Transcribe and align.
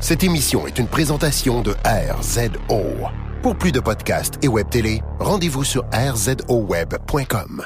Cette 0.00 0.22
émission 0.22 0.64
est 0.66 0.78
une 0.78 0.86
présentation 0.86 1.60
de 1.60 1.74
RZO. 1.84 2.82
Pour 3.42 3.56
plus 3.56 3.72
de 3.72 3.80
podcasts 3.80 4.38
et 4.44 4.48
web 4.48 4.70
télé, 4.70 5.02
rendez-vous 5.18 5.64
sur 5.64 5.84
rzoweb.com. 5.92 7.64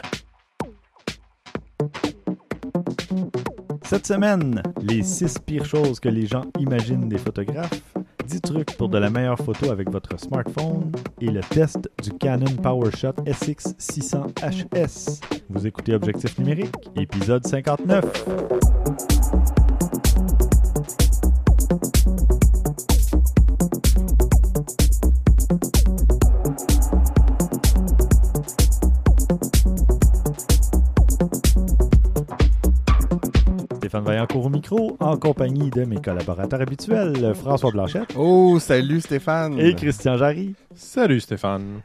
Cette 3.84 4.06
semaine, 4.06 4.62
les 4.80 5.02
6 5.02 5.40
pires 5.44 5.66
choses 5.66 6.00
que 6.00 6.08
les 6.08 6.26
gens 6.26 6.46
imaginent 6.58 7.10
des 7.10 7.18
photographes, 7.18 7.82
10 8.26 8.40
trucs 8.40 8.78
pour 8.78 8.88
de 8.88 8.96
la 8.96 9.10
meilleure 9.10 9.38
photo 9.38 9.70
avec 9.70 9.90
votre 9.90 10.18
smartphone 10.18 10.90
et 11.20 11.30
le 11.30 11.42
test 11.42 11.90
du 12.02 12.12
Canon 12.12 12.56
PowerShot 12.62 13.12
SX600HS. 13.26 15.20
Vous 15.50 15.66
écoutez 15.66 15.94
Objectif 15.94 16.38
numérique, 16.38 16.74
épisode 16.96 17.46
59. 17.46 19.61
Micro, 34.72 34.96
en 35.00 35.16
compagnie 35.16 35.70
de 35.70 35.84
mes 35.84 36.00
collaborateurs 36.00 36.60
habituels, 36.60 37.34
François 37.34 37.70
Blanchette 37.70 38.14
Oh, 38.16 38.58
salut 38.58 39.00
Stéphane. 39.00 39.58
et 39.58 39.74
Christian 39.74 40.16
Jarry. 40.16 40.54
Salut 40.74 41.20
Stéphane. 41.20 41.80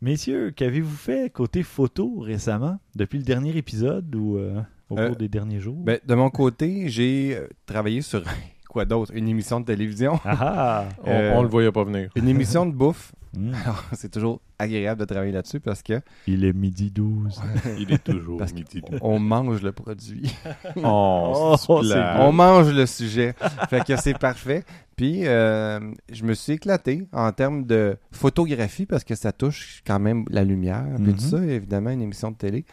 Messieurs, 0.00 0.52
qu'avez-vous 0.54 0.94
fait 0.96 1.32
côté 1.32 1.62
photo 1.62 2.18
récemment, 2.20 2.78
depuis 2.94 3.18
le 3.18 3.24
dernier 3.24 3.56
épisode 3.56 4.14
ou 4.14 4.36
euh, 4.36 4.60
au 4.90 4.98
Euh, 4.98 5.08
cours 5.08 5.16
des 5.16 5.28
derniers 5.28 5.58
jours? 5.58 5.78
Ben, 5.82 5.98
de 6.06 6.14
mon 6.14 6.30
côté, 6.30 6.88
j'ai 6.88 7.34
euh, 7.36 7.48
travaillé 7.66 8.00
sur 8.02 8.22
quoi 8.68 8.84
d'autre? 8.84 9.10
Une 9.14 9.28
émission 9.28 9.60
de 9.60 9.64
télévision. 9.64 10.20
Ah 10.24 10.36
ah! 10.40 10.84
On, 11.04 11.10
Euh, 11.10 11.32
on 11.34 11.42
le 11.42 11.48
voyait 11.48 11.72
pas 11.72 11.82
venir. 11.84 12.10
Une 12.14 12.28
émission 12.28 12.64
de 12.66 12.72
bouffe. 12.72 13.12
Hmm. 13.36 13.52
Alors, 13.64 13.84
c'est 13.92 14.10
toujours 14.10 14.40
agréable 14.58 15.00
de 15.00 15.04
travailler 15.04 15.32
là-dessus 15.32 15.60
parce 15.60 15.82
que 15.82 16.00
Il 16.26 16.44
est 16.44 16.52
midi 16.52 16.90
12. 16.90 17.40
Il 17.78 17.92
est 17.92 18.02
toujours 18.02 18.38
Parce 18.38 18.52
midi. 18.52 18.82
on 19.00 19.18
mange 19.18 19.62
le 19.62 19.72
produit. 19.72 20.34
Oh, 20.84 21.54
c'est 21.58 21.68
Oh, 21.70 21.82
on 22.20 22.32
mange 22.32 22.72
le 22.72 22.86
sujet. 22.86 23.34
fait 23.68 23.84
que 23.84 23.96
c'est 23.96 24.18
parfait. 24.18 24.64
Puis, 24.96 25.26
euh, 25.26 25.78
je 26.10 26.24
me 26.24 26.34
suis 26.34 26.54
éclaté 26.54 27.06
en 27.12 27.30
termes 27.32 27.64
de 27.66 27.96
photographie 28.10 28.86
parce 28.86 29.04
que 29.04 29.14
ça 29.14 29.32
touche 29.32 29.82
quand 29.86 29.98
même 30.00 30.24
la 30.30 30.44
lumière. 30.44 30.84
Puis 31.02 31.14
tout 31.14 31.20
ça, 31.20 31.38
évidemment, 31.44 31.90
une 31.90 32.02
émission 32.02 32.30
de 32.30 32.36
télé. 32.36 32.64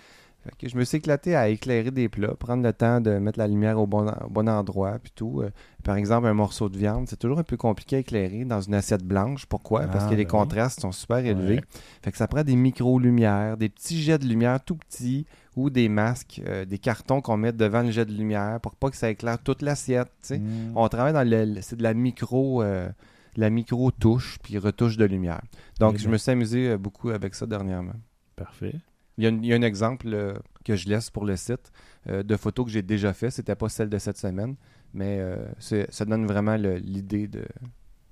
Fait 0.45 0.55
que 0.59 0.69
je 0.69 0.77
me 0.77 0.83
suis 0.83 0.97
éclaté 0.97 1.35
à 1.35 1.49
éclairer 1.49 1.89
des 1.89 2.07
plats, 2.07 2.35
prendre 2.35 2.61
le 2.61 2.71
temps 2.71 3.01
de 3.01 3.17
mettre 3.17 3.39
la 3.39 3.47
lumière 3.47 3.79
au 3.79 3.87
bon, 3.87 4.07
au 4.07 4.29
bon 4.29 4.47
endroit, 4.47 4.99
puis 5.01 5.11
tout. 5.15 5.41
Euh, 5.41 5.49
par 5.83 5.95
exemple, 5.95 6.27
un 6.27 6.35
morceau 6.35 6.69
de 6.69 6.77
viande, 6.77 7.07
c'est 7.09 7.17
toujours 7.17 7.39
un 7.39 7.43
peu 7.43 7.57
compliqué 7.57 7.95
à 7.95 7.99
éclairer 7.99 8.45
dans 8.45 8.61
une 8.61 8.75
assiette 8.75 9.03
blanche. 9.03 9.47
Pourquoi? 9.47 9.87
Parce 9.87 10.03
Ah, 10.05 10.09
que 10.09 10.13
les 10.15 10.23
ben 10.25 10.29
oui. 10.33 10.39
contrastes 10.39 10.81
sont 10.81 10.91
super 10.91 11.17
élevés. 11.17 11.55
Ouais. 11.55 11.61
Fait 12.03 12.11
que 12.11 12.17
ça 12.17 12.27
prend 12.27 12.43
des 12.43 12.55
micro-lumières, 12.55 13.57
des 13.57 13.69
petits 13.69 14.01
jets 14.01 14.19
de 14.19 14.25
lumière 14.27 14.63
tout 14.63 14.75
petits 14.75 15.25
ou 15.55 15.69
des 15.71 15.89
masques, 15.89 16.41
euh, 16.47 16.65
des 16.65 16.77
cartons 16.77 17.21
qu'on 17.21 17.37
met 17.37 17.51
devant 17.51 17.81
le 17.81 17.89
jet 17.91 18.05
de 18.05 18.11
lumière 18.13 18.59
pour 18.61 18.75
pas 18.75 18.89
que 18.91 18.97
ça 18.97 19.09
éclaire 19.09 19.39
toute 19.41 19.61
l'assiette. 19.63 20.11
Hmm. 20.31 20.73
On 20.75 20.87
travaille 20.89 21.13
dans 21.13 21.27
le, 21.27 21.59
c'est 21.61 21.75
de 21.75 21.83
la 21.83 21.93
micro, 21.95 22.61
euh, 22.61 22.87
la 23.35 23.49
micro 23.49 23.89
touche 23.91 24.37
puis 24.43 24.57
retouche 24.59 24.97
de 24.97 25.05
lumière. 25.05 25.41
Donc 25.79 25.93
Eh 25.95 25.99
je 25.99 26.05
ben. 26.05 26.11
me 26.11 26.17
suis 26.17 26.31
amusé 26.31 26.77
beaucoup 26.77 27.09
avec 27.09 27.33
ça 27.35 27.45
dernièrement. 27.45 27.93
Parfait. 28.35 28.75
Il 29.17 29.23
y 29.23 29.27
a, 29.27 29.29
un- 29.29 29.37
il 29.37 29.45
y 29.45 29.53
a 29.53 29.55
un 29.55 29.61
exemple 29.61 30.07
euh, 30.13 30.33
que 30.63 30.75
je 30.75 30.87
laisse 30.89 31.09
pour 31.09 31.25
le 31.25 31.35
site 31.35 31.71
euh, 32.09 32.23
de 32.23 32.35
photos 32.35 32.65
que 32.65 32.71
j'ai 32.71 32.81
déjà 32.81 33.13
fait. 33.13 33.29
C'était 33.31 33.55
pas 33.55 33.69
celle 33.69 33.89
de 33.89 33.97
cette 33.97 34.17
semaine, 34.17 34.55
mais 34.93 35.17
euh, 35.19 35.45
ça 35.89 36.05
donne 36.05 36.25
vraiment 36.25 36.55
l'idée 36.55 37.27
de, 37.27 37.45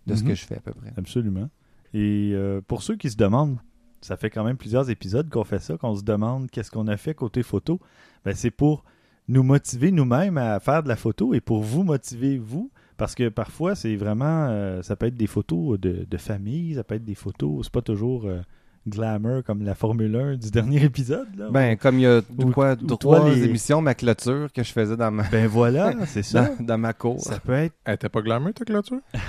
de 0.07 0.15
ce 0.15 0.23
Mhm. 0.23 0.29
que 0.29 0.35
je 0.35 0.45
fais 0.45 0.57
à 0.57 0.61
peu 0.61 0.73
près. 0.73 0.93
Absolument. 0.97 1.49
Et 1.93 2.33
pour 2.67 2.81
ceux 2.83 2.95
qui 2.95 3.09
se 3.09 3.17
demandent, 3.17 3.57
ça 4.01 4.17
fait 4.17 4.29
quand 4.29 4.43
même 4.43 4.57
plusieurs 4.57 4.89
épisodes 4.89 5.29
qu'on 5.29 5.43
fait 5.43 5.59
ça, 5.59 5.77
qu'on 5.77 5.95
se 5.95 6.03
demande 6.03 6.49
qu'est-ce 6.49 6.71
qu'on 6.71 6.87
a 6.87 6.97
fait 6.97 7.13
côté 7.13 7.43
photo. 7.43 7.79
Ben, 8.25 8.33
c'est 8.33 8.51
pour 8.51 8.83
nous 9.27 9.43
motiver 9.43 9.91
nous-mêmes 9.91 10.37
à 10.37 10.59
faire 10.59 10.83
de 10.83 10.87
la 10.89 10.95
photo 10.97 11.33
et 11.33 11.39
pour 11.41 11.61
vous 11.61 11.83
motiver 11.83 12.37
vous. 12.37 12.71
Parce 12.97 13.15
que 13.15 13.29
parfois, 13.29 13.75
c'est 13.75 13.95
vraiment. 13.95 14.47
euh, 14.49 14.81
ça 14.81 14.95
peut 14.95 15.05
être 15.07 15.15
des 15.15 15.27
photos 15.27 15.79
de, 15.79 16.05
de 16.09 16.17
famille, 16.17 16.75
ça 16.75 16.83
peut 16.83 16.95
être 16.95 17.05
des 17.05 17.15
photos. 17.15 17.65
C'est 17.65 17.71
pas 17.73 17.81
toujours 17.81 18.25
euh, 18.25 18.41
glamour 18.87 19.43
comme 19.43 19.63
la 19.63 19.75
Formule 19.75 20.15
1 20.15 20.35
du 20.37 20.49
dernier 20.51 20.83
épisode. 20.83 21.27
Là. 21.37 21.47
Ben, 21.51 21.77
comme 21.77 21.99
il 21.99 22.01
y 22.01 22.07
a 22.07 22.21
Ou- 22.37 22.51
quoi, 22.51 22.73
ou 22.73 22.85
toi, 22.87 22.97
trois 22.97 23.29
les- 23.29 23.43
émissions, 23.45 23.81
ma 23.81 23.93
clôture 23.95 24.51
que 24.53 24.63
je 24.63 24.71
faisais 24.71 24.97
dans 24.97 25.11
ma, 25.11 25.23
Ben 25.29 25.47
voilà, 25.47 25.93
c'est 26.07 26.23
ça. 26.23 26.49
dans, 26.59 26.65
dans 26.65 26.77
ma 26.77 26.93
cour. 26.93 27.19
ça 27.21 27.39
peut 27.39 27.53
être. 27.53 27.73
Elle 27.85 27.95
était 27.95 28.09
pas 28.09 28.21
glamour 28.21 28.53
ta 28.53 28.65
clôture? 28.65 28.99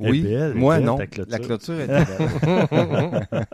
Oui, 0.00 0.22
belle, 0.22 0.54
moi 0.54 0.78
belle, 0.78 0.86
non. 0.86 0.96
ta 0.96 1.06
clôture. 1.06 1.30
La 1.30 1.38
clôture 1.38 1.78
était 1.80 2.04
belle. 2.04 3.46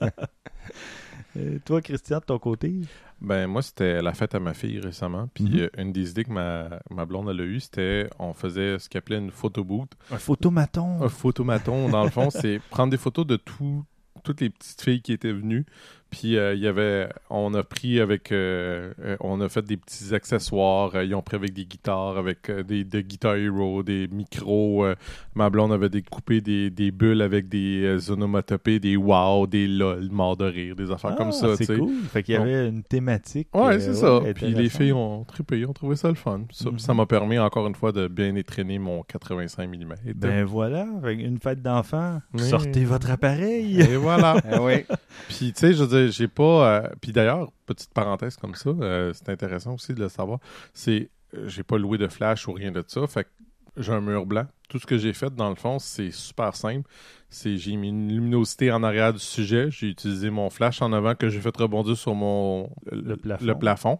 Euh, 1.36 1.58
toi, 1.64 1.82
Christian, 1.82 2.18
de 2.18 2.24
ton 2.24 2.38
côté? 2.38 2.72
Ben 3.20 3.46
moi 3.48 3.62
c'était 3.62 4.00
la 4.00 4.14
fête 4.14 4.34
à 4.34 4.40
ma 4.40 4.54
fille 4.54 4.78
récemment. 4.80 5.28
Puis 5.34 5.44
Mhm. 5.44 5.58
euh, 5.58 5.68
une 5.76 5.92
des 5.92 6.10
idées 6.10 6.24
que 6.24 6.32
ma, 6.32 6.68
ma 6.90 7.04
blonde 7.04 7.28
elle 7.30 7.40
a 7.40 7.44
eu, 7.44 7.60
c'était 7.60 8.08
on 8.18 8.32
faisait 8.32 8.78
ce 8.78 8.88
qu'on 8.88 8.98
appelait 8.98 9.18
une 9.18 9.30
photo 9.30 9.62
booth. 9.64 9.90
Un 10.12 10.18
photomaton. 10.18 11.02
Un 11.02 11.08
photomaton, 11.08 11.88
dans 11.90 12.04
le 12.04 12.10
fond, 12.10 12.30
c'est 12.30 12.60
prendre 12.70 12.90
des 12.90 12.96
photos 12.96 13.26
de 13.26 13.36
tout, 13.36 13.84
toutes 14.28 14.42
les 14.42 14.50
petites 14.50 14.82
filles 14.82 15.00
qui 15.00 15.12
étaient 15.12 15.32
venues. 15.32 15.64
Puis 16.10 16.36
euh, 16.38 16.54
il 16.54 16.60
y 16.60 16.66
avait, 16.66 17.08
on 17.28 17.52
a 17.54 17.62
pris 17.62 18.00
avec, 18.00 18.32
euh, 18.32 18.92
euh, 19.04 19.16
on 19.20 19.40
a 19.40 19.48
fait 19.48 19.62
des 19.62 19.76
petits 19.76 20.14
accessoires. 20.14 21.02
Ils 21.02 21.14
ont 21.14 21.20
pris 21.22 21.36
avec 21.36 21.52
des 21.52 21.64
guitares, 21.66 22.16
avec 22.16 22.50
des, 22.50 22.84
des 22.84 23.02
Guitar 23.04 23.36
Hero, 23.36 23.82
des 23.82 24.08
micros. 24.08 24.86
ma 25.34 25.50
blonde 25.50 25.72
avait 25.72 25.88
découpé 25.90 26.40
des, 26.40 26.70
des 26.70 26.90
bulles 26.90 27.20
avec 27.22 27.48
des 27.48 28.10
onomatopées, 28.10 28.80
des 28.80 28.96
wow, 28.96 29.46
des 29.46 29.66
lol, 29.68 30.08
morts 30.10 30.36
de 30.36 30.46
rire, 30.46 30.76
des 30.76 30.90
affaires 30.90 31.14
comme 31.16 31.28
Ah, 31.28 31.32
ça. 31.32 31.56
C'est 31.56 31.76
cool. 31.78 31.92
Fait 32.10 32.22
qu'il 32.22 32.34
y 32.34 32.38
avait 32.38 32.68
une 32.68 32.82
thématique. 32.82 33.48
Ouais, 33.54 33.78
c'est 33.80 33.94
ça. 33.94 34.20
Puis 34.34 34.46
les 34.54 34.68
filles 34.68 34.92
ont 34.92 35.24
trippé, 35.24 35.64
ont 35.66 35.72
trouvé 35.72 35.96
ça 35.96 36.08
le 36.08 36.14
fun. 36.14 36.42
Ça, 36.52 36.70
Mhm. 36.70 36.78
ça 36.78 36.94
m'a 36.94 37.06
permis 37.06 37.38
encore 37.38 37.66
une 37.66 37.74
fois 37.74 37.92
de 37.92 38.08
bien 38.08 38.34
étraîner 38.34 38.78
mon 38.78 39.02
85 39.02 39.68
mm. 39.68 39.94
Ben 40.14 40.44
voilà, 40.44 40.86
une 41.06 41.38
fête 41.38 41.62
d'enfant. 41.62 42.20
Oui. 42.34 42.40
Sortez 42.48 42.84
votre 42.84 43.10
appareil. 43.10 43.80
Et 43.80 43.96
voilà. 43.96 44.36
Ah 44.50 44.58
oui. 44.62 44.84
Puis, 45.28 45.52
tu 45.52 45.60
sais, 45.60 45.72
je 45.72 45.82
veux 45.82 45.88
dire, 45.88 45.97
j'ai 46.08 46.28
pas. 46.28 46.82
euh, 46.84 46.88
Puis 47.00 47.12
d'ailleurs, 47.12 47.50
petite 47.66 47.92
parenthèse 47.92 48.36
comme 48.36 48.54
ça, 48.54 48.70
euh, 48.70 49.12
c'est 49.14 49.28
intéressant 49.28 49.74
aussi 49.74 49.94
de 49.94 50.00
le 50.00 50.08
savoir. 50.08 50.38
C'est. 50.72 51.10
euh, 51.34 51.48
J'ai 51.48 51.62
pas 51.62 51.78
loué 51.78 51.98
de 51.98 52.08
flash 52.08 52.46
ou 52.48 52.52
rien 52.52 52.70
de 52.72 52.82
ça. 52.86 53.06
Fait 53.06 53.24
que 53.24 53.28
j'ai 53.76 53.92
un 53.92 54.00
mur 54.00 54.26
blanc. 54.26 54.46
Tout 54.68 54.78
ce 54.78 54.86
que 54.86 54.98
j'ai 54.98 55.12
fait, 55.12 55.34
dans 55.34 55.48
le 55.50 55.54
fond, 55.56 55.78
c'est 55.78 56.10
super 56.10 56.54
simple. 56.56 56.88
C'est 57.30 57.56
j'ai 57.58 57.76
mis 57.76 57.88
une 57.88 58.08
luminosité 58.12 58.70
en 58.72 58.82
arrière 58.82 59.12
du 59.12 59.18
sujet. 59.18 59.70
J'ai 59.70 59.88
utilisé 59.88 60.30
mon 60.30 60.50
flash 60.50 60.82
en 60.82 60.92
avant 60.92 61.14
que 61.14 61.28
j'ai 61.28 61.40
fait 61.40 61.56
rebondir 61.56 61.96
sur 61.96 62.14
mon 62.14 62.70
Le 62.90 63.16
plafond. 63.16 63.46
le 63.46 63.54
plafond. 63.54 63.98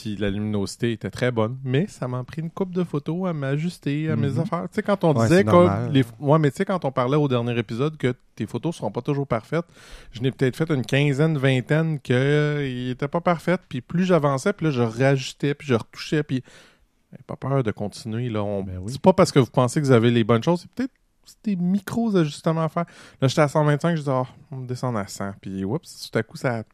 Puis 0.00 0.16
la 0.16 0.30
luminosité 0.30 0.92
était 0.92 1.10
très 1.10 1.30
bonne, 1.30 1.58
mais 1.64 1.86
ça 1.86 2.08
m'a 2.08 2.22
pris 2.24 2.42
une 2.42 2.50
coupe 2.50 2.72
de 2.72 2.84
photos 2.84 3.28
à 3.28 3.32
m'ajuster 3.32 4.10
à 4.10 4.16
mes 4.16 4.30
Mhm. 4.30 4.40
affaires. 4.40 4.62
Tu 4.68 4.74
sais, 4.74 4.82
quand 4.82 5.02
on 5.04 5.14
Ouais, 5.16 5.26
disait 5.28 5.44
que 5.44 5.88
les... 5.90 6.04
Ouais, 6.20 6.38
mais 6.38 6.50
tu 6.50 6.58
sais, 6.58 6.64
quand 6.64 6.84
on 6.84 6.92
parlait 6.92 7.16
au 7.16 7.28
dernier 7.28 7.58
épisode 7.58 7.96
que 7.96 8.14
tes 8.36 8.46
photos 8.46 8.76
seront 8.76 8.90
pas 8.90 9.02
toujours 9.02 9.26
parfaites, 9.26 9.64
je 10.12 10.20
n'ai 10.20 10.30
peut-être 10.30 10.56
fait 10.56 10.70
une 10.70 10.84
quinzaine, 10.84 11.38
vingtaine 11.38 12.00
que 12.00 12.12
euh, 12.12 12.68
ils 12.68 12.90
étaient 12.90 13.08
pas 13.08 13.20
parfaites. 13.20 13.60
Puis 13.68 13.80
plus 13.80 14.04
j'avançais, 14.04 14.52
puis 14.52 14.66
là, 14.66 14.72
je 14.72 14.82
rajustais, 14.82 15.54
puis 15.54 15.66
je 15.68 15.74
retouchais, 15.74 16.22
puis 16.22 16.42
eh, 17.18 17.22
pas 17.26 17.36
peur 17.36 17.62
de 17.62 17.70
continuer. 17.70 18.28
Là. 18.28 18.42
On... 18.42 18.62
Ben 18.62 18.78
oui. 18.78 18.92
C'est 18.92 19.00
pas 19.00 19.12
parce 19.12 19.30
que 19.32 19.38
vous 19.38 19.46
pensez 19.50 19.80
que 19.80 19.86
vous 19.86 19.92
avez 19.92 20.10
les 20.10 20.24
bonnes 20.24 20.42
choses, 20.42 20.60
c'est 20.62 20.70
peut-être 20.70 20.92
des 21.42 21.56
micros 21.56 22.14
ajustements 22.16 22.62
à 22.64 22.68
faire. 22.68 22.84
Là, 23.20 23.28
j'étais 23.28 23.40
à 23.40 23.48
125, 23.48 23.96
je 23.96 24.02
dis, 24.02 24.08
oh, 24.10 24.26
on 24.50 24.60
descend 24.60 24.94
à 24.96 25.06
100. 25.06 25.32
Puis, 25.40 25.64
oups, 25.64 26.10
tout 26.10 26.18
à 26.18 26.22
coup, 26.22 26.36
ça. 26.36 26.64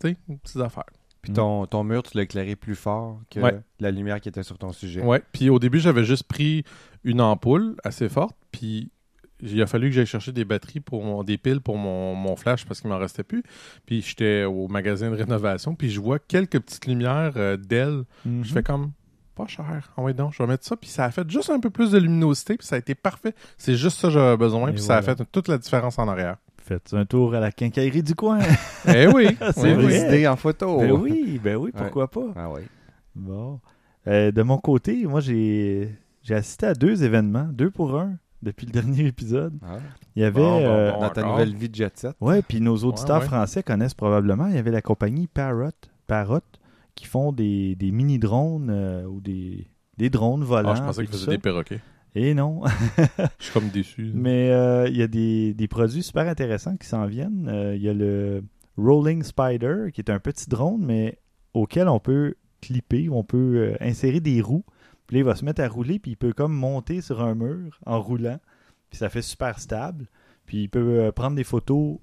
Tu 0.00 0.08
sais, 0.10 0.16
une 0.28 0.38
petite 0.38 0.60
affaire. 0.60 0.84
Puis 1.22 1.32
ton, 1.32 1.66
ton 1.66 1.84
mur, 1.84 2.02
tu 2.02 2.16
l'as 2.16 2.22
éclairé 2.22 2.56
plus 2.56 2.74
fort 2.74 3.20
que 3.30 3.40
Ouais. 3.40 3.60
la 3.78 3.90
lumière 3.90 4.20
qui 4.20 4.28
était 4.28 4.42
sur 4.42 4.56
ton 4.58 4.72
sujet. 4.72 5.02
Ouais. 5.02 5.22
Puis 5.32 5.50
au 5.50 5.58
début, 5.58 5.78
j'avais 5.80 6.04
juste 6.04 6.24
pris 6.24 6.64
une 7.04 7.20
ampoule 7.20 7.76
assez 7.84 8.08
forte. 8.08 8.36
Puis 8.52 8.90
il 9.42 9.60
a 9.62 9.66
fallu 9.66 9.88
que 9.88 9.94
j'aille 9.94 10.06
chercher 10.06 10.32
des 10.32 10.44
batteries 10.44 10.80
pour 10.80 11.02
mon, 11.04 11.22
des 11.24 11.38
piles 11.38 11.60
pour 11.60 11.76
mon, 11.78 12.14
mon 12.14 12.36
flash 12.36 12.64
parce 12.66 12.80
qu'il 12.80 12.90
m'en 12.90 12.98
restait 12.98 13.22
plus. 13.22 13.42
Puis 13.86 14.02
j'étais 14.02 14.44
au 14.44 14.68
magasin 14.68 15.10
de 15.10 15.16
rénovation. 15.16 15.74
Puis 15.74 15.90
je 15.90 16.00
vois 16.00 16.18
quelques 16.18 16.58
petites 16.60 16.86
lumières 16.86 17.32
euh, 17.36 17.56
d'ailes. 17.56 18.04
Mhm. 18.24 18.44
Je 18.44 18.52
fais 18.52 18.62
comme 18.62 18.92
pas 19.34 19.46
cher. 19.46 19.92
Ah 19.96 20.02
ouais, 20.02 20.12
donc, 20.12 20.32
je 20.34 20.42
vais 20.42 20.46
mettre 20.48 20.66
ça. 20.66 20.76
Puis 20.76 20.88
ça 20.90 21.04
a 21.04 21.10
fait 21.10 21.28
juste 21.30 21.48
un 21.50 21.60
peu 21.60 21.70
plus 21.70 21.92
de 21.92 21.98
luminosité. 21.98 22.56
Puis 22.56 22.66
ça 22.66 22.76
a 22.76 22.78
été 22.78 22.94
parfait. 22.94 23.34
C'est 23.56 23.74
juste 23.76 23.98
ça 23.98 24.08
que 24.08 24.14
j'avais 24.14 24.36
besoin. 24.36 24.68
Et 24.68 24.72
Puis 24.72 24.82
ça 24.82 24.96
a 24.96 25.02
fait 25.02 25.22
toute 25.32 25.48
la 25.48 25.56
différence 25.58 25.98
en 25.98 26.08
arrière. 26.08 26.36
Faites 26.70 26.94
un 26.94 27.04
tour 27.04 27.34
à 27.34 27.40
la 27.40 27.50
quincaillerie 27.50 28.04
du 28.04 28.14
coin. 28.14 28.38
Eh 28.86 29.08
oui. 29.08 29.36
C'est 29.56 29.74
oui, 29.74 29.82
vrai. 29.82 30.06
idées 30.06 30.28
en 30.28 30.36
photo. 30.36 30.78
ben 30.78 30.92
oui, 30.92 31.40
ben 31.42 31.56
oui, 31.56 31.64
Ouais. 31.74 31.80
pourquoi 31.82 32.08
pas? 32.08 32.28
Ah 32.36 32.48
oui. 32.48 32.60
Bon. 33.16 33.58
Euh, 34.06 34.30
de 34.30 34.42
mon 34.42 34.58
côté, 34.58 35.04
moi, 35.06 35.18
j'ai 35.20 35.92
j'ai 36.22 36.34
assisté 36.36 36.66
à 36.66 36.74
deux 36.74 37.02
événements, 37.02 37.48
deux 37.52 37.70
pour 37.70 37.98
un, 37.98 38.12
depuis 38.40 38.66
le 38.66 38.72
dernier 38.80 39.04
épisode. 39.06 39.58
Ah. 39.66 39.78
Il 40.14 40.22
y 40.22 40.24
avait... 40.24 40.40
Bon, 40.40 40.60
bon, 40.60 40.64
euh. 40.64 40.92
Dans 40.92 41.10
ta 41.10 41.24
nouvelle 41.24 41.56
vie 41.56 41.68
de 41.68 41.74
jet 41.74 41.98
set. 41.98 42.14
Ouais, 42.20 42.40
puis 42.40 42.60
nos 42.60 42.76
auditeurs 42.76 43.16
Ouais, 43.16 43.22
ouais. 43.22 43.26
français 43.28 43.64
connaissent 43.64 43.94
probablement. 43.94 44.46
Il 44.46 44.54
y 44.54 44.58
avait 44.58 44.70
la 44.70 44.80
compagnie 44.82 45.26
Parrot, 45.26 45.70
Parrot 46.06 46.38
qui 46.94 47.06
font 47.06 47.32
des, 47.32 47.74
des 47.74 47.90
mini-drones 47.90 48.68
euh, 48.70 49.04
ou 49.06 49.20
des, 49.20 49.66
des 49.98 50.08
drones 50.08 50.44
volants. 50.44 50.70
Ah, 50.70 50.74
je 50.76 50.82
pensais 50.82 51.04
faisait 51.06 51.24
ça. 51.24 51.30
des 51.32 51.38
perroquets. 51.38 51.80
Et 52.14 52.34
non. 52.34 52.62
Je 53.38 53.44
suis 53.44 53.52
comme 53.52 53.68
déçu. 53.68 54.10
Mais 54.14 54.50
euh, 54.50 54.88
il 54.88 54.96
y 54.96 55.02
a 55.02 55.06
des, 55.06 55.54
des 55.54 55.68
produits 55.68 56.02
super 56.02 56.26
intéressants 56.26 56.76
qui 56.76 56.86
s'en 56.88 57.06
viennent. 57.06 57.48
Euh, 57.48 57.76
Il 57.76 57.82
y 57.82 57.88
a 57.88 57.94
le 57.94 58.42
Rolling 58.76 59.22
Spider, 59.22 59.90
qui 59.92 60.00
est 60.00 60.10
un 60.10 60.18
petit 60.18 60.48
drone, 60.48 60.84
mais 60.84 61.18
auquel 61.54 61.88
on 61.88 62.00
peut 62.00 62.34
clipper, 62.60 63.08
on 63.10 63.22
peut 63.24 63.56
euh, 63.72 63.76
insérer 63.80 64.20
des 64.20 64.40
roues. 64.40 64.64
Puis 65.06 65.16
là, 65.16 65.20
il 65.20 65.24
va 65.24 65.34
se 65.34 65.44
mettre 65.44 65.62
à 65.62 65.68
rouler, 65.68 65.98
puis 65.98 66.12
il 66.12 66.16
peut 66.16 66.32
comme 66.32 66.52
monter 66.52 67.00
sur 67.00 67.20
un 67.22 67.34
mur 67.34 67.78
en 67.86 68.00
roulant. 68.00 68.38
Puis 68.90 68.98
ça 68.98 69.08
fait 69.08 69.22
super 69.22 69.58
stable. 69.60 70.06
Puis 70.46 70.62
il 70.64 70.68
peut 70.68 71.12
prendre 71.14 71.36
des 71.36 71.44
photos 71.44 71.98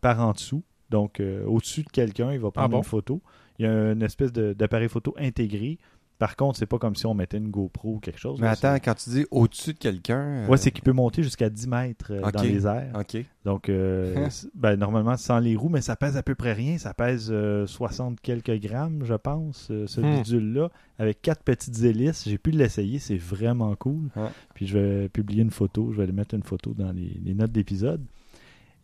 par 0.00 0.20
en 0.20 0.32
dessous. 0.32 0.62
Donc, 0.90 1.22
au-dessus 1.46 1.82
de 1.82 1.88
quelqu'un, 1.90 2.32
il 2.32 2.40
va 2.40 2.50
prendre 2.50 2.66
Ah 2.66 2.68
bon? 2.68 2.78
une 2.78 2.84
photo. 2.84 3.22
Il 3.58 3.64
y 3.66 3.68
a 3.68 3.92
une 3.92 4.02
espèce 4.02 4.32
d'appareil 4.32 4.88
photo 4.88 5.14
intégré. 5.18 5.78
Par 6.22 6.36
contre, 6.36 6.56
c'est 6.56 6.66
pas 6.66 6.78
comme 6.78 6.94
si 6.94 7.04
on 7.04 7.14
mettait 7.14 7.38
une 7.38 7.48
GoPro 7.50 7.94
ou 7.94 7.98
quelque 7.98 8.20
chose. 8.20 8.38
Mais 8.40 8.46
là, 8.46 8.52
attends, 8.52 8.74
quand 8.76 8.94
tu 8.94 9.10
dis 9.10 9.26
au-dessus 9.32 9.72
de 9.72 9.78
quelqu'un. 9.78 10.20
euh, 10.20 10.44
c'est- 10.44 10.50
Ouais, 10.52 10.56
c'est 10.56 10.70
qu'il 10.70 10.84
peut 10.84 10.92
monter 10.92 11.24
jusqu'à 11.24 11.50
10 11.50 11.66
mètres 11.66 12.12
euh, 12.12 12.20
dans 12.30 12.42
les 12.52 12.64
airs. 12.64 12.92
Ok. 12.94 13.24
Donc, 13.44 13.68
euh, 13.68 14.14
ben, 14.54 14.76
normalement, 14.76 15.16
sans 15.16 15.40
les 15.40 15.56
roues, 15.56 15.68
mais 15.68 15.80
ça 15.80 15.96
pèse 15.96 16.16
à 16.16 16.22
peu 16.22 16.36
près 16.36 16.52
rien. 16.52 16.78
Ça 16.78 16.94
pèse 16.94 17.28
euh, 17.32 17.66
60 17.66 18.20
quelques 18.20 18.56
grammes, 18.60 19.02
je 19.04 19.14
pense, 19.14 19.66
euh, 19.72 19.88
ce 19.88 20.00
Hmm. 20.00 20.12
bidule-là, 20.12 20.70
avec 21.00 21.20
quatre 21.22 21.42
petites 21.42 21.82
hélices. 21.82 22.22
J'ai 22.28 22.38
pu 22.38 22.52
l'essayer, 22.52 23.00
c'est 23.00 23.16
vraiment 23.18 23.74
cool. 23.74 24.08
Puis 24.54 24.68
je 24.68 24.78
vais 24.78 25.08
publier 25.08 25.42
une 25.42 25.50
photo, 25.50 25.90
je 25.90 25.96
vais 25.96 26.04
aller 26.04 26.12
mettre 26.12 26.36
une 26.36 26.44
photo 26.44 26.72
dans 26.72 26.92
les, 26.92 27.20
les 27.24 27.34
notes 27.34 27.50
d'épisode. 27.50 28.00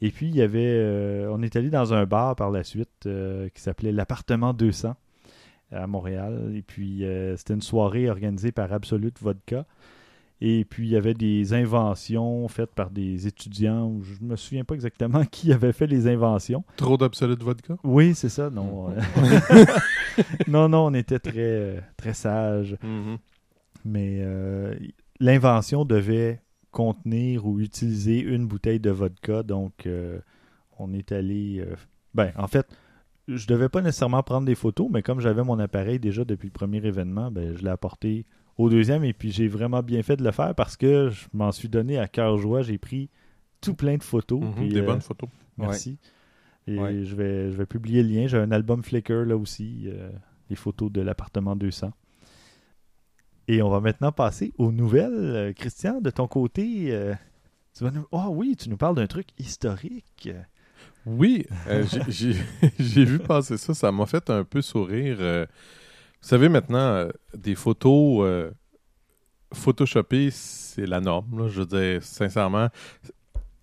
Et 0.01 0.11
puis, 0.11 0.27
il 0.29 0.35
y 0.35 0.43
avait, 0.43 0.59
euh, 0.75 1.31
on 1.33 1.41
est 1.43 1.55
allé 1.55 1.71
dans 1.71 1.95
un 1.95 2.05
bar 2.05 2.35
par 2.35 2.51
la 2.51 2.65
suite 2.65 3.07
euh, 3.07 3.49
qui 3.55 3.63
s'appelait 3.63 3.93
l'appartement 3.93 4.53
200 4.55 4.95
à 5.73 5.87
Montréal. 5.87 6.53
Et 6.55 6.63
puis, 6.63 7.05
euh, 7.05 7.37
c'était 7.37 7.55
une 7.55 7.63
soirée 7.63 8.09
organisée 8.09 8.53
par 8.53 8.73
Absolute 8.73 9.19
Vodka. 9.21 9.67
Et 10.41 10.65
puis, 10.65 10.87
il 10.87 10.91
y 10.91 10.97
avait 10.97 11.15
des 11.15 11.53
inventions 11.53 12.47
faites 12.47 12.71
par 12.73 12.91
des 12.91 13.27
étudiants. 13.27 13.99
Je 14.03 14.25
me 14.25 14.37
souviens 14.37 14.63
pas 14.65 14.75
exactement 14.75 15.25
qui 15.31 15.53
avait 15.53 15.73
fait 15.73 15.89
les 15.89 16.07
inventions. 16.07 16.63
Trop 16.77 16.97
d'absolute 16.97 17.43
vodka? 17.43 17.77
Oui, 17.83 18.15
c'est 18.15 18.29
ça. 18.29 18.49
Non, 18.49 18.91
euh, 18.91 19.01
non, 20.49 20.69
non, 20.69 20.87
on 20.87 20.95
était 20.95 21.19
très, 21.19 21.33
euh, 21.39 21.81
très 21.97 22.15
sages. 22.15 22.77
Mais 23.85 24.19
euh, 24.21 24.75
l'invention 25.21 25.85
devait 25.85 26.41
contenir 26.71 27.47
ou 27.47 27.61
utiliser 27.61 28.21
une 28.21 28.47
bouteille 28.47 28.81
de 28.81 28.91
vodka. 28.91 29.43
Donc, 29.43 29.87
euh, 29.87 30.21
on 30.79 30.93
est 30.93 31.11
allé. 31.13 31.59
euh, 31.67 31.75
ben, 32.15 32.31
en 32.37 32.47
fait, 32.47 32.67
je 33.29 33.47
devais 33.47 33.69
pas 33.69 33.83
nécessairement 33.83 34.23
prendre 34.23 34.47
des 34.47 34.55
photos, 34.55 34.89
mais 34.91 35.03
comme 35.03 35.21
j'avais 35.21 35.45
mon 35.45 35.59
appareil 35.59 35.99
déjà 36.01 36.25
depuis 36.25 36.47
le 36.49 36.53
premier 36.53 36.79
événement, 36.79 37.31
ben, 37.31 37.55
je 37.57 37.63
l'ai 37.63 37.71
apporté 37.71 38.25
au 38.57 38.69
deuxième. 38.71 39.05
Et 39.05 39.13
puis, 39.13 39.31
j'ai 39.31 39.47
vraiment 39.49 39.83
bien 39.83 40.03
fait 40.03 40.17
de 40.17 40.25
le 40.25 40.33
faire 40.33 40.55
parce 40.55 40.77
que 40.77 41.11
je 41.11 41.27
m'en 41.33 41.53
suis 41.53 41.69
donné 41.69 41.99
à 41.99 42.09
cœur 42.09 42.39
joie. 42.39 42.63
J'ai 42.63 42.79
pris 42.79 43.11
tout 43.61 43.75
plein 43.75 43.97
de 43.99 44.03
photos. 44.03 44.41
Mhm, 44.41 44.55
puis, 44.55 44.69
des 44.71 44.81
euh, 44.81 44.87
bonnes 44.87 45.01
photos. 45.03 45.29
Merci. 45.59 45.99
Et 46.67 46.79
Ouais. 46.79 47.05
je, 47.05 47.15
vais, 47.15 47.51
je 47.51 47.57
vais 47.57 47.67
publier 47.67 48.03
le 48.03 48.09
lien. 48.09 48.27
J'ai 48.27 48.39
un 48.39 48.51
album 48.51 48.83
Flickr 48.83 49.25
là 49.25 49.37
aussi, 49.37 49.85
euh, 49.87 50.11
les 50.51 50.57
photos 50.57 50.91
de 50.91 51.01
l'appartement 51.01 51.55
200. 51.57 51.93
Et 53.47 53.63
on 53.63 53.71
va 53.71 53.81
maintenant 53.81 54.13
passer 54.13 54.53
aux 54.59 54.73
nouvelles. 54.73 55.13
Euh, 55.15 55.53
Christian, 55.53 56.01
de 56.01 56.11
ton 56.11 56.27
côté, 56.29 56.93
euh, 56.93 57.15
tu 57.77 57.85
vas 57.85 57.91
nous... 57.91 58.07
Oh 58.11 58.27
oui, 58.31 58.57
tu 58.57 58.69
nous 58.69 58.77
parles 58.77 58.97
d'un 58.97 59.07
truc 59.07 59.29
historique. 59.39 60.31
Oui, 61.07 61.47
euh, 61.69 61.85
j'ai- 62.09 63.05
vu 63.05 63.19
passer 63.19 63.57
ça. 63.57 63.75
Ça 63.75 63.93
m'a 63.93 64.07
fait 64.07 64.29
un 64.31 64.45
peu 64.45 64.61
sourire. 64.63 65.17
euh. 65.21 65.47
vous 66.21 66.29
savez, 66.29 66.49
maintenant, 66.49 66.79
euh, 66.79 67.09
des 67.35 67.55
photos 67.55 68.51
photoshopées, 69.55 70.31
c'est 70.31 70.87
la 70.87 71.01
norme. 71.01 71.49
Je 71.49 71.61
veux 71.63 71.67
dire, 71.67 72.03
sincèrement, 72.03 72.69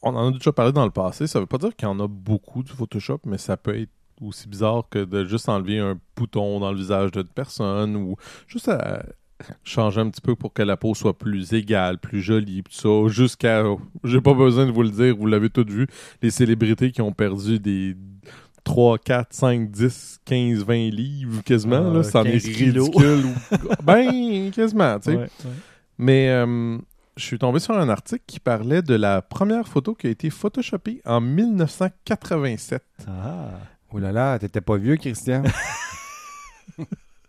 on 0.02 0.16
en 0.16 0.30
a 0.30 0.32
déjà 0.32 0.52
parlé 0.52 0.72
dans 0.72 0.86
le 0.86 0.92
passé. 0.92 1.28
Ça 1.28 1.40
veut 1.40 1.46
pas 1.46 1.58
dire 1.58 1.76
qu'il 1.76 1.88
y 1.88 1.92
en 1.92 2.00
a 2.00 2.08
beaucoup 2.08 2.64
du 2.64 2.72
Photoshop, 2.72 3.20
mais 3.26 3.38
ça 3.38 3.58
peut 3.58 3.80
être 3.80 3.90
aussi 4.22 4.48
bizarre 4.48 4.88
que 4.90 5.04
de 5.04 5.26
juste 5.26 5.50
enlever 5.50 5.80
un 5.80 6.00
bouton 6.16 6.60
dans 6.60 6.72
le 6.72 6.78
visage 6.78 7.12
d'une 7.12 7.24
personne 7.26 7.96
ou 7.96 8.16
juste 8.48 8.70
à 8.70 9.04
changer 9.64 10.02
un 10.02 10.10
petit 10.10 10.22
peu 10.22 10.36
pour 10.36 10.54
que 10.54 10.62
la 10.62 10.78
peau 10.78 10.94
soit 10.96 11.18
plus 11.18 11.54
égale, 11.54 11.98
plus 12.00 12.22
jolie, 12.22 12.64
tout 12.64 12.72
ça, 12.72 13.12
jusqu'à... 13.14 13.64
J'ai 14.04 14.22
pas 14.22 14.34
besoin 14.34 14.66
de 14.66 14.72
vous 14.72 14.84
le 14.84 14.90
dire, 14.90 15.16
vous 15.16 15.28
l'avez 15.28 15.50
tous 15.50 15.66
vu, 15.66 15.88
les 16.22 16.32
célébrités 16.32 16.92
qui 16.92 17.02
ont 17.02 17.12
perdu 17.12 17.60
des 17.60 17.96
3, 18.64 18.98
4, 18.98 19.28
5, 19.34 19.70
10, 19.72 20.20
15, 20.26 20.64
20 20.66 20.74
livres 20.90 21.44
quasiment, 21.44 21.90
Ah, 21.92 21.94
là, 21.98 22.04
c'en 22.04 22.24
est 22.24 22.32
15 22.40 22.44
kilos. 22.56 22.90
ridicule. 22.90 23.26
ou- 23.26 23.84
ben, 23.84 24.52
quasiment, 24.52 24.98
tu 25.00 25.12
sais. 25.12 25.18
Ouais, 25.18 25.24
ouais. 25.24 25.52
Mais 25.98 26.30
euh, 26.30 26.78
je 27.18 27.24
suis 27.24 27.38
tombé 27.38 27.60
sur 27.60 27.78
un 27.78 27.88
article 27.90 28.24
qui 28.26 28.40
parlait 28.40 28.82
de 28.82 28.96
la 28.96 29.22
première 29.22 29.68
photo 29.68 29.94
qui 29.94 30.08
a 30.08 30.10
été 30.10 30.30
photoshopée 30.30 31.02
en 31.06 31.22
1987. 31.22 32.84
Ah. 33.08 33.50
Oh 33.92 34.00
là 34.00 34.12
là, 34.12 34.40
t'étais 34.40 34.62
pas 34.62 34.78
vieux, 34.78 34.98
Christian. 34.98 35.44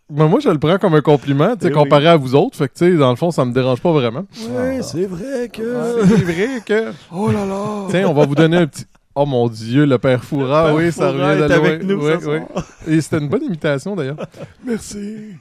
Ben, 0.09 0.29
moi, 0.29 0.39
je 0.39 0.49
le 0.49 0.59
prends 0.59 0.79
comme 0.79 0.95
un 0.95 1.01
compliment, 1.01 1.57
tu 1.57 1.63
sais, 1.63 1.69
Eh 1.69 1.73
comparé 1.73 2.07
à 2.07 2.17
vous 2.17 2.37
autres. 2.37 2.57
Fait 2.57 2.69
que, 2.69 2.75
tu 2.75 2.93
sais, 2.93 2.97
dans 2.97 3.11
le 3.11 3.17
fond, 3.17 3.33
ça 3.33 3.45
me 3.45 3.53
dérange 3.53 3.81
pas 3.81 3.91
vraiment. 3.91 4.25
Ouais, 4.51 4.81
c'est 4.83 5.07
vrai 5.07 5.49
que... 5.49 5.63
C'est 6.07 6.23
vrai 6.23 6.49
que... 6.65 6.93
oh 7.13 7.31
là 7.33 7.45
là! 7.45 7.87
Tiens, 7.91 8.09
on 8.09 8.15
va 8.15 8.25
vous 8.25 8.37
donner 8.37 8.59
un 8.59 8.67
petit... 8.67 8.85
Oh 9.17 9.27
mon 9.27 9.49
Dieu, 9.49 9.87
le 9.87 9.99
père 9.99 10.23
Foura, 10.23 10.75
oui, 10.75 10.93
ça 10.93 11.11
Foura 11.11 11.31
revient 11.31 11.43
est 11.43 11.49
de 11.49 11.55
loin. 11.55 11.67
avec 11.67 11.83
nous 11.85 12.05
ouais. 12.05 12.21
soir. 12.21 12.41
Et 12.87 13.01
c'était 13.01 13.19
une 13.19 13.29
bonne 13.29 13.45
imitation, 13.45 13.97
d'ailleurs. 13.97 14.19
Merci. 14.65 15.37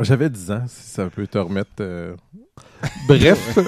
J'avais 0.00 0.28
10 0.30 0.50
ans, 0.50 0.64
si 0.66 0.82
ça 0.88 1.08
peut 1.08 1.26
te 1.26 1.38
remettre. 1.38 1.70
euh. 1.80 2.16
Bref, 3.08 3.58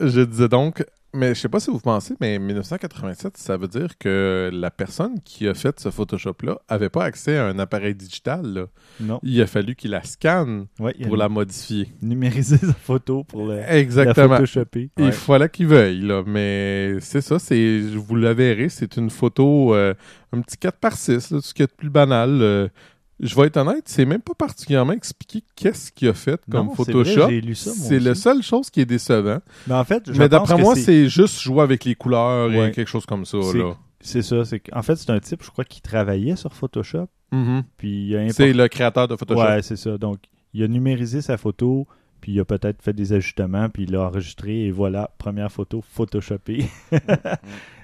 je 0.00 0.20
disais 0.22 0.48
donc, 0.48 0.84
mais 1.14 1.34
je 1.34 1.40
sais 1.40 1.48
pas 1.48 1.60
si 1.60 1.70
vous 1.70 1.78
pensez, 1.80 2.14
mais 2.20 2.38
1987, 2.38 3.36
ça 3.36 3.56
veut 3.56 3.68
dire 3.68 3.96
que 3.98 4.50
la 4.52 4.70
personne 4.70 5.20
qui 5.24 5.48
a 5.48 5.54
fait 5.54 5.78
ce 5.80 5.90
Photoshop-là 5.90 6.58
avait 6.68 6.90
pas 6.90 7.04
accès 7.04 7.38
à 7.38 7.46
un 7.46 7.58
appareil 7.58 7.94
digital. 7.94 8.42
là. 8.46 8.66
Non. 9.00 9.18
Il 9.22 9.40
a 9.40 9.46
fallu 9.46 9.74
qu'il 9.74 9.92
la 9.92 10.02
scanne 10.02 10.66
Ouais, 10.78 10.94
il 10.98 11.04
a 11.06 11.08
pour 11.08 11.16
la 11.16 11.28
modifier. 11.28 11.88
numériser 12.02 12.58
sa 12.58 12.74
photo 12.74 13.24
pour 13.24 13.46
le, 13.46 13.56
la 13.56 13.78
Exactement. 13.78 14.36
photoshopper. 14.36 14.90
Il 14.98 15.12
fallait 15.12 15.48
qu'il 15.48 15.66
veuille, 15.68 16.02
là. 16.02 16.22
Mais 16.26 16.96
c'est 17.00 17.22
ça, 17.22 17.38
c'est, 17.38 17.80
vous 17.80 18.16
la 18.16 18.34
verrez, 18.34 18.68
c'est 18.68 18.96
une 18.96 19.10
photo, 19.10 19.74
euh, 19.74 19.94
un 20.32 20.40
petit 20.42 20.58
4 20.58 20.76
par 20.78 20.92
6 20.94 21.30
là, 21.30 21.38
tout 21.38 21.44
ce 21.46 21.54
qui 21.54 21.62
est 21.62 21.74
plus 21.74 21.90
banal. 21.90 22.38
euh. 22.42 22.68
Je 23.20 23.34
vais 23.34 23.46
être 23.46 23.56
honnête, 23.56 23.82
c'est 23.86 24.04
même 24.04 24.20
pas 24.22 24.34
particulièrement 24.34 24.92
expliqué 24.92 25.42
qu'est-ce 25.56 25.90
qu'il 25.92 26.08
a 26.08 26.14
fait 26.14 26.40
comme 26.50 26.66
Non, 26.68 26.74
Photoshop. 26.74 27.28
C'est 27.54 27.98
la 27.98 28.14
seule 28.14 28.42
chose 28.42 28.70
qui 28.70 28.80
est 28.80 28.86
décevant. 28.86 29.38
Mais 29.66 29.74
en 29.74 29.84
fait, 29.84 30.04
je 30.12 30.18
Mais 30.18 30.28
d'après 30.28 30.56
moi, 30.56 30.74
c'est- 30.76 31.08
juste 31.08 31.40
jouer 31.40 31.62
avec 31.62 31.84
les 31.84 31.94
couleurs 31.94 32.48
Ouais. 32.50 32.68
et 32.68 32.72
quelque 32.72 32.88
chose 32.88 33.06
comme 33.06 33.24
ça. 33.24 33.38
C'est- 34.00 34.22
ça. 34.22 34.42
En 34.72 34.82
fait, 34.82 34.96
c'est 34.96 35.10
un 35.10 35.18
type, 35.20 35.42
je 35.42 35.50
crois, 35.50 35.64
qui 35.64 35.80
travaillait 35.82 36.36
sur 36.36 36.54
Photoshop. 36.54 37.08
Mhm. 37.32 37.64
Puis 37.76 38.16
import- 38.16 38.34
C'est 38.34 38.52
le 38.52 38.68
créateur 38.68 39.08
de 39.08 39.16
Photoshop. 39.16 39.40
Ouais, 39.42 39.62
c'est 39.62 39.76
ça. 39.76 39.98
Donc, 39.98 40.18
il 40.54 40.62
a 40.62 40.68
numérisé 40.68 41.20
sa 41.20 41.36
photo, 41.36 41.86
puis 42.20 42.32
il 42.32 42.40
a 42.40 42.44
peut-être 42.44 42.80
fait 42.82 42.92
des 42.94 43.12
ajustements, 43.12 43.68
puis 43.68 43.82
il 43.84 43.90
l'a 43.92 44.02
enregistré, 44.06 44.66
et 44.66 44.70
voilà, 44.70 45.10
première 45.18 45.50
photo 45.52 45.82
photoshopée. 45.92 46.66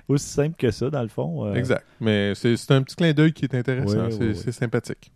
Aussi 0.09 0.29
simple 0.29 0.57
que 0.59 0.71
ça, 0.71 0.91
dans 0.91 1.03
le 1.03 1.09
fond. 1.09 1.47
euh, 1.47 1.55
Exact. 1.55 1.85
Mais 2.01 2.35
c'est 2.35 2.57
c'est 2.57 2.73
un 2.73 2.83
petit 2.83 2.95
clin 2.97 3.13
d'œil 3.13 3.33
qui 3.33 3.45
est 3.47 3.55
intéressant. 3.55 4.09
C'est 4.11 4.53
sympathique. 4.53 5.13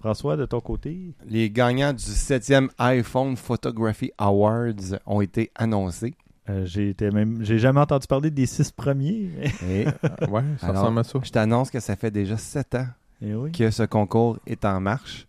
François, 0.00 0.36
de 0.36 0.46
ton 0.46 0.60
côté? 0.60 1.14
Les 1.26 1.48
gagnants 1.50 1.92
du 1.92 2.02
7e 2.02 2.68
iPhone 2.78 3.36
Photography 3.36 4.10
Awards 4.18 4.98
ont 5.06 5.20
été 5.20 5.50
annoncés. 5.54 6.14
euh, 6.50 6.64
j'ai 6.66 6.88
été 6.88 7.10
même, 7.12 7.44
j'ai 7.44 7.58
jamais 7.58 7.78
entendu 7.78 8.08
parler 8.08 8.30
des 8.32 8.46
six 8.46 8.72
premiers. 8.72 9.30
Et 9.68 9.86
Euh, 9.86 10.26
ouais, 10.28 10.42
ça 10.58 10.68
Alors, 10.68 10.82
ressemble 10.82 10.98
à 10.98 11.04
ça. 11.04 11.20
je 11.22 11.30
t'annonce 11.30 11.70
que 11.70 11.78
ça 11.78 11.94
fait 11.94 12.10
déjà 12.10 12.36
7 12.36 12.74
ans 12.74 12.86
Eh 13.20 13.32
oui. 13.34 13.52
que 13.52 13.70
ce 13.70 13.84
concours 13.84 14.38
est 14.46 14.64
en 14.64 14.80
marche. 14.80 15.26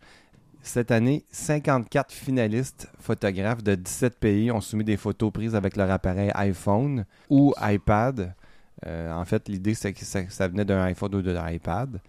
Cette 0.66 0.90
année, 0.90 1.26
54 1.30 2.10
finalistes 2.10 2.88
photographes 2.98 3.62
de 3.62 3.74
17 3.74 4.18
pays 4.18 4.50
ont 4.50 4.62
soumis 4.62 4.82
des 4.82 4.96
photos 4.96 5.30
prises 5.30 5.54
avec 5.54 5.76
leur 5.76 5.90
appareil 5.90 6.30
iPhone 6.34 7.04
ou 7.28 7.52
iPad. 7.60 8.34
Euh, 8.86 9.12
en 9.12 9.26
fait, 9.26 9.46
l'idée, 9.50 9.74
c'est 9.74 9.92
que 9.92 10.06
ça, 10.06 10.20
ça 10.30 10.48
venait 10.48 10.64
d'un 10.64 10.82
iPhone 10.84 11.14
ou 11.16 11.22
d'un 11.22 11.50
iPad. 11.50 12.00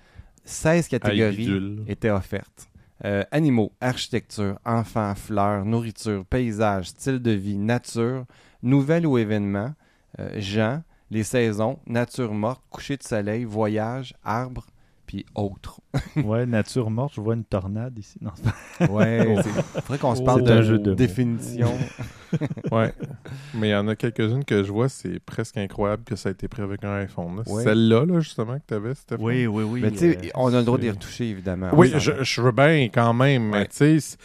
16 0.45 0.87
catégories 0.87 1.83
étaient 1.89 2.09
offertes. 2.09 2.69
Euh, 3.03 3.25
animaux, 3.29 3.73
architecture, 3.81 4.57
enfants, 4.63 5.13
fleurs, 5.15 5.65
nourriture, 5.65 6.25
paysage, 6.25 6.87
style 6.87 7.19
de 7.19 7.31
vie, 7.31 7.57
nature, 7.57 8.23
nouvelles 8.63 9.05
ou 9.05 9.17
événements, 9.17 9.73
euh, 10.19 10.39
gens, 10.39 10.81
les 11.11 11.23
saisons, 11.23 11.77
nature 11.87 12.33
morte, 12.33 12.63
coucher 12.69 12.95
de 12.95 13.03
soleil, 13.03 13.43
voyage, 13.43 14.13
arbres, 14.23 14.65
puis 15.15 15.25
autres. 15.33 15.79
ouais, 16.17 16.45
nature 16.45 16.89
morte, 16.89 17.13
je 17.15 17.21
vois 17.21 17.35
une 17.35 17.45
tornade 17.45 17.97
ici. 17.97 18.19
Non, 18.21 18.31
Ouais, 18.89 19.25
il 19.37 19.81
faudrait 19.81 19.97
qu'on 19.97 20.13
se 20.15 20.21
Oh. 20.21 20.25
parle 20.25 20.63
jeu 20.63 20.77
de 20.79 20.93
définition. 20.93 21.71
Ouais. 22.69 22.91
Mais 23.53 23.69
il 23.69 23.71
y 23.71 23.75
en 23.75 23.87
a 23.87 23.95
quelques-unes 23.95 24.43
que 24.43 24.61
je 24.63 24.69
vois, 24.71 24.89
c'est 24.89 25.19
presque 25.19 25.55
incroyable 25.55 26.03
que 26.03 26.17
ça 26.17 26.27
a 26.27 26.31
été 26.33 26.49
pris 26.49 26.61
avec 26.63 26.83
un 26.83 26.91
iPhone. 26.95 27.41
Ouais. 27.47 27.63
Celle-là, 27.63 28.05
là, 28.05 28.19
justement, 28.19 28.55
que 28.57 28.63
tu 28.67 28.73
avais, 28.73 28.93
c'était 28.93 29.15
oui, 29.17 29.47
oui, 29.47 29.63
oui. 29.63 29.79
Mais 29.81 29.91
tu 29.91 29.99
sais, 29.99 30.17
euh, 30.21 30.29
on 30.35 30.53
a 30.53 30.57
le 30.57 30.63
droit 30.65 30.77
d'y 30.77 30.89
retoucher, 30.89 31.29
évidemment. 31.29 31.69
Oui, 31.71 31.93
je, 31.95 32.11
je 32.23 32.41
veux 32.41 32.51
bien 32.51 32.89
quand 32.93 33.13
même, 33.13 33.51
mais 33.51 33.59
Ouais. 33.59 33.67
tu 33.67 34.01
sais, 34.01 34.17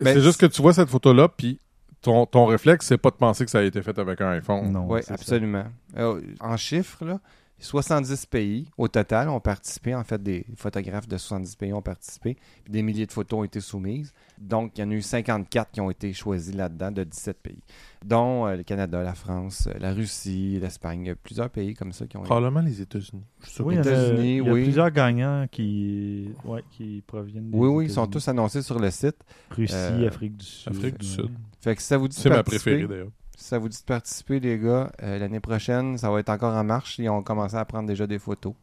c'est 0.00 0.20
juste 0.20 0.40
que 0.40 0.46
tu 0.46 0.62
vois 0.62 0.72
cette 0.72 0.88
photo-là, 0.88 1.28
puis 1.28 1.60
ton, 2.00 2.26
ton 2.26 2.46
réflexe, 2.46 2.86
c'est 2.86 2.98
pas 2.98 3.10
de 3.10 3.16
penser 3.16 3.44
que 3.44 3.50
ça 3.52 3.60
a 3.60 3.62
été 3.62 3.80
fait 3.82 3.96
avec 4.00 4.20
un 4.20 4.30
iPhone. 4.30 4.72
Non, 4.72 4.86
Oui, 4.90 5.00
absolument. 5.08 5.64
Euh, 5.96 6.20
en 6.40 6.56
chiffres, 6.56 7.04
là, 7.04 7.20
70 7.64 8.26
pays 8.26 8.68
au 8.76 8.88
total 8.88 9.28
ont 9.30 9.40
participé. 9.40 9.94
En 9.94 10.04
fait, 10.04 10.22
des 10.22 10.44
photographes 10.54 11.08
de 11.08 11.16
70 11.16 11.56
pays 11.56 11.72
ont 11.72 11.80
participé. 11.82 12.36
Puis 12.62 12.72
des 12.72 12.82
milliers 12.82 13.06
de 13.06 13.12
photos 13.12 13.40
ont 13.40 13.44
été 13.44 13.60
soumises. 13.60 14.12
Donc, 14.38 14.72
il 14.76 14.82
y 14.82 14.84
en 14.84 14.90
a 14.90 14.94
eu 14.94 15.02
54 15.02 15.70
qui 15.72 15.80
ont 15.80 15.90
été 15.90 16.12
choisis 16.12 16.54
là-dedans 16.54 16.90
de 16.90 17.04
17 17.04 17.38
pays, 17.38 17.62
dont 18.04 18.46
euh, 18.46 18.56
le 18.56 18.62
Canada, 18.64 19.02
la 19.02 19.14
France, 19.14 19.66
euh, 19.68 19.78
la 19.78 19.94
Russie, 19.94 20.58
l'Espagne. 20.60 21.02
Il 21.04 21.08
y 21.08 21.10
a 21.10 21.14
plusieurs 21.14 21.48
pays 21.48 21.74
comme 21.74 21.92
ça 21.92 22.06
qui 22.06 22.16
ont 22.16 22.22
Probablement 22.22 22.60
les 22.60 22.82
États-Unis. 22.82 23.24
Je 23.40 23.46
suis 23.46 23.54
sûr 23.54 23.66
Oui, 23.66 23.74
il 23.74 23.78
y, 23.78 23.80
en 23.80 23.82
a, 23.82 23.86
États-Unis, 23.86 24.36
il 24.38 24.44
y 24.44 24.48
a 24.48 24.52
oui. 24.52 24.62
plusieurs 24.64 24.90
gagnants 24.90 25.46
qui, 25.50 26.30
ouais, 26.44 26.62
qui 26.70 27.02
proviennent 27.06 27.50
des 27.50 27.56
Oui, 27.56 27.68
oui, 27.68 27.84
ils 27.86 27.90
sont 27.90 28.06
tous 28.06 28.28
annoncés 28.28 28.60
sur 28.62 28.78
le 28.78 28.90
site. 28.90 29.16
Russie, 29.50 29.74
euh, 29.74 30.08
Afrique 30.08 30.36
du 30.36 30.44
Sud. 30.44 30.72
Afrique 30.72 30.98
du. 30.98 31.06
Sud. 31.06 31.30
Fait 31.60 31.74
que 31.74 31.80
si 31.80 31.88
ça 31.88 31.96
vous 31.96 32.08
dit 32.08 32.16
C'est 32.16 32.28
ma 32.28 32.42
préférée 32.42 32.86
d'ailleurs. 32.86 33.08
Si 33.36 33.44
ça 33.44 33.58
vous 33.58 33.68
dit 33.68 33.78
de 33.78 33.84
participer, 33.84 34.40
les 34.40 34.58
gars, 34.58 34.92
euh, 35.02 35.18
l'année 35.18 35.40
prochaine, 35.40 35.98
ça 35.98 36.10
va 36.10 36.20
être 36.20 36.28
encore 36.30 36.54
en 36.54 36.64
marche. 36.64 36.98
Ils 36.98 37.08
ont 37.08 37.22
commencé 37.22 37.56
à 37.56 37.64
prendre 37.64 37.88
déjà 37.88 38.06
des 38.06 38.18
photos. 38.18 38.54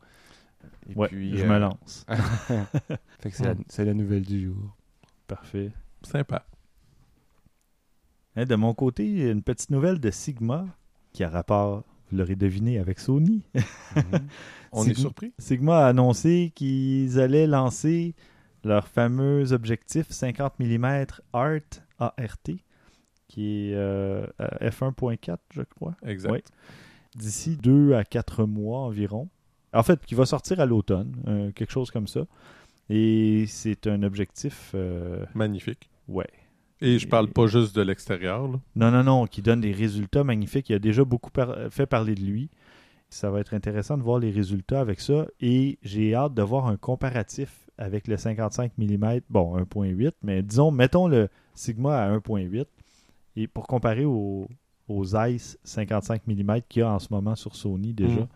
Et 0.89 0.95
Ouais, 0.95 1.07
puis, 1.07 1.37
je 1.37 1.43
euh, 1.43 1.47
me 1.47 1.59
lance. 1.59 2.05
Fait 3.19 3.29
que 3.29 3.35
c'est 3.35 3.45
la, 3.45 3.55
c'est 3.67 3.85
la 3.85 3.93
nouvelle 3.93 4.23
du 4.23 4.45
jour. 4.45 4.75
Parfait. 5.27 5.71
Sympa. 6.03 6.45
Hein, 8.35 8.45
de 8.45 8.55
mon 8.55 8.73
côté, 8.73 9.29
une 9.29 9.41
petite 9.43 9.69
nouvelle 9.71 9.99
de 9.99 10.09
Sigma 10.11 10.65
qui 11.13 11.23
a 11.23 11.29
rapport, 11.29 11.83
vous 12.09 12.17
l'aurez 12.17 12.35
deviné, 12.35 12.79
avec 12.79 12.99
Sony. 12.99 13.43
On 14.71 14.83
C'est 14.83 14.91
est 14.91 14.93
surpris. 14.95 15.33
Sigma 15.37 15.85
a 15.85 15.87
annoncé 15.89 16.51
qu'ils 16.55 17.19
allaient 17.19 17.47
lancer 17.47 18.15
leur 18.63 18.87
fameux 18.87 19.51
objectif 19.51 20.09
50 20.11 20.59
mm 20.59 21.05
ART, 21.33 21.59
ART 21.99 22.15
qui 23.31 23.69
est 23.71 23.75
euh, 23.75 24.25
à 24.39 24.67
f1.4, 24.69 25.37
je 25.53 25.61
crois. 25.61 25.95
Exact. 26.05 26.51
D'ici 27.15 27.55
deux 27.57 27.93
à 27.93 28.03
quatre 28.03 28.45
mois 28.45 28.79
environ. 28.79 29.29
En 29.73 29.83
fait, 29.83 30.05
qui 30.05 30.15
va 30.15 30.25
sortir 30.25 30.59
à 30.59 30.65
l'automne, 30.65 31.15
euh, 31.27 31.51
quelque 31.51 31.71
chose 31.71 31.91
comme 31.91 32.07
ça. 32.07 32.21
Et 32.89 33.45
c'est 33.47 33.87
un 33.87 34.03
objectif, 34.03 34.71
euh, 34.75 35.25
Magnifique. 35.33 35.89
ouais. 36.09 36.27
Et 36.81 36.97
je 36.97 37.07
parle 37.07 37.27
pas 37.29 37.45
juste 37.47 37.75
de 37.75 37.81
l'extérieur. 37.83 38.49
Non, 38.75 38.89
non, 38.91 39.03
non, 39.03 39.27
qui 39.27 39.41
donne 39.43 39.61
des 39.61 39.71
résultats 39.71 40.23
magnifiques. 40.23 40.69
Il 40.71 40.75
a 40.75 40.79
déjà 40.79 41.03
beaucoup 41.05 41.29
par- 41.29 41.55
fait 41.69 41.85
parler 41.85 42.15
de 42.15 42.21
lui. 42.21 42.49
Ça 43.09 43.29
va 43.29 43.39
être 43.39 43.53
intéressant 43.53 43.97
de 43.99 44.03
voir 44.03 44.17
les 44.19 44.31
résultats 44.31 44.81
avec 44.81 44.99
ça. 44.99 45.27
Et 45.41 45.77
j'ai 45.83 46.15
hâte 46.15 46.33
de 46.33 46.41
voir 46.41 46.65
un 46.67 46.77
comparatif 46.77 47.69
avec 47.77 48.07
le 48.07 48.17
55 48.17 48.71
mm, 48.79 49.19
bon, 49.29 49.57
1.8, 49.57 50.11
mais 50.23 50.41
disons, 50.41 50.71
mettons 50.71 51.07
le 51.07 51.29
Sigma 51.53 51.97
à 52.03 52.09
1.8 52.17 52.65
et 53.35 53.47
pour 53.47 53.67
comparer 53.67 54.05
aux, 54.05 54.47
aux 54.87 55.03
Zeiss 55.05 55.57
55 55.63 56.21
mm 56.27 56.61
qu'il 56.67 56.81
y 56.81 56.83
a 56.83 56.91
en 56.91 56.99
ce 56.99 57.07
moment 57.11 57.35
sur 57.35 57.55
Sony 57.55 57.93
déjà. 57.93 58.21
Mhm. 58.21 58.27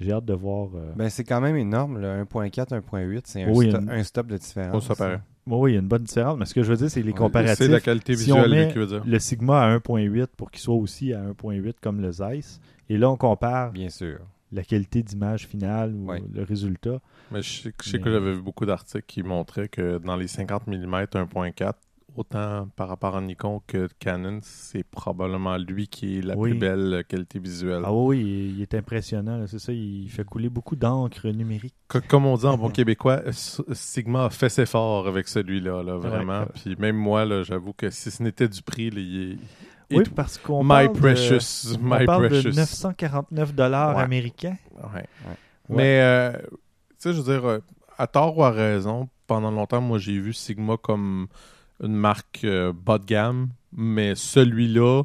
J'ai 0.00 0.10
hâte 0.12 0.24
de 0.24 0.32
voir. 0.34 0.70
euh, 0.74 0.92
Ben, 0.96 1.08
c'est 1.10 1.22
quand 1.22 1.40
même 1.40 1.54
énorme, 1.56 1.98
le 1.98 2.08
1.4, 2.24 2.72
1.8. 2.72 3.20
C'est 3.24 3.44
un, 3.44 3.52
Oui, 3.52 3.68
sto- 3.70 3.80
une- 3.82 3.90
un 3.90 4.02
stop 4.02 4.26
de 4.26 4.36
différence. 4.38 4.74
Oh, 4.74 4.80
ça 4.80 4.94
paraît. 4.96 5.20
bon, 5.46 5.60
oui, 5.62 5.72
il 5.72 5.74
y 5.74 5.76
a 5.76 5.80
une 5.80 5.86
bonne 5.88 6.02
différence, 6.02 6.38
mais 6.38 6.46
ce 6.46 6.54
que 6.54 6.62
je 6.62 6.70
veux 6.70 6.76
dire, 6.78 6.90
c'est 6.90 7.02
les 7.02 7.12
comparatifs. 7.12 7.56
C'est 7.58 7.68
la 7.68 7.80
qualité 7.80 8.16
Si 8.16 8.32
on 8.32 8.42
visuelle 8.42 8.50
met 8.50 8.86
dire. 8.86 9.02
le 9.04 9.18
Sigma 9.18 9.62
à 9.62 9.68
1.8 9.78 10.28
pour 10.36 10.50
qu'il 10.50 10.60
soit 10.60 10.74
aussi 10.74 11.12
à 11.12 11.22
1.8 11.22 11.74
comme 11.80 12.00
le 12.00 12.10
Zeiss. 12.10 12.60
Et 12.88 12.96
là, 12.98 13.10
on 13.10 13.16
compare 13.16 13.70
Bien 13.72 13.90
sûr. 13.90 14.18
la 14.50 14.62
qualité 14.64 15.02
d'image 15.02 15.46
finale 15.46 15.94
ou 15.94 16.06
Ouais. 16.08 16.22
le 16.34 16.42
résultat. 16.42 16.98
Mais 17.30 17.42
je 17.42 17.62
sais, 17.62 17.72
je 17.82 17.88
sais 17.90 17.98
Mais- 17.98 18.02
que 18.04 18.10
j'avais 18.10 18.32
vu 18.34 18.42
beaucoup 18.42 18.66
d'articles 18.66 19.04
qui 19.06 19.22
montraient 19.22 19.68
que 19.68 19.98
dans 19.98 20.16
les 20.16 20.26
50 20.26 20.66
mm 20.66 21.06
1.4, 21.14 21.74
autant 22.16 22.68
par 22.76 22.88
rapport 22.88 23.16
à 23.16 23.20
Nikon 23.20 23.60
que 23.66 23.88
Canon, 23.98 24.40
c'est 24.42 24.84
probablement 24.84 25.56
lui 25.56 25.88
qui 25.88 26.18
est 26.18 26.22
la 26.22 26.36
Oui. 26.36 26.50
plus 26.50 26.58
belle 26.58 27.04
qualité 27.08 27.38
visuelle. 27.38 27.82
Ah 27.84 27.92
oui, 27.92 28.20
il, 28.20 28.56
il 28.56 28.62
est 28.62 28.74
impressionnant, 28.74 29.44
c'est 29.46 29.58
ça. 29.58 29.72
Il 29.72 30.08
fait 30.10 30.24
couler 30.24 30.48
beaucoup 30.48 30.76
d'encre 30.76 31.28
numérique. 31.28 31.74
Co- 31.88 32.00
Comme 32.08 32.26
on 32.26 32.36
dit 32.36 32.46
en 32.46 32.56
bon 32.58 32.70
québécois, 32.70 33.20
Sigma 33.32 34.26
a 34.26 34.30
fait 34.30 34.48
ses 34.48 34.66
forts 34.66 35.06
avec 35.06 35.28
celui-là, 35.28 35.82
là, 35.82 35.96
vraiment. 35.96 36.40
Ouais. 36.40 36.46
Puis 36.54 36.76
même 36.78 36.96
moi, 36.96 37.24
là, 37.24 37.42
j'avoue 37.42 37.72
que 37.72 37.90
si 37.90 38.10
ce 38.10 38.22
n'était 38.22 38.48
du 38.48 38.62
prix, 38.62 38.90
là, 38.90 39.00
il 39.00 39.32
est... 39.32 39.38
Oui, 39.94 40.04
parce 40.14 40.38
qu'on 40.38 40.62
my 40.64 40.68
parle 40.68 40.92
precious, 40.92 41.76
de, 41.76 41.78
my 41.82 42.06
parle 42.06 42.28
precious. 42.28 42.50
de 42.50 42.56
949 42.56 43.54
dollars 43.54 43.96
Ouais. 43.96 44.02
américains. 44.02 44.56
Ouais. 44.94 45.04
Mais, 45.68 46.00
euh, 46.00 46.32
tu 46.40 46.48
sais, 46.98 47.12
je 47.12 47.20
veux 47.20 47.32
dire, 47.34 47.44
euh, 47.44 47.58
à 47.98 48.06
tort 48.06 48.38
ou 48.38 48.42
à 48.42 48.50
raison, 48.50 49.08
pendant 49.26 49.50
longtemps, 49.50 49.82
moi, 49.82 49.98
j'ai 49.98 50.18
vu 50.18 50.32
Sigma 50.32 50.76
comme 50.78 51.26
une 51.82 51.94
marque 51.94 52.40
euh, 52.44 52.72
bas 52.72 52.98
de 52.98 53.04
gamme, 53.04 53.50
mais 53.72 54.14
celui-là, 54.14 55.02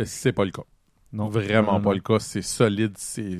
euh, 0.00 0.04
c'est 0.04 0.32
pas 0.32 0.44
le 0.44 0.50
cas. 0.50 0.64
Non, 1.12 1.28
Vraiment 1.28 1.72
non, 1.74 1.80
pas 1.80 1.90
non. 1.90 1.94
le 1.94 2.00
cas. 2.00 2.18
C'est 2.18 2.42
solide, 2.42 2.96
c'est 2.96 3.38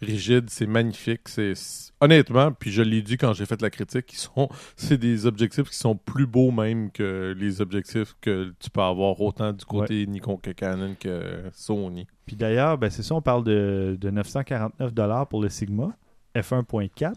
rigide, 0.00 0.50
c'est 0.50 0.66
magnifique. 0.66 1.28
C'est 1.28 1.54
honnêtement, 2.00 2.52
puis 2.52 2.70
je 2.70 2.82
l'ai 2.82 3.02
dit 3.02 3.16
quand 3.16 3.32
j'ai 3.32 3.46
fait 3.46 3.60
la 3.62 3.70
critique, 3.70 4.12
ils 4.12 4.18
sont, 4.18 4.48
c'est 4.76 4.98
des 4.98 5.26
objectifs 5.26 5.68
qui 5.70 5.76
sont 5.76 5.96
plus 5.96 6.26
beaux 6.26 6.50
même 6.50 6.90
que 6.90 7.34
les 7.36 7.60
objectifs 7.60 8.14
que 8.20 8.54
tu 8.58 8.70
peux 8.70 8.82
avoir 8.82 9.20
autant 9.20 9.52
du 9.52 9.64
côté 9.64 10.06
Nikon 10.06 10.36
que 10.36 10.50
Canon 10.50 10.94
que 10.98 11.44
Sony. 11.52 12.06
Puis 12.26 12.36
d'ailleurs, 12.36 12.78
ben, 12.78 12.90
c'est 12.90 13.02
ça, 13.02 13.14
on 13.14 13.22
parle 13.22 13.44
de, 13.44 13.96
de 14.00 14.10
949 14.10 14.92
dollars 14.92 15.28
pour 15.28 15.42
le 15.42 15.48
Sigma 15.48 15.90
f1.4, 16.34 17.14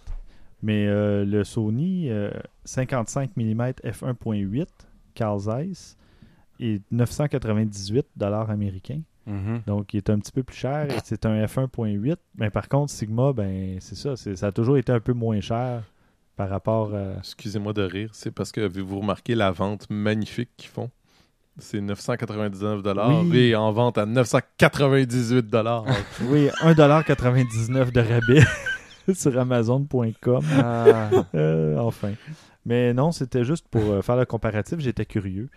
mais 0.62 0.88
euh, 0.88 1.26
le 1.26 1.44
Sony 1.44 2.10
euh, 2.10 2.32
55 2.66 3.32
mm 3.36 3.62
f1.8 3.84 4.66
Carl 5.14 5.40
Zeiss 5.40 5.98
est 6.60 6.82
998 6.92 8.06
dollars 8.16 8.50
américains. 8.50 9.02
Mhm. 9.26 9.62
Donc, 9.68 9.94
il 9.94 9.98
est 9.98 10.10
un 10.10 10.20
petit 10.20 10.32
peu 10.32 10.42
plus 10.44 10.56
cher 10.56 10.88
et 10.90 11.00
c'est 11.04 11.26
un 11.26 11.44
f1.8. 11.46 12.16
Mais 12.38 12.50
par 12.50 12.70
contre, 12.70 12.92
Sigma, 12.92 13.34
ben 13.34 13.78
c'est 13.82 13.96
ça, 13.96 14.16
ça 14.16 14.48
a 14.48 14.52
toujours 14.52 14.78
été 14.78 14.92
un 14.92 15.00
peu 15.00 15.14
moins 15.14 15.42
cher 15.42 15.84
par 16.36 16.50
rapport 16.50 16.94
à... 16.96 17.18
Excusez-moi 17.18 17.74
de 17.74 17.82
rire, 17.82 18.10
c'est 18.14 18.32
parce 18.32 18.52
que 18.52 18.62
avez-vous 18.62 19.00
remarqué 19.00 19.36
la 19.36 19.52
vente 19.52 19.88
magnifique 19.90 20.50
qu'ils 20.56 20.70
font? 20.70 20.90
C'est 21.60 21.82
999 21.82 22.84
Oui. 23.32 23.38
et 23.38 23.56
en 23.56 23.72
vente 23.72 23.98
à 23.98 24.06
998 24.06 25.56
Oui, 26.30 26.48
1,99$ 26.62 27.92
de 27.92 28.00
rabais 28.00 28.44
sur 29.14 29.38
Amazon.com. 29.40 30.44
Ah, 30.54 31.10
Euh, 31.36 31.78
enfin. 31.78 32.14
Mais 32.66 32.94
non, 32.94 33.12
c'était 33.12 33.44
juste 33.44 33.68
pour 33.70 33.84
euh, 33.84 34.02
faire 34.02 34.18
le 34.18 34.26
comparatif. 34.26 34.80
J'étais 34.80 35.06
curieux 35.06 35.50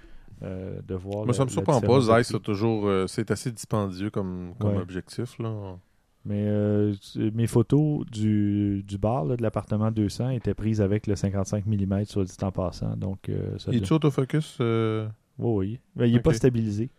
euh, 0.42 0.80
de 0.87 0.95
voir. 0.95 1.25
Moi, 1.25 1.35
ça 1.35 1.45
me 1.45 1.50
surprend 1.50 1.80
pas. 1.80 2.00
Zeiss, 2.00 2.28
c'est 2.28 2.40
toujours... 2.42 2.87
euh, 2.87 3.07
c'est 3.09 3.30
assez 3.30 3.50
dispendieux 3.50 4.11
comme, 4.11 4.54
comme 4.59 4.76
Ouais. 4.76 4.78
objectif, 4.83 5.38
là. 5.38 5.76
Mais 6.25 6.45
euh, 6.47 6.92
mes 7.35 7.47
photos 7.47 8.04
du, 8.07 8.83
du 8.87 8.99
bar 8.99 9.25
là, 9.25 9.37
de 9.37 9.42
l'appartement 9.42 9.90
200 9.90 10.28
étaient 10.30 10.52
prises 10.52 10.83
avec 10.83 11.07
le 11.07 11.16
55 11.16 11.64
mm 11.66 12.04
sur 12.04 12.23
dit 12.25 12.37
en 12.42 12.52
passant. 12.52 12.95
Donc, 12.97 13.28
euh, 13.30 13.59
ça 13.59 13.73
Et 13.73 13.80
tu 13.80 13.92
autofocus? 13.95 14.59
euh, 14.61 15.09
Oui, 15.38 15.52
oui. 15.57 15.78
Mais 15.97 16.09
il 16.11 16.12
n'est 16.12 16.21
pas 16.21 16.35
stabilisé. 16.35 16.90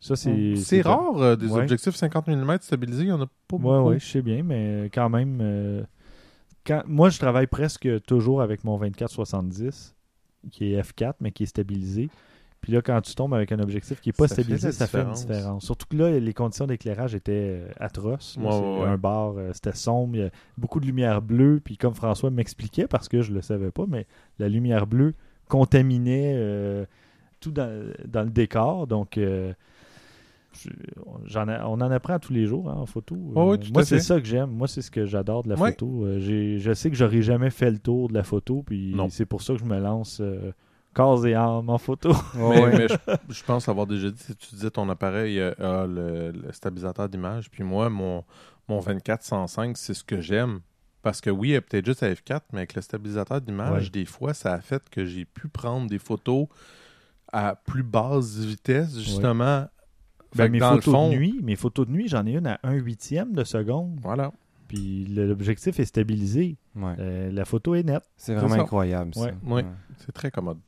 Ça, 0.00 0.14
c'est. 0.16 0.56
C'est 0.56 0.82
rare, 0.82 1.16
euh, 1.16 1.36
des 1.36 1.46
Ouais. 1.50 1.62
objectifs 1.62 1.94
50 1.96 2.26
mm 2.28 2.58
stabilisés. 2.60 3.02
Il 3.04 3.06
n'y 3.06 3.12
en 3.12 3.20
a 3.22 3.26
pas 3.26 3.56
beaucoup. 3.56 3.90
oui, 3.90 3.98
je 3.98 4.06
sais 4.06 4.22
bien, 4.22 4.42
mais 4.42 4.90
quand 4.92 5.08
même. 5.08 5.38
euh, 5.40 5.82
quand, 6.66 6.82
moi, 6.86 7.10
je 7.10 7.18
travaille 7.18 7.46
presque 7.46 7.88
toujours 8.06 8.42
avec 8.42 8.64
mon 8.64 8.76
24-70, 8.78 9.94
qui 10.50 10.74
est 10.74 10.80
f4, 10.82 11.14
mais 11.20 11.30
qui 11.32 11.44
est 11.44 11.46
stabilisé. 11.46 12.08
Puis 12.60 12.72
là, 12.72 12.82
quand 12.82 13.00
tu 13.00 13.14
tombes 13.14 13.32
avec 13.34 13.52
un 13.52 13.60
objectif 13.60 14.00
qui 14.00 14.08
n'est 14.08 14.12
pas 14.14 14.26
Ça 14.26 14.34
stabilisé, 14.34 14.72
ça 14.72 14.86
fait 14.88 15.02
une 15.02 15.12
différence. 15.12 15.64
Surtout 15.64 15.86
que 15.88 15.96
là, 15.96 16.18
les 16.18 16.34
conditions 16.34 16.66
d'éclairage 16.66 17.14
étaient 17.14 17.60
euh, 17.62 17.68
atroces. 17.78 18.36
là. 18.40 18.48
Ouais, 18.48 18.58
ouais, 18.60 18.78
ouais. 18.80 18.88
Un 18.88 18.98
bar, 18.98 19.34
euh, 19.36 19.50
c'était 19.52 19.72
sombre, 19.74 20.16
il 20.16 20.20
y 20.22 20.24
a 20.24 20.30
beaucoup 20.58 20.80
de 20.80 20.86
lumière 20.86 21.22
bleue. 21.22 21.60
Puis 21.64 21.76
comme 21.76 21.94
François 21.94 22.30
m'expliquait, 22.30 22.88
parce 22.88 23.08
que 23.08 23.22
je 23.22 23.32
le 23.32 23.40
savais 23.42 23.70
pas, 23.70 23.84
mais 23.86 24.06
la 24.40 24.48
lumière 24.48 24.86
bleue 24.88 25.14
contaminait 25.48 26.32
euh, 26.36 26.84
tout 27.38 27.52
dans, 27.52 27.92
dans 28.06 28.22
le 28.24 28.30
décor. 28.30 28.88
Donc, 28.88 29.16
euh, 29.18 29.52
j'en 31.26 31.48
on 31.48 31.80
en 31.80 31.90
apprend 31.90 32.18
tous 32.18 32.32
les 32.32 32.46
jours 32.46 32.70
hein, 32.70 32.74
en 32.76 32.86
photo. 32.86 33.14
Ouais, 33.14 33.54
Euh, 33.54 33.56
tout 33.56 33.72
moi, 33.72 33.84
c'est 33.84 34.00
ça 34.00 34.20
que 34.20 34.26
j'aime. 34.26 34.50
Moi, 34.50 34.68
c'est 34.68 34.82
ce 34.82 34.90
que 34.90 35.06
j'adore 35.06 35.42
de 35.42 35.50
la 35.50 35.56
photo. 35.72 36.04
Euh, 36.04 36.18
je 36.58 36.74
sais 36.74 36.90
que 36.90 36.96
j'aurais 36.96 37.22
jamais 37.22 37.50
fait 37.50 37.70
le 37.70 37.78
tour 37.78 38.08
de 38.08 38.14
la 38.14 38.22
photo. 38.22 38.62
Puis 38.66 38.94
c'est 39.10 39.26
pour 39.26 39.42
ça 39.42 39.54
que 39.54 39.60
je 39.60 39.64
me 39.64 39.78
lance 39.78 40.18
euh, 40.20 40.52
corps 40.94 41.26
et 41.26 41.34
âme 41.34 41.68
en 41.68 41.78
photo. 41.78 42.12
Mais, 42.34 42.48
ouais. 42.48 42.78
mais 42.78 42.88
je, 42.88 42.94
je 43.34 43.44
pense 43.44 43.68
avoir 43.68 43.86
déjà 43.86 44.10
dit, 44.10 44.22
si 44.22 44.34
tu 44.36 44.54
disais 44.54 44.70
ton 44.70 44.88
appareil 44.88 45.38
euh, 45.40 45.52
a 45.58 45.86
le, 45.86 46.30
le 46.32 46.52
stabilisateur 46.52 47.08
d'image, 47.08 47.50
puis 47.50 47.64
moi, 47.64 47.90
mon, 47.90 48.24
mon 48.68 48.80
24-105, 48.80 49.72
c'est 49.76 49.94
ce 49.94 50.02
que 50.04 50.20
j'aime. 50.20 50.60
Parce 51.02 51.20
que 51.20 51.30
oui, 51.30 51.50
elle 51.52 51.58
est 51.58 51.60
peut-être 51.60 51.86
juste 51.86 52.02
à 52.02 52.10
F4, 52.12 52.40
mais 52.52 52.60
avec 52.60 52.74
le 52.74 52.82
stabilisateur 52.82 53.40
d'image, 53.40 53.92
des 53.92 54.04
fois, 54.06 54.34
ça 54.34 54.54
a 54.54 54.60
fait 54.60 54.82
que 54.90 55.04
j'ai 55.04 55.24
pu 55.24 55.46
prendre 55.48 55.88
des 55.88 56.00
photos 56.00 56.48
à 57.32 57.54
plus 57.54 57.82
basse 57.84 58.38
vitesse, 58.38 58.98
justement. 58.98 59.66
Fait 60.36 60.44
Ben, 60.44 60.52
mes 60.52 60.58
dans 60.58 60.74
le 60.74 60.80
photos 60.80 60.94
fond, 60.94 61.10
de 61.10 61.16
nuit, 61.16 61.40
mes 61.42 61.56
photos 61.56 61.86
de 61.86 61.92
nuit, 61.92 62.08
j'en 62.08 62.26
ai 62.26 62.32
une 62.32 62.46
à 62.46 62.58
un 62.62 62.74
huitième 62.74 63.32
de 63.32 63.44
seconde. 63.44 63.98
voilà. 64.02 64.32
Puis 64.68 65.06
l'objectif 65.06 65.78
est 65.78 65.84
stabilisé. 65.84 66.56
Ouais. 66.74 66.94
Euh, 66.98 67.30
la 67.30 67.44
photo 67.44 67.74
est 67.76 67.84
nette. 67.84 68.02
C'est 68.16 68.34
vraiment 68.34 68.56
ça. 68.56 68.62
incroyable, 68.62 69.14
ça. 69.14 69.20
Ouais. 69.22 69.34
Ouais. 69.46 69.64
C'est 69.98 70.12
très 70.12 70.30
commode. 70.32 70.58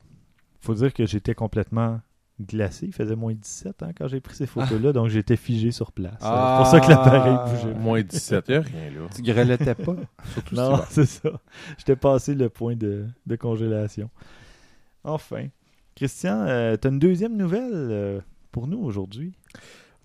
faut 0.61 0.73
dire 0.73 0.93
que 0.93 1.05
j'étais 1.05 1.35
complètement 1.35 1.99
glacé. 2.41 2.85
Il 2.85 2.93
faisait 2.93 3.17
moins 3.17 3.33
17 3.33 3.83
hein, 3.83 3.89
quand 3.97 4.07
j'ai 4.07 4.21
pris 4.21 4.35
ces 4.35 4.45
photos-là, 4.47 4.93
donc 4.93 5.09
j'étais 5.09 5.35
figé 5.35 5.71
sur 5.71 5.91
place. 5.91 6.13
Ah. 6.21 6.63
C'est 6.63 6.77
pour 6.79 6.85
ça 6.85 6.87
que 6.87 6.89
l'appareil 6.91 7.35
bougeait. 7.51 7.73
Moins 7.77 8.01
17, 8.01 8.45
il 8.47 8.51
n'y 8.51 8.57
a 8.57 8.61
rien 8.61 8.91
là. 8.91 9.07
Tu 9.13 9.21
grelottais 9.21 9.75
pas. 9.75 9.95
Surtout 10.33 10.55
Non, 10.55 10.79
c'est 10.89 11.05
ça. 11.05 11.29
J'étais 11.77 11.97
passé 11.97 12.35
le 12.35 12.47
point 12.47 12.77
de, 12.77 13.05
de 13.25 13.35
congélation. 13.35 14.09
Enfin. 15.03 15.47
Christian, 15.95 16.45
euh, 16.47 16.77
tu 16.81 16.87
as 16.87 16.91
une 16.91 16.99
deuxième 16.99 17.35
nouvelle 17.35 17.71
euh, 17.73 18.21
pour 18.51 18.67
nous 18.67 18.79
aujourd'hui? 18.79 19.33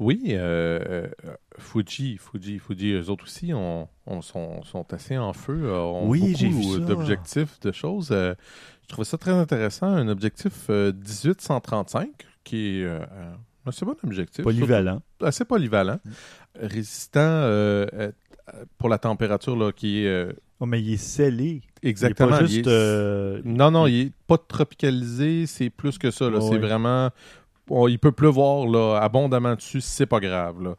Oui, 0.00 0.22
euh, 0.30 1.06
euh, 1.24 1.34
Fuji, 1.58 2.16
Fuji, 2.18 2.58
Fuji, 2.58 2.92
eux 2.94 3.10
autres 3.10 3.24
aussi 3.24 3.52
on, 3.54 3.88
on 4.06 4.22
sont, 4.22 4.62
sont 4.64 4.84
assez 4.92 5.16
en 5.16 5.32
feu. 5.32 5.62
euh, 5.66 6.00
Oui, 6.04 6.34
j'ai 6.36 6.48
vu 6.48 6.80
d'objectifs, 6.80 7.60
de 7.60 7.70
choses. 7.70 8.08
Euh, 8.10 8.34
je 8.82 8.88
trouvais 8.88 9.04
ça 9.04 9.18
très 9.18 9.30
intéressant. 9.30 9.86
Un 9.86 10.08
objectif 10.08 10.66
euh, 10.68 10.90
18-135, 10.92 12.08
qui 12.42 12.80
est 12.80 12.86
un 12.86 13.36
assez 13.66 13.84
bon 13.84 13.94
objectif. 14.02 14.42
Polyvalent. 14.42 15.00
surtout 15.18 15.26
assez 15.26 15.44
polyvalent. 15.44 16.00
Résistant 16.58 17.42
pour 18.78 18.88
la 18.88 18.98
température, 18.98 19.56
là, 19.56 19.72
qui 19.72 20.04
est 20.04 20.26
Oh, 20.60 20.66
mais 20.66 20.80
il 20.80 20.92
est 20.94 20.96
scellé. 20.98 21.62
exactement... 21.82 22.28
Il 22.28 22.34
est 22.34 22.38
pas 22.38 22.44
il 22.44 22.48
juste. 22.48 22.66
est- 22.68 23.42
Non, 23.44 23.70
non, 23.70 23.86
il 23.86 24.00
est 24.06 24.12
pas 24.26 24.38
tropicalisé, 24.38 25.46
c'est 25.46 25.68
plus 25.68 25.98
que 25.98 26.10
ça. 26.10 26.26
c'est 26.40 26.58
vraiment. 26.58 27.10
Bon, 27.66 27.88
il 27.88 27.98
peut 27.98 28.12
pleuvoir 28.12 28.66
là, 28.66 28.98
abondamment 29.02 29.54
dessus, 29.54 29.80
c'est 29.80 30.06
pas 30.06 30.20
grave. 30.20 30.62
là. 30.62 30.74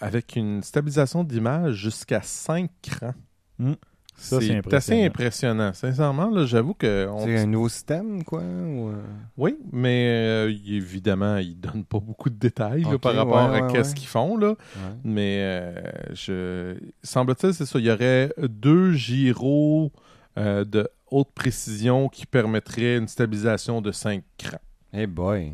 Avec 0.00 0.34
une 0.36 0.62
stabilisation 0.62 1.22
d'image 1.24 1.74
jusqu'à 1.74 2.20
5 2.22 2.70
crans. 2.82 3.14
Hmm. 3.58 3.74
Ça, 4.14 4.40
c'est 4.40 4.56
impressionnant. 4.56 4.76
assez 4.76 5.04
impressionnant. 5.06 5.72
Sincèrement, 5.72 6.30
là, 6.30 6.44
j'avoue 6.44 6.74
que. 6.74 7.08
on- 7.10 7.24
C'est 7.24 7.38
un 7.38 7.46
nouveau 7.46 7.68
système, 7.68 8.22
quoi? 8.24 8.40
ou, 8.40 8.90
euh, 8.90 9.02
Oui, 9.36 9.56
mais 9.72 10.06
euh, 10.08 10.48
évidemment, 10.66 11.38
il 11.38 11.58
donne 11.58 11.84
pas 11.84 11.98
beaucoup 11.98 12.30
de 12.30 12.36
détails 12.36 12.82
là, 12.82 12.98
par 12.98 13.14
rapport 13.14 13.50
ouais, 13.50 13.58
à 13.58 13.66
ouais, 13.66 13.78
ouais. 13.78 13.94
qu'ils 13.94 14.06
font. 14.06 14.36
Là. 14.36 14.50
ouais. 14.50 14.56
Mais 15.02 15.38
euh, 15.40 15.82
je 16.12 16.76
semble-t-il, 17.02 17.54
c'est 17.54 17.66
ça. 17.66 17.78
Il 17.78 17.86
y 17.86 17.90
aurait 17.90 18.32
deux 18.38 18.92
gyros 18.92 19.90
euh, 20.38 20.64
de 20.64 20.88
haute 21.10 21.30
précision 21.34 22.08
qui 22.08 22.26
permettraient 22.26 22.98
une 22.98 23.08
stabilisation 23.08 23.80
de 23.80 23.92
5 23.92 24.22
crans. 24.38 24.58
Hey 24.92 25.06
boy. 25.06 25.52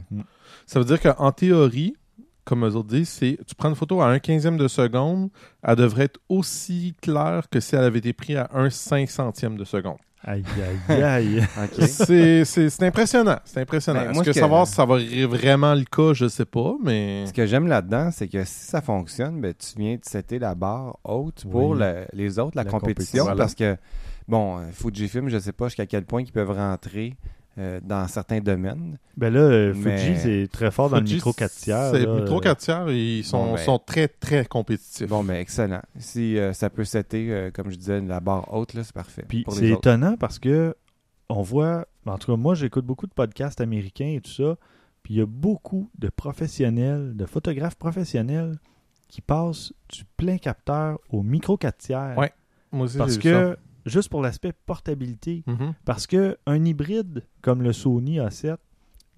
Ça 0.67 0.79
veut 0.81 0.85
dire 0.85 1.01
qu'en 1.01 1.31
théorie, 1.33 1.95
comme 2.45 2.65
eux 2.67 2.75
autres 2.75 2.89
disent, 2.89 3.09
c'est 3.11 3.39
tu 3.47 3.55
prends 3.55 3.69
une 3.69 3.75
photo 3.77 4.01
à 4.01 4.09
un 4.09 4.19
quinzième 4.19 4.57
de 4.57 4.69
seconde, 4.69 5.29
elle 5.63 5.77
devrait 5.77 6.05
être 6.05 6.19
aussi 6.29 6.95
claire 7.01 7.49
que 7.51 7.61
si 7.61 7.75
elle 7.77 7.85
avait 7.85 7.99
été 7.99 8.13
prise 8.13 8.37
à 8.39 8.49
un 8.55 8.71
cinq 8.71 9.09
centième 9.11 9.57
de 9.57 9.65
seconde. 9.65 9.99
Aïe, 10.25 10.43
aïe, 10.89 11.03
aïe. 11.03 11.39
OK. 11.65 11.87
C'est 11.87 12.45
c'est- 12.45 12.71
c'est 12.71 12.83
impressionnant. 12.85 13.39
C'est 13.45 13.61
impressionnant. 13.61 14.01
Ben, 14.01 14.07
Est-ce 14.07 14.15
moi, 14.15 14.25
que 14.25 14.33
ce 14.33 14.35
que- 14.39 14.41
savoir 14.41 14.67
si 14.67 14.73
ça 14.75 14.85
va 14.85 15.01
être 15.01 15.25
vraiment 15.29 15.75
le 15.75 15.85
cas, 15.85 16.13
je 16.13 16.27
sais 16.27 16.45
pas, 16.45 16.75
mais. 16.83 17.25
Ce 17.27 17.33
que 17.33 17.47
j'aime 17.47 17.69
là-dedans, 17.69 18.11
c'est 18.11 18.27
que 18.27 18.43
si 18.45 18.65
ça 18.65 18.81
fonctionne, 18.83 19.41
ben, 19.41 19.55
tu 19.55 19.79
viens 19.79 19.95
de 19.95 20.05
setter 20.05 20.41
la 20.41 20.57
barre 20.57 20.99
haute 21.05 21.45
pour 21.49 21.71
Oui. 21.71 21.79
le- 21.79 22.07
les 22.13 22.41
autres, 22.41 22.57
la, 22.57 22.65
La 22.65 22.71
compétition. 22.71 23.27
compétition. 23.27 23.37
Parce 23.37 23.55
que, 23.55 23.77
bon, 24.27 24.59
euh, 24.59 24.63
Fujifilm, 24.73 25.29
je 25.29 25.39
sais 25.39 25.53
pas 25.53 25.67
jusqu'à 25.69 25.87
quel 25.87 26.05
point 26.05 26.23
ils 26.23 26.33
peuvent 26.33 26.51
rentrer 26.51 27.15
euh, 27.59 27.81
dans 27.83 28.07
certains 28.09 28.41
domaines. 28.41 28.99
Ben 29.17 29.33
là, 29.33 29.41
euh, 29.41 29.75
Mais- 29.77 29.99
Fuji, 29.99 30.17
c'est 30.19 30.49
très 30.51 30.71
fort 30.71 30.91
dans 30.91 30.99
le 30.99 31.03
micro 31.05 31.33
4 31.33 31.53
tiers. 31.53 31.91
C'est 31.93 32.07
là, 32.07 32.15
micro 32.15 32.37
euh, 32.37 32.41
4 32.41 32.59
tiers, 32.59 32.91
ils 32.91 33.25
sont, 33.25 33.45
Bon, 33.47 33.55
ben- 33.55 33.65
sont 33.65 33.79
très, 33.79 34.07
très 34.09 34.45
compétitifs. 34.45 35.09
Bon, 35.09 35.25
ben 35.25 35.35
excellent. 35.37 35.83
Si 35.99 36.39
euh, 36.39 36.53
ça 36.53 36.71
peut 36.71 36.85
setter, 36.85 37.33
euh, 37.33 37.51
comme 37.51 37.71
je 37.71 37.77
disais, 37.77 38.01
la 38.01 38.21
barre 38.21 38.53
haute, 38.55 38.75
là, 38.75 38.85
c'est 38.85 38.95
parfait. 38.95 39.25
Puis 39.29 39.43
pour 39.43 39.55
c'est 39.55 39.71
étonnant 39.71 40.17
parce 40.17 40.39
que 40.39 40.77
on 41.29 41.43
voit, 41.43 41.87
en 42.07 42.17
tout 42.17 42.33
cas 42.33 42.37
moi 42.39 42.55
j'écoute 42.55 42.87
beaucoup 42.87 43.07
de 43.07 43.13
podcasts 43.13 43.61
américains 43.61 44.15
et 44.17 44.21
tout 44.21 44.31
ça, 44.31 44.57
puis 45.03 45.15
il 45.15 45.17
y 45.19 45.21
a 45.21 45.27
beaucoup 45.27 45.91
de 45.99 46.09
professionnels, 46.09 47.17
de 47.17 47.27
photographes 47.27 47.75
professionnels 47.77 48.59
qui 49.09 49.21
passent 49.21 49.73
du 49.93 50.05
plein 50.17 50.39
capteur 50.39 50.99
au 51.11 51.23
micro 51.23 51.57
4 51.57 51.77
tiers. 51.79 52.15
Ouais, 52.17 52.31
Moi 52.73 52.85
aussi, 52.87 52.99
parce 52.99 53.13
j'ai 53.15 53.17
vu 53.17 53.23
que, 53.23 53.57
juste 53.89 54.09
pour 54.09 54.23
l'aspect 54.23 54.53
portabilité. 54.67 55.43
Mhm. 55.47 55.75
parce 55.85 56.07
que 56.07 56.37
un 56.47 56.65
hybride 56.65 57.25
comme 57.43 57.63
le 57.63 57.73
Sony 57.73 58.19
A7, 58.19 58.57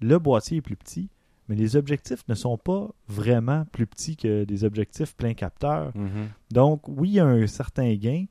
le 0.01 0.19
boîtier 0.19 0.57
est 0.57 0.61
plus 0.61 0.75
petit, 0.75 1.09
mais 1.47 1.55
les 1.55 1.75
objectifs 1.75 2.23
ne 2.27 2.33
sont 2.33 2.57
pas 2.57 2.89
vraiment 3.07 3.65
plus 3.71 3.85
petits 3.85 4.15
que 4.15 4.43
des 4.45 4.63
objectifs 4.63 5.15
plein 5.15 5.33
capteur. 5.33 5.91
Mhm. 5.95 6.29
Donc 6.51 6.87
oui, 6.87 7.09
il 7.09 7.13
y 7.15 7.19
a 7.19 7.25
un 7.25 7.47
certain 7.47 7.93
gain, 7.95 8.25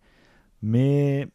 mais 0.63 1.29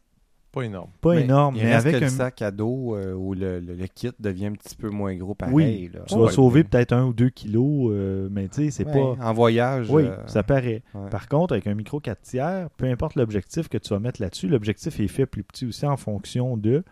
Pas 0.56 0.62
énorme. 0.64 0.90
pas 1.02 1.14
Mais 1.14 1.22
énorme. 1.24 1.56
Il 1.56 1.64
Mais 1.64 1.74
reste 1.74 1.86
avec 1.86 2.00
que 2.00 2.04
un 2.04 2.08
le 2.08 2.14
sac 2.14 2.40
à 2.42 2.50
dos 2.50 2.96
euh, 2.96 3.12
où 3.12 3.34
le, 3.34 3.60
le- 3.60 3.74
le 3.74 3.86
kit 3.88 4.10
devient 4.18 4.46
un 4.46 4.52
petit 4.52 4.74
peu 4.74 4.88
moins 4.88 5.14
gros 5.16 5.34
pareil. 5.34 5.54
Oui, 5.54 5.90
là. 5.92 6.00
Tu 6.08 6.18
vas 6.18 6.30
sauver 6.30 6.64
peut-être 6.64 6.92
un 6.92 7.04
ou 7.04 7.12
deux 7.12 7.28
kilos, 7.28 7.90
euh, 7.92 8.28
mais 8.30 8.48
tu 8.48 8.64
sais, 8.64 8.70
c'est 8.70 8.86
Ouais, 8.86 8.92
pas. 8.92 9.16
En 9.22 9.32
voyage. 9.34 9.90
Oui, 9.90 10.04
euh, 10.04 10.16
ça 10.26 10.42
paraît. 10.42 10.82
ouais. 10.94 11.10
Par 11.10 11.28
contre, 11.28 11.52
avec 11.52 11.66
un 11.66 11.74
micro 11.74 12.00
4 12.00 12.22
tiers, 12.22 12.70
peu 12.78 12.86
importe 12.86 13.16
l'objectif 13.16 13.68
que 13.68 13.76
tu 13.78 13.90
vas 13.90 13.98
mettre 14.00 14.22
là-dessus, 14.22 14.48
l'objectif 14.48 14.98
est 14.98 15.08
fait 15.08 15.26
plus 15.26 15.44
petit 15.44 15.66
aussi 15.66 15.84
en 15.84 15.96
fonction 15.98 16.56
de. 16.56 16.82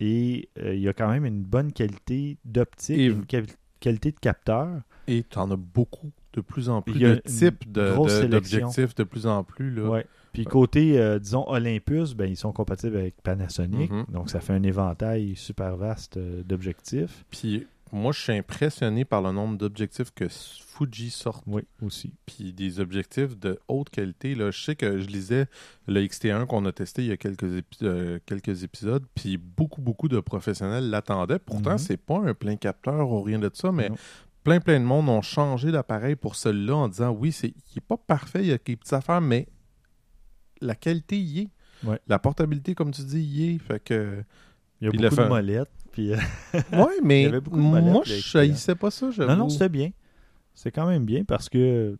Et 0.00 0.48
euh, 0.58 0.74
il 0.74 0.80
y 0.80 0.88
a 0.88 0.92
quand 0.92 1.08
même 1.08 1.24
une 1.24 1.42
bonne 1.42 1.72
qualité 1.72 2.36
d'optique, 2.44 2.98
Et- 2.98 3.06
une 3.06 3.24
quali- 3.26 3.52
qualité 3.80 4.10
de 4.12 4.18
capteur. 4.18 4.68
Et 5.08 5.24
tu 5.28 5.38
en 5.38 5.50
as 5.50 5.56
beaucoup, 5.56 6.10
de 6.34 6.40
plus 6.40 6.68
en 6.68 6.82
plus, 6.82 6.94
Il 6.94 7.02
y 7.02 7.06
a 7.06 7.16
de 7.16 7.20
types 7.20 7.70
de- 7.70 7.90
grosse 7.92 8.20
de- 8.20 8.26
d'objectifs 8.26 8.94
de 8.94 9.02
plus 9.04 9.26
en 9.26 9.42
plus. 9.44 9.74
Là. 9.74 10.02
Puis 10.32 10.44
côté, 10.44 10.98
euh, 10.98 11.18
disons, 11.18 11.44
Olympus, 11.48 12.14
ben, 12.14 12.26
ils 12.26 12.36
sont 12.36 12.52
compatibles 12.52 12.96
avec 12.96 13.20
Panasonic. 13.22 13.90
Mhm. 13.90 14.04
Donc, 14.08 14.30
ça 14.30 14.40
fait 14.40 14.52
un 14.54 14.62
éventail 14.62 15.36
super 15.36 15.76
vaste 15.76 16.16
euh, 16.16 16.42
d'objectifs. 16.42 17.24
Puis 17.30 17.66
moi, 17.92 18.12
je 18.12 18.20
suis 18.22 18.32
impressionné 18.32 19.04
par 19.04 19.20
le 19.20 19.32
nombre 19.32 19.58
d'objectifs 19.58 20.10
que 20.14 20.24
Fuji 20.28 21.10
sort. 21.10 21.42
Oui, 21.46 21.62
aussi. 21.82 22.14
Puis 22.24 22.54
des 22.54 22.80
objectifs 22.80 23.38
de 23.38 23.58
haute 23.68 23.90
qualité. 23.90 24.34
Là. 24.34 24.50
Je 24.50 24.62
sais 24.64 24.74
que 24.74 24.98
je 24.98 25.06
lisais 25.08 25.44
le 25.86 26.00
XT1 26.00 26.46
qu'on 26.46 26.64
a 26.64 26.72
testé 26.72 27.02
il 27.02 27.08
y 27.08 27.12
a 27.12 27.18
quelques, 27.18 27.42
épi- 27.44 27.82
euh, 27.82 28.18
quelques 28.24 28.64
épisodes. 28.64 29.04
Puis 29.14 29.36
beaucoup, 29.36 29.82
beaucoup 29.82 30.08
de 30.08 30.18
professionnels 30.20 30.88
l'attendaient. 30.88 31.38
Pourtant, 31.38 31.72
Mhm. 31.72 31.78
c'est 31.78 31.98
pas 31.98 32.16
un 32.18 32.32
plein 32.32 32.56
capteur 32.56 33.10
ou 33.10 33.20
rien 33.22 33.38
de 33.38 33.50
ça, 33.52 33.70
mais 33.70 33.90
Non. 33.90 33.96
plein, 34.42 34.60
plein 34.60 34.80
de 34.80 34.86
monde 34.86 35.10
ont 35.10 35.20
changé 35.20 35.70
d'appareil 35.70 36.16
pour 36.16 36.34
celui-là 36.36 36.74
en 36.74 36.88
disant 36.88 37.10
oui, 37.10 37.30
c'est, 37.32 37.48
il 37.48 37.76
est 37.76 37.86
pas 37.86 37.98
parfait, 37.98 38.40
il 38.40 38.46
y 38.46 38.52
a 38.52 38.56
des 38.58 38.76
petites 38.76 38.94
affaires, 38.94 39.20
mais 39.20 39.46
la 40.62 40.74
qualité 40.74 41.18
y 41.18 41.40
est. 41.40 41.48
Ouais. 41.84 41.98
La 42.06 42.18
portabilité, 42.18 42.74
comme 42.74 42.90
tu 42.92 43.02
dis, 43.02 43.20
y 43.20 43.54
est. 43.54 43.58
Fait 43.58 43.82
que. 43.82 44.22
Il 44.80 44.86
y 44.86 44.88
a 44.88 44.90
Puis 44.90 44.98
beaucoup 44.98 45.16
le 45.16 45.22
de 45.24 45.28
molettes. 45.28 45.70
Puis, 45.92 46.12
euh, 46.12 46.16
Ouais, 46.72 46.98
mais 47.02 47.20
Il 47.22 47.24
y 47.24 47.28
avait 47.28 47.40
beaucoup 47.40 47.56
de 47.58 47.62
molettes, 47.62 47.92
moi, 47.92 48.02
je 48.04 48.38
haïssais 48.38 48.74
pas 48.74 48.90
ça, 48.90 49.08
non, 49.18 49.36
non, 49.36 49.48
c'était 49.48 49.68
bien. 49.68 49.90
C'est 50.54 50.70
quand 50.70 50.86
même 50.86 51.04
bien 51.04 51.24
parce 51.24 51.48
que 51.48 51.98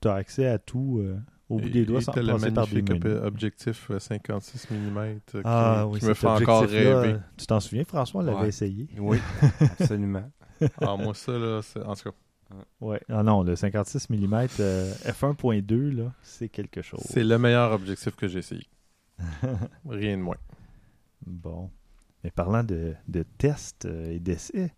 tu 0.00 0.08
as 0.08 0.14
accès 0.14 0.46
à 0.46 0.58
tout 0.58 0.98
euh, 1.00 1.18
au 1.48 1.58
bout 1.58 1.68
des 1.68 1.84
doigts 1.86 2.00
et 2.00 2.02
sans 2.02 2.12
passer 2.12 2.50
par 2.52 2.66
des 2.66 2.82
menus. 2.82 3.02
ob- 3.04 3.24
objectif 3.24 3.90
euh, 3.90 3.98
56 3.98 4.68
mm 4.70 5.18
qui, 5.30 5.38
Ah 5.44 5.86
oui, 5.86 5.98
qui 6.00 6.06
me 6.06 6.14
fait 6.14 6.26
encore 6.26 6.62
rêver. 6.62 7.16
Tu 7.36 7.46
t'en 7.46 7.60
souviens, 7.60 7.84
François, 7.84 8.20
on 8.20 8.24
l'avait 8.24 8.40
Ouais. 8.40 8.48
essayé. 8.48 8.88
Oui, 8.98 9.18
absolument. 9.78 10.30
ah, 10.80 10.96
moi, 10.96 11.14
ça, 11.14 11.32
là, 11.32 11.60
c'est... 11.62 11.82
en 11.82 11.94
tout 11.94 12.10
cas, 12.10 12.16
Ouais. 12.80 13.00
Ah 13.08 13.22
non, 13.22 13.42
le 13.42 13.56
56 13.56 14.10
mm 14.10 14.34
f1.2, 15.04 15.96
là, 15.96 16.12
c'est 16.22 16.48
quelque 16.48 16.82
chose. 16.82 17.00
c'est 17.04 17.24
le 17.24 17.38
meilleur 17.38 17.72
objectif 17.72 18.14
que 18.16 18.28
j'ai 18.28 18.38
essayé. 18.38 18.66
Rien 19.88 20.16
de 20.16 20.22
moins. 20.22 20.36
Bon. 21.26 21.70
Mais 22.24 22.30
parlant 22.30 22.64
de, 22.64 22.94
de 23.06 23.22
tests 23.22 23.84
euh, 23.84 24.12
et 24.12 24.18
d'essais, 24.18 24.72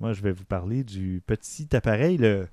moi, 0.00 0.12
je 0.12 0.22
vais 0.22 0.32
vous 0.32 0.44
parler 0.44 0.82
du 0.84 1.22
petit 1.24 1.74
appareil, 1.74 2.18
le 2.18 2.48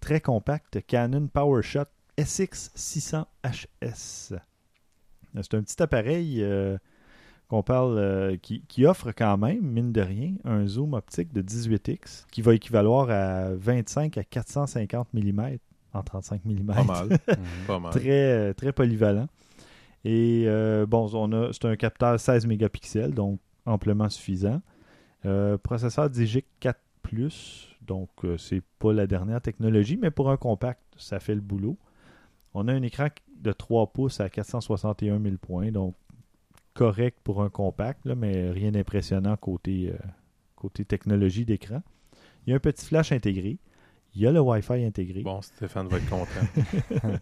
très 0.00 0.20
compact 0.20 0.84
Canon 0.86 1.28
PowerShot 1.28 1.86
SX600HS. 2.18 4.38
C'est 5.34 5.54
un 5.54 5.62
petit 5.62 5.82
appareil 5.82 6.42
euh, 6.42 6.76
qu'on 7.50 7.64
parle, 7.64 7.98
euh, 7.98 8.36
qui, 8.36 8.62
qui 8.68 8.86
offre 8.86 9.10
quand 9.10 9.36
même, 9.36 9.60
mine 9.60 9.90
de 9.90 10.00
rien, 10.00 10.34
un 10.44 10.66
zoom 10.68 10.94
optique 10.94 11.32
de 11.32 11.42
18x 11.42 12.26
qui 12.30 12.42
va 12.42 12.54
équivaloir 12.54 13.10
à 13.10 13.52
25 13.54 14.16
à 14.16 14.22
450 14.22 15.12
mm 15.12 15.56
en 15.92 16.02
35 16.02 16.44
mm. 16.44 16.66
Pas 16.66 16.84
mal. 16.84 17.08
Pas 17.66 17.78
mal. 17.80 17.90
très, 17.90 18.08
euh, 18.08 18.52
très 18.54 18.72
polyvalent. 18.72 19.26
Et 20.04 20.44
euh, 20.46 20.86
bon, 20.86 21.10
on 21.12 21.32
a, 21.32 21.52
c'est 21.52 21.64
un 21.64 21.74
capteur 21.74 22.18
16 22.18 22.46
mégapixels, 22.46 23.12
donc 23.12 23.40
amplement 23.66 24.08
suffisant. 24.08 24.62
Euh, 25.26 25.58
processeur 25.58 26.08
Digic 26.08 26.46
4 26.60 26.78
donc 27.82 28.08
c'est 28.38 28.62
pas 28.78 28.92
la 28.92 29.08
dernière 29.08 29.40
technologie, 29.40 29.98
mais 30.00 30.12
pour 30.12 30.30
un 30.30 30.36
compact, 30.36 30.80
ça 30.96 31.18
fait 31.18 31.34
le 31.34 31.40
boulot. 31.40 31.76
On 32.54 32.68
a 32.68 32.72
un 32.72 32.82
écran 32.82 33.08
de 33.36 33.50
3 33.50 33.88
pouces 33.88 34.20
à 34.20 34.28
461 34.28 35.20
000 35.20 35.34
points, 35.36 35.72
donc 35.72 35.96
correct 36.80 37.18
pour 37.22 37.42
un 37.42 37.50
compact, 37.50 38.06
là, 38.06 38.14
mais 38.14 38.50
rien 38.50 38.70
d'impressionnant 38.70 39.36
côté, 39.36 39.90
euh, 39.92 39.98
côté 40.56 40.84
technologie 40.86 41.44
d'écran. 41.44 41.82
Il 42.46 42.50
y 42.50 42.52
a 42.54 42.56
un 42.56 42.60
petit 42.60 42.86
flash 42.86 43.12
intégré. 43.12 43.58
Il 44.14 44.22
y 44.22 44.26
a 44.26 44.32
le 44.32 44.40
Wi-Fi 44.40 44.82
intégré. 44.84 45.20
Bon, 45.22 45.42
Stéphane 45.42 45.88
va 45.88 45.98
être 45.98 46.08
content. 46.08 47.10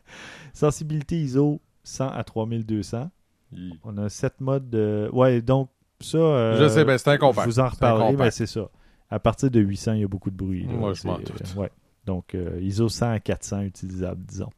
Sensibilité 0.55 1.21
ISO 1.21 1.61
100 1.85 2.09
à 2.09 2.25
3200. 2.25 3.11
Il- 3.53 3.75
On 3.85 3.97
a 3.99 4.09
7 4.09 4.41
modes 4.41 4.71
de... 4.71 5.11
Ouais, 5.13 5.43
donc 5.43 5.71
ça... 6.01 6.19
euh, 6.19 6.59
Je 6.63 6.69
sais, 6.69 6.85
ben, 6.85 6.97
c'est 6.99 7.11
un 7.11 7.19
compact. 7.19 7.49
Je 7.49 7.53
vous 7.55 7.61
en 7.61 7.69
reparlerai, 7.69 8.13
compact. 8.13 8.25
mais 8.27 8.31
c'est 8.31 8.47
ça. 8.47 8.69
À 9.11 9.19
partir 9.19 9.51
de 9.51 9.61
800, 9.61 9.95
il 9.95 10.01
y 10.01 10.05
a 10.05 10.09
beaucoup 10.09 10.31
de 10.31 10.37
bruit. 10.37 10.67
là. 10.67 10.73
Moi, 10.73 10.93
je 10.95 11.07
m'en 11.07 11.19
doute. 11.19 11.55
ouais. 11.57 11.71
Donc, 12.07 12.35
euh, 12.35 12.59
ISO 12.63 12.89
100 12.89 13.11
à 13.11 13.21
400 13.21 13.63
utilisable, 13.63 14.23
disons. 14.25 14.51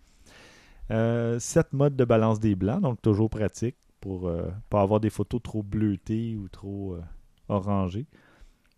Euh, 0.90 1.38
7 1.38 1.72
modes 1.72 1.96
de 1.96 2.04
balance 2.04 2.38
des 2.40 2.54
blancs, 2.54 2.80
donc 2.82 3.00
toujours 3.00 3.30
pratique 3.30 3.76
pour 4.00 4.28
euh, 4.28 4.50
pas 4.70 4.80
avoir 4.82 5.00
des 5.00 5.10
photos 5.10 5.42
trop 5.42 5.62
bleutées 5.62 6.36
ou 6.36 6.48
trop 6.48 6.94
euh, 6.94 7.00
orangées. 7.48 8.06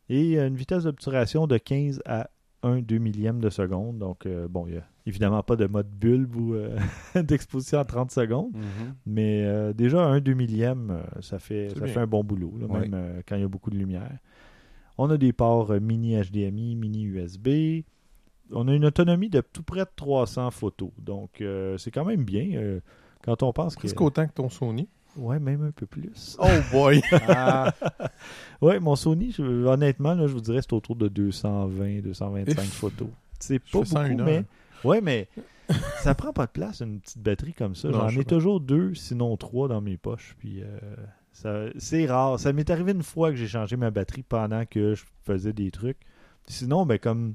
Et 0.08 0.38
euh, 0.38 0.48
une 0.48 0.56
vitesse 0.56 0.84
d'obturation 0.84 1.46
de 1.46 1.58
15 1.58 2.02
à 2.06 2.28
1 2.64 2.80
2 2.82 2.98
millième 2.98 3.40
de 3.40 3.50
seconde. 3.50 3.98
Donc, 3.98 4.26
euh, 4.26 4.46
bon, 4.48 4.66
il 4.66 4.72
n'y 4.74 4.78
a 4.78 4.84
évidemment 5.06 5.42
pas 5.42 5.56
de 5.56 5.66
mode 5.66 5.88
bulbe 5.88 6.36
ou 6.36 6.54
d'exposition 7.22 7.78
à 7.78 7.84
30 7.84 8.10
secondes. 8.10 8.52
Mhm. 8.54 8.94
Mais 9.06 9.74
déjà, 9.74 10.04
un 10.04 10.20
2 10.20 10.34
millième, 10.34 11.02
ça, 11.20 11.38
fait, 11.38 11.70
ça 11.70 11.86
fait 11.86 12.00
un 12.00 12.06
bon 12.06 12.22
boulot, 12.22 12.54
là, 12.60 12.66
Ouais. 12.66 12.88
même 12.88 13.22
quand 13.26 13.36
il 13.36 13.42
y 13.42 13.44
a 13.44 13.48
beaucoup 13.48 13.70
de 13.70 13.78
lumière. 13.78 14.18
On 14.98 15.10
a 15.10 15.16
des 15.16 15.32
ports 15.32 15.72
mini 15.80 16.14
HDMI, 16.14 16.76
mini 16.76 17.02
USB. 17.04 17.82
On 18.52 18.68
a 18.68 18.74
une 18.74 18.84
autonomie 18.84 19.30
de 19.30 19.40
tout 19.40 19.62
près 19.64 19.80
de 19.80 19.90
300 19.96 20.50
photos. 20.52 20.90
Donc, 20.98 21.42
c'est 21.78 21.90
quand 21.90 22.04
même 22.04 22.22
bien. 22.24 22.78
quand 23.24 23.42
on 23.42 23.52
pense 23.52 23.74
que. 23.74 23.80
Presque 23.80 24.00
autant 24.00 24.26
que 24.28 24.34
ton 24.34 24.48
Sony. 24.50 24.88
Ouais, 25.16 25.38
même 25.38 25.62
un 25.64 25.70
peu 25.72 25.86
plus. 25.86 26.36
Oh 26.40 26.46
boy! 26.70 27.02
Ah, 27.28 27.72
Ouais, 28.60 28.80
mon 28.80 28.96
Sony, 28.96 29.32
je- 29.32 29.42
honnêtement, 29.66 30.14
là, 30.14 30.26
je 30.26 30.32
vous 30.32 30.40
dirais 30.40 30.60
c'est 30.62 30.72
autour 30.72 30.96
de 30.96 31.08
220, 31.08 32.00
225 32.02 32.62
If. 32.62 32.72
photos. 32.72 33.08
C'est 33.38 33.58
pas 33.58 33.80
beaucoup, 33.80 34.22
mais 34.24 34.44
ouais, 34.84 35.00
mais 35.00 35.28
ça 36.00 36.14
prend 36.14 36.32
pas 36.32 36.46
de 36.46 36.52
place 36.52 36.80
une 36.80 37.00
petite 37.00 37.18
batterie 37.18 37.52
comme 37.54 37.74
ça. 37.74 37.90
J'en 37.92 38.08
je 38.08 38.20
ai 38.20 38.24
toujours 38.24 38.60
deux, 38.60 38.94
sinon 38.94 39.36
trois 39.36 39.68
dans 39.68 39.80
mes 39.80 39.96
poches. 39.96 40.36
Puis 40.38 40.62
euh, 40.62 40.78
ça, 41.32 41.64
c'est 41.78 42.06
rare. 42.06 42.38
Ça 42.38 42.52
m'est 42.52 42.70
arrivé 42.70 42.92
une 42.92 43.02
fois 43.02 43.30
que 43.30 43.36
j'ai 43.36 43.48
changé 43.48 43.76
ma 43.76 43.90
batterie 43.90 44.22
pendant 44.22 44.64
que 44.64 44.94
je 44.94 45.02
faisais 45.24 45.52
des 45.52 45.70
trucs. 45.70 45.98
Sinon, 46.46 46.86
ben 46.86 46.98
comme 46.98 47.34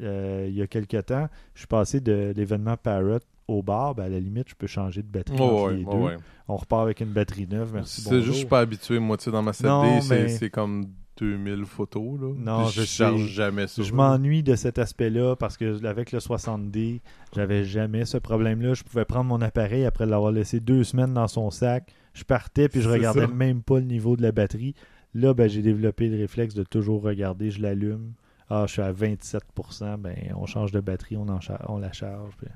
euh, 0.00 0.46
il 0.48 0.54
y 0.54 0.62
a 0.62 0.66
quelques 0.66 1.06
temps, 1.06 1.28
je 1.54 1.60
suis 1.60 1.66
passé 1.68 2.00
de 2.00 2.32
l'événement 2.36 2.76
Parrot 2.76 3.18
au 3.48 3.62
bar, 3.62 3.94
ben, 3.94 4.04
à 4.04 4.08
la 4.08 4.20
limite, 4.20 4.48
je 4.50 4.54
peux 4.54 4.66
changer 4.66 5.02
de 5.02 5.08
batterie 5.08 5.40
entre 5.40 5.68
ouais, 5.68 5.74
les 5.76 5.84
deux. 5.84 5.90
ouais. 5.90 6.16
On 6.48 6.56
repart 6.56 6.82
avec 6.82 7.00
une 7.00 7.08
batterie 7.12 7.46
neuve. 7.46 7.70
Merci. 7.74 8.02
C'est 8.02 8.16
juste, 8.16 8.26
je 8.26 8.32
suis 8.32 8.46
pas 8.46 8.60
habitué. 8.60 8.98
Moi, 8.98 9.16
tu 9.16 9.24
sais, 9.24 9.30
dans 9.30 9.42
ma 9.42 9.52
7D, 9.52 9.66
Non, 9.68 10.00
c'est 10.00 10.22
mais- 10.22 10.28
c'est 10.28 10.50
comme 10.50 10.86
2000 11.18 11.64
photos. 11.66 12.20
Là. 12.20 12.28
Non, 12.36 12.64
je 12.66 12.82
je 12.82 12.86
charge 12.86 13.22
sais. 13.22 13.28
jamais 13.32 13.66
ça. 13.66 13.82
Je 13.82 13.92
m'ennuie 13.92 14.42
de 14.44 14.54
cet 14.54 14.78
aspect-là 14.78 15.34
parce 15.34 15.56
que 15.56 15.84
avec 15.84 16.12
le 16.12 16.20
60D, 16.20 17.00
j'avais 17.34 17.64
jamais 17.64 18.04
ce 18.04 18.18
problème-là. 18.18 18.74
Je 18.74 18.84
pouvais 18.84 19.04
prendre 19.04 19.24
mon 19.24 19.40
appareil 19.42 19.84
après 19.84 20.06
l'avoir 20.06 20.30
laissé 20.30 20.60
deux 20.60 20.84
semaines 20.84 21.14
dans 21.14 21.26
son 21.26 21.50
sac. 21.50 21.92
Je 22.14 22.22
partais 22.24 22.68
puis 22.68 22.80
je 22.82 22.88
regardais 22.88 23.22
ça. 23.22 23.26
même 23.28 23.62
pas 23.62 23.78
le 23.78 23.84
niveau 23.86 24.16
de 24.16 24.22
la 24.22 24.30
batterie. 24.32 24.74
Là, 25.14 25.34
ben, 25.34 25.48
j'ai 25.48 25.62
développé 25.62 26.08
le 26.08 26.18
réflexe 26.18 26.54
de 26.54 26.62
toujours 26.62 27.02
regarder. 27.02 27.50
Je 27.50 27.62
l'allume. 27.62 28.12
Ah, 28.50 28.64
je 28.66 28.72
suis 28.74 28.82
à 28.82 28.92
27%. 28.92 29.98
Ben, 29.98 30.14
on 30.36 30.46
change 30.46 30.70
de 30.72 30.80
batterie, 30.80 31.16
on, 31.16 31.28
en 31.28 31.40
char- 31.40 31.64
on 31.68 31.78
la 31.78 31.92
charge. 31.92 32.32
puis- 32.38 32.46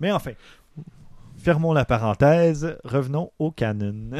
Mais 0.00 0.12
enfin, 0.12 0.32
fermons 1.36 1.72
la 1.72 1.84
parenthèse. 1.84 2.76
Revenons 2.84 3.32
au 3.38 3.50
Canon. 3.50 4.10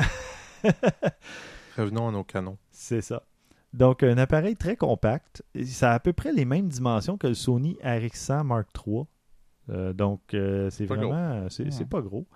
Revenons 1.77 2.09
à 2.09 2.13
nos 2.13 2.25
canons. 2.25 2.59
C'est 2.71 3.03
ça. 3.03 3.23
Donc, 3.73 4.03
un 4.03 4.17
appareil 4.17 4.57
très 4.57 4.77
compact. 4.77 5.43
Ça 5.65 5.93
a 5.93 5.95
à 5.95 6.01
peu 6.01 6.13
près 6.13 6.33
les 6.33 6.45
mêmes 6.45 6.69
dimensions 6.69 7.19
que 7.19 7.27
le 7.27 7.35
Sony 7.35 7.77
RX100 7.85 8.45
Mark 8.45 8.69
III. 8.87 9.05
Euh, 9.69 9.93
donc, 9.93 10.21
euh, 10.33 10.71
c'est 10.71 10.87
vraiment... 10.87 11.49
C'est 11.51 11.89
pas 11.89 12.01
gros. 12.01 12.27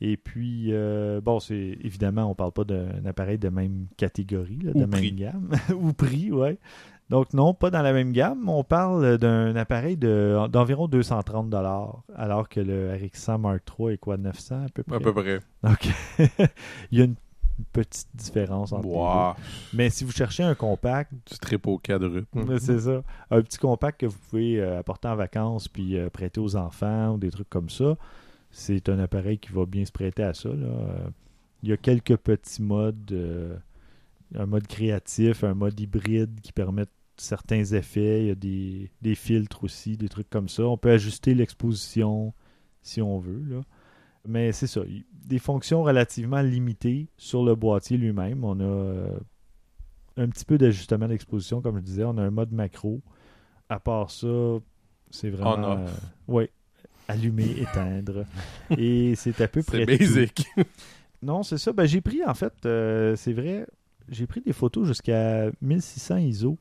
Et 0.00 0.16
puis, 0.16 0.68
euh, 0.70 1.20
bon, 1.20 1.40
c'est 1.40 1.76
évidemment, 1.82 2.30
on 2.30 2.34
parle 2.34 2.52
pas 2.52 2.64
d'un 2.64 3.04
appareil 3.04 3.38
de 3.38 3.50
même 3.50 3.86
catégorie, 3.98 4.58
là, 4.62 4.72
de 4.72 4.78
Ou 4.78 4.80
même 4.80 4.90
prix. 4.90 5.12
gamme. 5.12 5.50
Ou 5.74 5.92
prix, 5.92 6.32
ouais. 6.32 6.58
Donc, 7.10 7.34
non, 7.34 7.54
pas 7.54 7.70
dans 7.70 7.82
la 7.82 7.92
même 7.92 8.12
gamme. 8.12 8.48
On 8.48 8.62
parle 8.64 9.18
d'un 9.18 9.54
appareil 9.56 9.96
de- 9.96 10.46
d'environ 10.48 10.86
230 10.86 11.52
alors 12.14 12.48
que 12.48 12.60
le 12.60 12.92
RX100 12.94 13.38
Mark 13.38 13.62
III 13.78 13.94
est 13.94 13.98
quoi, 13.98 14.16
900 14.16 14.64
à 14.66 14.68
peu 14.68 14.82
près? 14.84 14.96
À 14.96 15.00
peu 15.00 15.12
près. 15.12 15.40
Donc, 15.64 15.88
il 16.92 16.98
y 16.98 17.02
a 17.02 17.04
une 17.04 17.16
petite 17.72 18.08
différence 18.14 18.72
entre 18.72 18.84
les 18.86 18.92
deux. 18.92 18.96
Wow. 18.96 19.34
Mais 19.74 19.90
si 19.90 20.04
vous 20.04 20.12
cherchez 20.12 20.44
un 20.44 20.54
compact, 20.54 21.12
Du 21.30 21.38
trip 21.38 21.66
au 21.66 21.80
c'est 22.58 22.78
ça, 22.78 23.02
un 23.30 23.42
petit 23.42 23.58
compact 23.58 24.00
que 24.00 24.06
vous 24.06 24.18
pouvez 24.30 24.60
euh, 24.60 24.78
apporter 24.78 25.08
en 25.08 25.16
vacances 25.16 25.68
puis 25.68 25.98
euh, 25.98 26.08
prêter 26.10 26.40
aux 26.40 26.56
enfants 26.56 27.14
ou 27.14 27.18
des 27.18 27.30
trucs 27.30 27.50
comme 27.50 27.68
ça, 27.68 27.96
c'est 28.52 28.88
un 28.88 28.98
appareil 29.00 29.38
qui 29.38 29.52
va 29.52 29.66
bien 29.66 29.84
se 29.84 29.92
prêter 29.92 30.22
à 30.22 30.32
ça. 30.32 30.48
là. 30.48 30.68
Il 31.62 31.68
y 31.68 31.72
a 31.72 31.76
quelques 31.76 32.16
petits 32.16 32.62
modes, 32.62 33.12
euh, 33.12 33.56
un 34.38 34.46
mode 34.46 34.66
créatif, 34.66 35.44
un 35.44 35.54
mode 35.54 35.78
hybride 35.78 36.40
qui 36.40 36.52
permettent 36.52 36.88
certains 37.20 37.64
effets. 37.64 38.22
Il 38.22 38.26
y 38.28 38.30
a 38.30 38.34
des, 38.34 38.90
des 39.02 39.14
filtres 39.14 39.64
aussi, 39.64 39.96
des 39.96 40.08
trucs 40.08 40.30
comme 40.30 40.48
ça. 40.48 40.64
On 40.64 40.76
peut 40.76 40.90
ajuster 40.90 41.34
l'exposition 41.34 42.32
si 42.82 43.00
on 43.02 43.18
veut. 43.18 43.42
Là. 43.48 43.60
Mais 44.26 44.52
c'est 44.52 44.66
ça. 44.66 44.82
Des 45.26 45.38
fonctions 45.38 45.82
relativement 45.82 46.40
limitées 46.42 47.08
sur 47.16 47.42
le 47.44 47.54
boîtier 47.54 47.96
lui-même. 47.96 48.44
On 48.44 48.58
a 48.60 48.64
euh, 48.64 49.18
un 50.16 50.28
petit 50.28 50.44
peu 50.44 50.58
d'ajustement 50.58 51.08
d'exposition, 51.08 51.60
comme 51.62 51.76
je 51.78 51.82
disais. 51.82 52.04
On 52.04 52.16
a 52.18 52.22
un 52.22 52.30
mode 52.30 52.52
macro. 52.52 53.00
À 53.68 53.78
part 53.80 54.10
ça, 54.10 54.28
c'est 55.10 55.30
vraiment. 55.30 55.54
On-off. 55.54 55.90
euh, 56.28 56.32
ouais. 56.32 56.50
Allumer, 57.08 57.50
éteindre. 57.60 58.24
Et 58.76 59.14
c'est 59.16 59.40
à 59.40 59.48
peu 59.48 59.62
près. 59.62 59.84
C'est 59.86 59.98
tout. 59.98 60.04
basic. 60.14 60.46
Non, 61.22 61.42
c'est 61.42 61.58
ça. 61.58 61.74
Ben, 61.74 61.84
j'ai 61.84 62.00
pris, 62.00 62.24
en 62.24 62.32
fait, 62.32 62.54
euh, 62.64 63.14
c'est 63.14 63.34
vrai, 63.34 63.66
j'ai 64.08 64.26
pris 64.26 64.40
des 64.40 64.54
photos 64.54 64.86
jusqu'à 64.86 65.50
1600 65.60 66.16
ISO. 66.16 66.58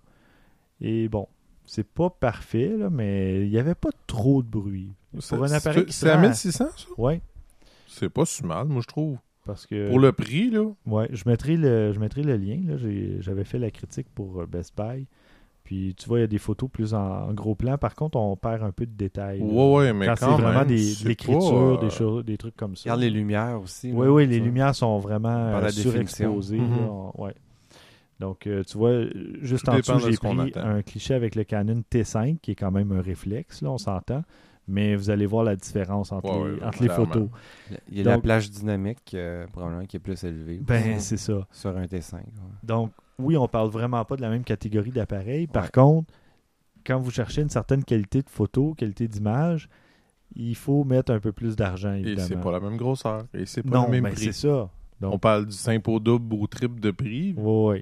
Et 0.81 1.07
bon, 1.09 1.27
c'est 1.65 1.87
pas 1.87 2.09
parfait, 2.09 2.75
là, 2.77 2.89
mais 2.89 3.45
il 3.45 3.49
n'y 3.51 3.57
avait 3.57 3.75
pas 3.75 3.89
trop 4.07 4.41
de 4.41 4.47
bruit. 4.47 4.93
C'est 5.19 5.35
un 5.35 5.51
appareil 5.51 5.85
qui 5.85 5.93
c'est 5.93 6.09
à 6.09 6.17
prend- 6.17 6.27
1600, 6.27 6.51
ça? 6.51 6.85
Ouais, 6.97 7.21
C'est 7.87 8.09
pas 8.09 8.25
si 8.25 8.45
mal, 8.45 8.67
moi, 8.67 8.81
je 8.81 8.87
trouve. 8.87 9.17
parce 9.45 9.65
que... 9.65 9.89
Pour 9.89 9.99
le 9.99 10.11
prix, 10.11 10.49
là. 10.51 10.65
Ouais, 10.85 11.09
je 11.11 11.23
mettrai 11.27 11.57
le, 11.57 11.91
je 11.93 11.99
mettrai 11.99 12.21
le 12.23 12.37
lien. 12.37 12.77
J'avais 13.19 13.43
fait 13.43 13.59
la 13.59 13.71
critique 13.71 14.07
pour 14.13 14.41
euh, 14.41 14.45
Best 14.45 14.75
Buy. 14.77 15.05
Puis 15.63 15.93
tu 15.95 16.07
vois, 16.07 16.17
il 16.19 16.21
y 16.21 16.23
a 16.23 16.27
des 16.27 16.39
photos 16.39 16.67
plus 16.71 16.93
en, 16.95 16.99
en 17.29 17.33
gros 17.33 17.53
plan. 17.53 17.77
Par 17.77 17.93
contre, 17.93 18.17
on 18.17 18.35
perd 18.35 18.63
un 18.63 18.71
peu 18.71 18.87
de 18.87 18.91
détails. 18.91 19.39
là. 19.39 19.45
Ouais, 19.45 19.75
ouais, 19.75 19.93
mais 19.93 20.07
Quand 20.07 20.15
quand, 20.19 20.35
c'est 20.37 20.41
vraiment 20.41 20.65
des, 20.65 20.95
de 20.95 21.07
l'écriture, 21.07 21.75
pas, 21.75 21.81
des, 21.81 21.87
euh, 21.87 21.89
choses, 21.91 22.25
des 22.25 22.37
trucs 22.37 22.55
comme 22.55 22.75
ça. 22.75 22.83
Regarde 22.85 23.01
les 23.01 23.09
lumières 23.11 23.61
aussi. 23.61 23.91
Oui, 23.91 24.07
oui, 24.07 24.25
les 24.25 24.39
lumières 24.39 24.73
sont 24.73 24.97
vraiment 24.97 25.51
Par 25.51 25.61
la 25.61 25.67
euh, 25.67 25.71
surexposées. 25.71 26.59
On- 26.59 27.11
ouais. 27.21 27.35
Donc, 28.19 28.47
euh, 28.47 28.63
tu 28.63 28.77
vois, 28.77 29.03
juste 29.41 29.65
Tout 29.65 29.71
en 29.71 29.77
dessous, 29.77 29.93
de 29.93 30.11
j'ai 30.11 30.17
pris 30.17 30.39
attend. 30.41 30.59
un 30.61 30.81
cliché 30.81 31.13
avec 31.13 31.35
le 31.35 31.43
Canon 31.45 31.83
T5, 31.89 32.39
qui 32.39 32.51
est 32.51 32.55
quand 32.55 32.71
même 32.71 32.91
un 32.91 33.01
réflexe, 33.01 33.61
là, 33.61 33.71
on 33.71 33.77
s'entend. 33.77 34.23
Mais 34.67 34.95
vous 34.95 35.09
allez 35.09 35.25
voir 35.25 35.43
la 35.43 35.55
différence 35.55 36.11
entre 36.11 36.31
Ouais, 36.31 36.49
les, 36.51 36.55
ouais, 36.59 36.63
entre 36.63 36.81
les 36.83 36.87
clairement. 36.89 37.05
photos. 37.05 37.29
Il 37.89 37.97
y 37.97 38.01
a 38.01 38.03
la 38.03 38.19
plage 38.19 38.51
dynamique, 38.51 39.13
euh, 39.15 39.47
probablement, 39.47 39.85
qui 39.85 39.97
est 39.97 39.99
plus 39.99 40.23
élevée. 40.23 40.59
Ben, 40.61 40.99
c'est 40.99 41.17
ça. 41.17 41.47
Sur 41.51 41.75
un 41.75 41.85
T5. 41.85 42.17
ouais. 42.17 42.23
Donc, 42.63 42.91
oui, 43.17 43.35
on 43.35 43.47
parle 43.47 43.69
vraiment 43.69 44.03
pas 44.05 44.15
de 44.15 44.21
la 44.21 44.29
même 44.29 44.43
catégorie 44.43 44.91
d'appareils. 44.91 45.47
Par 45.47 45.63
Ouais. 45.63 45.69
contre, 45.73 46.13
quand 46.85 46.99
vous 46.99 47.09
cherchez 47.11 47.41
une 47.41 47.49
certaine 47.49 47.83
qualité 47.83 48.21
de 48.21 48.29
photo, 48.29 48.73
qualité 48.75 49.07
d'image, 49.07 49.69
il 50.35 50.55
faut 50.55 50.83
mettre 50.83 51.11
un 51.11 51.19
peu 51.19 51.31
plus 51.31 51.55
d'argent, 51.55 51.93
Et 51.95 51.99
évidemment. 52.01 52.27
c'est 52.27 52.39
pas 52.39 52.51
la 52.51 52.59
même 52.59 52.77
grosseur. 52.77 53.25
Et 53.33 53.45
c'est 53.47 53.63
pas 53.63 53.75
non, 53.77 53.85
le 53.85 53.91
même 53.91 54.03
mais 54.03 54.11
prix. 54.11 54.25
c'est 54.25 54.47
ça. 54.47 54.69
Donc, 55.01 55.13
On 55.15 55.17
parle 55.19 55.47
du 55.47 55.51
simple 55.53 55.89
au 55.89 55.99
double 55.99 56.35
ou 56.35 56.45
triple 56.45 56.79
de 56.79 56.91
prix, 56.91 57.33
oui, 57.37 57.81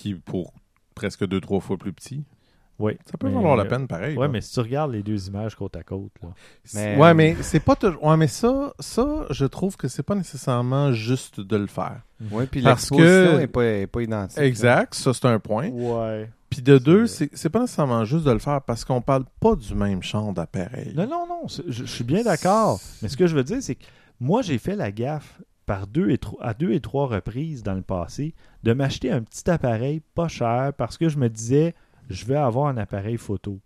Puis 0.00 0.14
pour 0.14 0.52
presque 0.94 1.26
deux, 1.26 1.40
trois 1.40 1.60
fois 1.60 1.76
plus 1.76 1.92
petit. 1.92 2.24
oui. 2.78 2.96
Ça 3.10 3.16
peut 3.18 3.28
Mais, 3.28 3.34
valoir 3.34 3.56
la 3.56 3.64
euh, 3.64 3.68
peine, 3.68 3.86
pareil. 3.88 4.16
Ouais, 4.16 4.26
là. 4.26 4.32
mais 4.32 4.40
si 4.40 4.52
tu 4.52 4.60
regardes 4.60 4.92
les 4.92 5.02
deux 5.02 5.28
images 5.28 5.54
côte 5.56 5.74
à 5.76 5.82
côte, 5.82 6.12
là. 6.22 6.28
Mais- 6.74 6.96
Ouais, 6.96 7.14
mais 7.14 7.36
c'est 7.40 7.60
pas 7.60 7.74
toujours. 7.76 8.02
Ouais, 8.04 8.16
mais 8.16 8.28
ça, 8.28 8.72
ça, 8.78 9.26
je 9.30 9.44
trouve 9.46 9.76
que 9.76 9.88
c'est 9.88 10.02
pas 10.02 10.14
nécessairement 10.14 10.92
juste 10.92 11.40
de 11.40 11.56
le 11.56 11.66
faire. 11.66 12.00
Oui, 12.30 12.46
puis 12.50 12.62
Parce 12.62 12.82
l'exposition 12.90 13.32
que- 13.34 13.38
n'est 13.38 13.46
pas, 13.48 13.64
est 13.64 13.86
pas 13.86 14.02
identique. 14.02 14.38
là. 14.38 14.44
Exact, 14.46 14.94
ça 14.94 15.12
c'est 15.14 15.26
un 15.26 15.38
point. 15.40 15.68
Ouais. 15.70 16.30
Puis 16.50 16.62
de 16.62 16.78
deux, 16.78 17.06
C'est- 17.06 17.48
pas 17.48 17.60
nécessairement 17.60 18.04
juste 18.04 18.24
de 18.24 18.30
le 18.32 18.38
faire 18.38 18.62
parce 18.62 18.84
qu'on 18.84 19.02
parle 19.02 19.24
pas 19.40 19.54
du 19.54 19.74
même 19.74 20.02
champ 20.02 20.32
d'appareil. 20.32 20.92
Non, 20.96 21.06
non, 21.06 21.26
non. 21.28 21.42
je 21.68 21.84
suis 21.84 22.04
bien 22.04 22.22
d'accord. 22.22 22.80
Mais 23.02 23.08
ce 23.08 23.16
que 23.16 23.26
je 23.26 23.34
veux 23.36 23.44
dire, 23.44 23.58
c'est 23.60 23.74
que 23.74 23.84
moi, 24.20 24.40
j'ai 24.42 24.58
fait 24.58 24.74
la 24.76 24.90
gaffe 24.90 25.40
par 25.68 25.86
deux 25.86 26.10
et 26.10 26.18
tro- 26.18 26.38
à 26.40 26.54
deux 26.54 26.72
et 26.72 26.80
trois 26.80 27.06
reprises 27.06 27.62
dans 27.62 27.74
le 27.74 27.82
passé 27.82 28.34
de 28.64 28.72
m'acheter 28.72 29.12
un 29.12 29.22
petit 29.22 29.48
appareil 29.50 30.00
pas 30.14 30.26
cher 30.26 30.72
parce 30.76 30.98
que 30.98 31.08
je 31.08 31.18
me 31.18 31.28
disais, 31.28 31.74
je 32.10 32.24
vais 32.24 32.34
avoir 32.36 32.66
un 32.66 32.76
appareil 32.78 33.18
photo. 33.18 33.60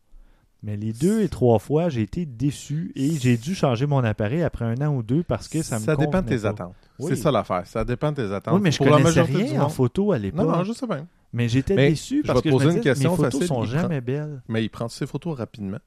Mais 0.65 0.77
les 0.77 0.93
deux 0.93 1.23
et 1.23 1.29
trois 1.29 1.59
fois, 1.59 1.89
j'ai 1.89 2.03
été 2.03 2.25
déçu 2.27 2.93
et 2.95 3.19
j'ai 3.19 3.37
dû 3.37 3.55
changer 3.55 3.87
mon 3.87 4.05
appareil 4.05 4.43
après 4.43 4.65
un 4.65 4.77
an 4.87 4.95
ou 4.95 5.03
deux 5.03 5.23
parce 5.23 5.49
que 5.49 5.63
ça 5.63 5.81
me 5.81 5.97
dépend 5.97 6.23
de 6.23 6.29
tes 6.29 6.39
pas. 6.39 6.49
attentes. 6.49 6.75
Oui. 6.99 7.07
C'est 7.09 7.17
ça 7.17 7.33
l'affaire. 7.33 7.67
Ça 7.67 7.85
dépend 7.85 8.13
de 8.13 8.17
tes 8.17 8.33
attentes. 8.33 8.55
Oui, 8.55 8.61
mais 8.63 8.71
je 8.71 8.79
Pour 8.79 8.89
connaissais 8.89 9.23
rien 9.23 9.61
en 9.63 9.69
photo 9.69 10.13
à 10.13 10.19
l'époque. 10.19 10.47
Non, 10.47 10.53
non, 10.59 10.63
je 10.65 10.73
sais 10.73 10.87
bien. 10.87 11.07
Mais 11.33 11.49
j'étais 11.49 11.75
déçu 11.75 12.21
je 12.23 12.27
parce 12.27 12.43
vais 12.43 12.43
te 12.43 12.45
que 12.45 12.51
je 12.51 12.55
me 12.55 12.59
poser 12.59 12.71
une 12.77 12.83
disais, 12.83 12.91
question 12.91 13.11
mes 13.13 13.17
photos 13.17 13.33
facile, 13.33 13.47
sont 13.47 13.55
prend- 13.55 13.65
jamais 13.65 14.01
belles. 14.01 14.43
Mais 14.49 14.63
il 14.63 14.69
prend 14.69 14.89
ses 14.89 15.07
photos 15.07 15.37
rapidement. 15.39 15.79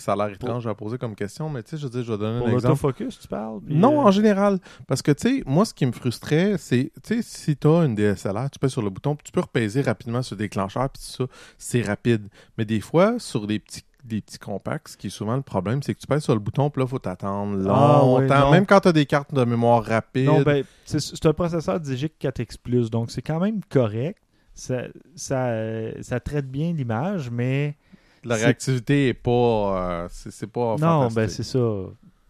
Ça 0.00 0.12
a 0.12 0.16
l'air 0.16 0.28
étrange 0.28 0.66
à 0.66 0.74
poser 0.74 0.98
comme 0.98 1.14
question, 1.14 1.48
mais 1.48 1.62
tu 1.62 1.70
sais, 1.70 1.76
je 1.76 1.84
veux 1.84 1.90
dire, 1.90 2.02
je 2.02 2.12
vais 2.12 2.18
donner 2.18 2.38
Pour 2.38 2.48
un 2.48 2.52
exemple. 2.52 2.68
l'autofocus, 2.68 3.18
tu 3.18 3.28
parles? 3.28 3.60
Non, 3.68 4.00
euh, 4.00 4.04
en 4.04 4.10
général. 4.10 4.58
Parce 4.86 5.02
que, 5.02 5.12
tu 5.12 5.38
sais, 5.38 5.42
moi, 5.46 5.64
ce 5.64 5.74
qui 5.74 5.86
me 5.86 5.92
frustrait, 5.92 6.56
c'est, 6.58 6.92
tu 7.02 7.16
sais, 7.16 7.22
si 7.22 7.56
tu 7.56 7.66
as 7.68 7.84
une 7.84 7.94
DSLR, 7.94 8.50
tu 8.50 8.58
pèses 8.58 8.72
sur 8.72 8.82
le 8.82 8.90
bouton, 8.90 9.14
puis 9.16 9.24
tu 9.24 9.32
peux 9.32 9.40
repaiser 9.40 9.82
rapidement 9.82 10.22
sur 10.22 10.34
le 10.36 10.40
déclencheur, 10.40 10.88
puis 10.90 11.02
ça, 11.02 11.24
c'est 11.58 11.82
rapide. 11.82 12.28
Mais 12.58 12.64
des 12.64 12.80
fois, 12.80 13.18
sur 13.18 13.46
des 13.46 13.58
petits 13.58 13.82
des 14.04 14.20
petits 14.20 14.38
compacts, 14.38 14.88
ce 14.88 14.96
qui 14.98 15.06
est 15.06 15.10
souvent 15.10 15.34
le 15.34 15.40
problème, 15.40 15.82
c'est 15.82 15.94
que 15.94 15.98
tu 15.98 16.06
pèses 16.06 16.22
sur 16.24 16.34
le 16.34 16.38
bouton, 16.38 16.68
puis 16.68 16.80
là, 16.80 16.84
il 16.86 16.90
faut 16.90 16.98
t'attendre 16.98 17.56
Ah, 17.70 18.00
longtemps. 18.02 18.50
même 18.50 18.66
quand 18.66 18.80
tu 18.80 18.88
as 18.88 18.92
des 18.92 19.06
cartes 19.06 19.32
de 19.32 19.42
mémoire 19.46 19.82
rapides. 19.82 20.26
Non, 20.26 20.42
ben, 20.42 20.62
c'est 20.84 21.24
un 21.24 21.32
processeur 21.32 21.80
Digic 21.80 22.12
4X+, 22.20 22.90
donc 22.90 23.10
c'est 23.10 23.22
quand 23.22 23.40
même 23.40 23.60
correct. 23.70 24.18
Ça, 24.54 24.82
ça, 25.16 25.46
euh, 25.46 25.92
ça 26.02 26.20
traite 26.20 26.50
bien 26.50 26.74
l'image, 26.74 27.30
mais... 27.30 27.76
la 28.24 28.36
réactivité 28.36 29.08
est 29.08 29.14
pas. 29.14 29.30
euh, 30.02 30.08
c'est, 30.10 30.46
pas. 30.46 30.76
non, 30.76 31.08
ben 31.08 31.28
c'est 31.28 31.42
ça. 31.42 31.58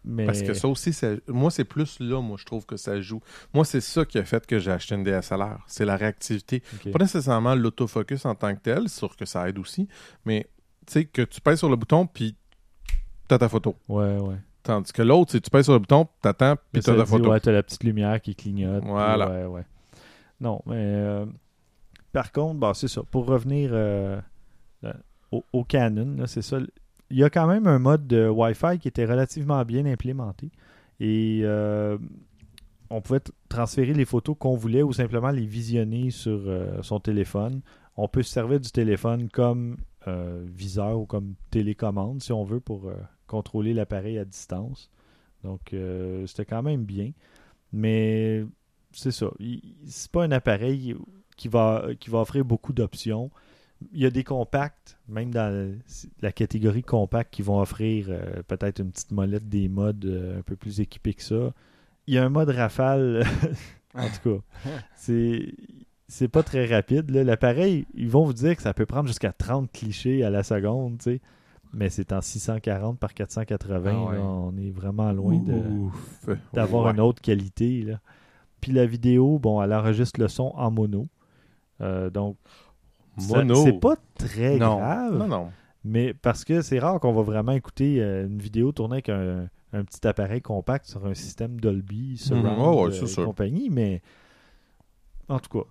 Mais... 0.07 0.25
Parce 0.27 0.43
que 0.43 0.53
ça 0.53 0.67
aussi, 0.67 0.93
ça- 0.93 1.15
moi, 1.27 1.49
c'est 1.49 1.63
plus 1.63 1.99
là, 1.99 2.21
moi, 2.21 2.37
je 2.39 2.45
trouve 2.45 2.65
que 2.65 2.77
ça 2.77 3.01
joue. 3.01 3.21
Moi, 3.53 3.65
c'est 3.65 3.81
ça 3.81 4.05
qui 4.05 4.19
a 4.19 4.23
fait 4.23 4.45
que 4.45 4.59
j'ai 4.59 4.69
acheté 4.71 4.93
une 4.93 5.03
DSLR. 5.03 5.63
C'est 5.67 5.83
la 5.85 5.97
réactivité. 5.97 6.61
Pas 6.91 6.99
nécessairement 6.99 7.55
l'autofocus 7.55 8.23
en 8.25 8.35
tant 8.35 8.53
que 8.53 8.59
tel, 8.61 8.87
sûr 8.87 9.15
que 9.17 9.25
ça 9.25 9.49
aide 9.49 9.57
aussi, 9.57 9.87
mais 10.23 10.47
tu 10.85 10.93
sais, 10.93 11.05
que 11.05 11.23
tu 11.23 11.41
pèses 11.41 11.57
sur 11.57 11.69
le 11.69 11.75
bouton, 11.75 12.05
puis 12.05 12.35
t'as 13.27 13.39
ta 13.39 13.49
photo. 13.49 13.75
Ouais, 13.89 14.19
ouais. 14.19 14.37
Tandis 14.61 14.93
que 14.93 15.01
l'autre, 15.01 15.31
c'est 15.31 15.41
tu 15.41 15.49
pèses 15.49 15.65
sur 15.65 15.73
le 15.73 15.79
bouton, 15.79 16.07
t'attends, 16.21 16.55
puis 16.71 16.83
t'as 16.83 16.95
ta 16.95 17.03
dit, 17.03 17.09
photo. 17.09 17.31
Ouais, 17.31 17.39
t'as 17.39 17.51
la 17.51 17.63
petite 17.63 17.83
lumière 17.83 18.21
qui 18.21 18.35
clignote. 18.35 18.83
Voilà. 18.85 19.27
Ouais, 19.27 19.45
ouais. 19.45 19.65
Non, 20.39 20.61
mais 20.67 20.75
euh, 20.77 21.25
par 22.11 22.31
contre, 22.31 22.59
bah, 22.59 22.73
c'est 22.75 22.87
ça. 22.87 23.01
Pour 23.09 23.25
revenir 23.25 23.71
euh, 23.73 24.19
au, 25.53 25.63
Canon, 25.63 26.25
c'est 26.27 26.41
ça. 26.41 26.59
Il 27.09 27.17
y 27.17 27.23
a 27.23 27.29
quand 27.29 27.47
même 27.47 27.67
un 27.67 27.79
mode 27.79 28.07
de 28.07 28.27
Wi-Fi 28.27 28.79
qui 28.79 28.87
était 28.87 29.05
relativement 29.05 29.63
bien 29.63 29.85
implémenté. 29.85 30.51
Et 30.99 31.41
euh, 31.43 31.97
on 32.89 33.01
pouvait 33.01 33.21
transférer 33.49 33.93
les 33.93 34.05
photos 34.05 34.35
qu'on 34.39 34.55
voulait 34.55 34.81
ou 34.81 34.93
simplement 34.93 35.29
les 35.29 35.45
visionner 35.45 36.09
sur 36.09 36.41
euh, 36.47 36.81
son 36.81 36.99
téléphone. 36.99 37.61
On 37.97 38.07
peut 38.07 38.23
se 38.23 38.31
servir 38.31 38.59
du 38.59 38.71
téléphone 38.71 39.29
comme 39.29 39.77
euh, 40.07 40.43
viseur 40.45 40.99
ou 40.99 41.05
comme 41.05 41.35
télécommande, 41.51 42.21
si 42.21 42.31
on 42.33 42.43
veut, 42.43 42.59
pour 42.59 42.91
contrôler 43.27 43.73
l'appareil 43.73 44.17
à 44.17 44.25
distance. 44.25 44.89
Donc, 45.43 45.75
c'était 46.25 46.45
quand 46.45 46.63
même 46.63 46.85
bien. 46.85 47.11
Mais 47.71 48.43
c'est 48.91 49.11
ça. 49.11 49.27
C'est 49.85 50.11
pas 50.11 50.23
un 50.23 50.31
appareil 50.31 50.95
qui 51.37 51.47
va, 51.47 51.87
qui 51.99 52.09
va 52.09 52.19
offrir 52.19 52.43
beaucoup 52.43 52.73
d'options. 52.73 53.29
Il 53.93 53.99
y 53.99 54.05
a 54.05 54.09
des 54.09 54.23
compacts, 54.23 54.97
même 55.07 55.31
dans 55.31 55.77
la 56.21 56.31
catégorie 56.31 56.83
compact, 56.83 57.33
qui 57.33 57.41
vont 57.41 57.59
offrir 57.59 58.07
euh, 58.09 58.41
peut-être 58.47 58.79
une 58.79 58.91
petite 58.91 59.11
molette 59.11 59.47
des 59.49 59.67
modes 59.67 60.05
euh, 60.05 60.39
un 60.39 60.41
peu 60.41 60.55
plus 60.55 60.79
équipés 60.79 61.13
que 61.13 61.23
ça. 61.23 61.53
Il 62.07 62.13
y 62.13 62.17
a 62.17 62.23
un 62.23 62.29
mode 62.29 62.49
rafale, 62.49 63.25
en 63.95 64.07
tout 64.07 64.39
cas. 64.63 64.69
C'est. 64.95 65.53
C'est 66.07 66.27
pas 66.27 66.43
très 66.43 66.67
rapide. 66.67 67.09
L'appareil, 67.09 67.87
ils 67.95 68.09
vont 68.09 68.25
vous 68.25 68.33
dire 68.33 68.55
que 68.55 68.61
ça 68.61 68.75
peut 68.75 68.85
prendre 68.85 69.07
jusqu'à 69.07 69.33
30 69.33 69.71
clichés 69.71 70.23
à 70.23 70.29
la 70.29 70.43
seconde, 70.43 70.99
tu 70.99 71.03
sais. 71.05 71.21
Mais 71.73 71.89
c'est 71.89 72.13
en 72.13 72.21
640 72.21 72.99
par 72.99 73.15
480. 73.15 73.91
Ah 73.91 74.09
ouais. 74.11 74.15
là. 74.15 74.21
on 74.21 74.55
est 74.55 74.69
vraiment 74.69 75.11
loin 75.11 75.41
d'avoir 76.53 76.85
Ouais. 76.85 76.91
une 76.91 76.99
autre 77.01 77.21
qualité. 77.23 77.81
Là. 77.81 77.99
Puis 78.61 78.71
la 78.71 78.85
vidéo, 78.85 79.39
bon, 79.39 79.59
elle 79.63 79.73
enregistre 79.73 80.19
le 80.19 80.27
son 80.27 80.53
en 80.55 80.69
mono. 80.69 81.07
Euh, 81.81 82.11
donc, 82.11 82.37
Mono. 83.17 83.55
c'est 83.55 83.79
pas 83.79 83.95
très 84.17 84.57
Non. 84.57 84.77
grave, 84.77 85.17
Non, 85.17 85.27
non. 85.27 85.51
mais 85.83 86.13
parce 86.13 86.43
que 86.45 86.61
c'est 86.61 86.79
rare 86.79 86.99
qu'on 86.99 87.13
va 87.13 87.21
vraiment 87.21 87.51
écouter 87.53 88.01
euh, 88.01 88.25
une 88.27 88.39
vidéo 88.39 88.71
tournée 88.71 88.95
avec 88.95 89.09
un, 89.09 89.47
un 89.73 89.83
petit 89.83 90.05
appareil 90.07 90.41
compact 90.41 90.85
sur 90.85 91.05
un 91.05 91.13
système 91.13 91.59
Dolby, 91.59 92.17
Surround, 92.17 92.45
Mhm. 92.45 92.75
Ouais, 92.85 92.95
et 93.03 93.07
sûr. 93.07 93.25
compagnie, 93.25 93.69
mais 93.69 94.01
en 95.29 95.39
tout 95.39 95.59
cas, 95.59 95.65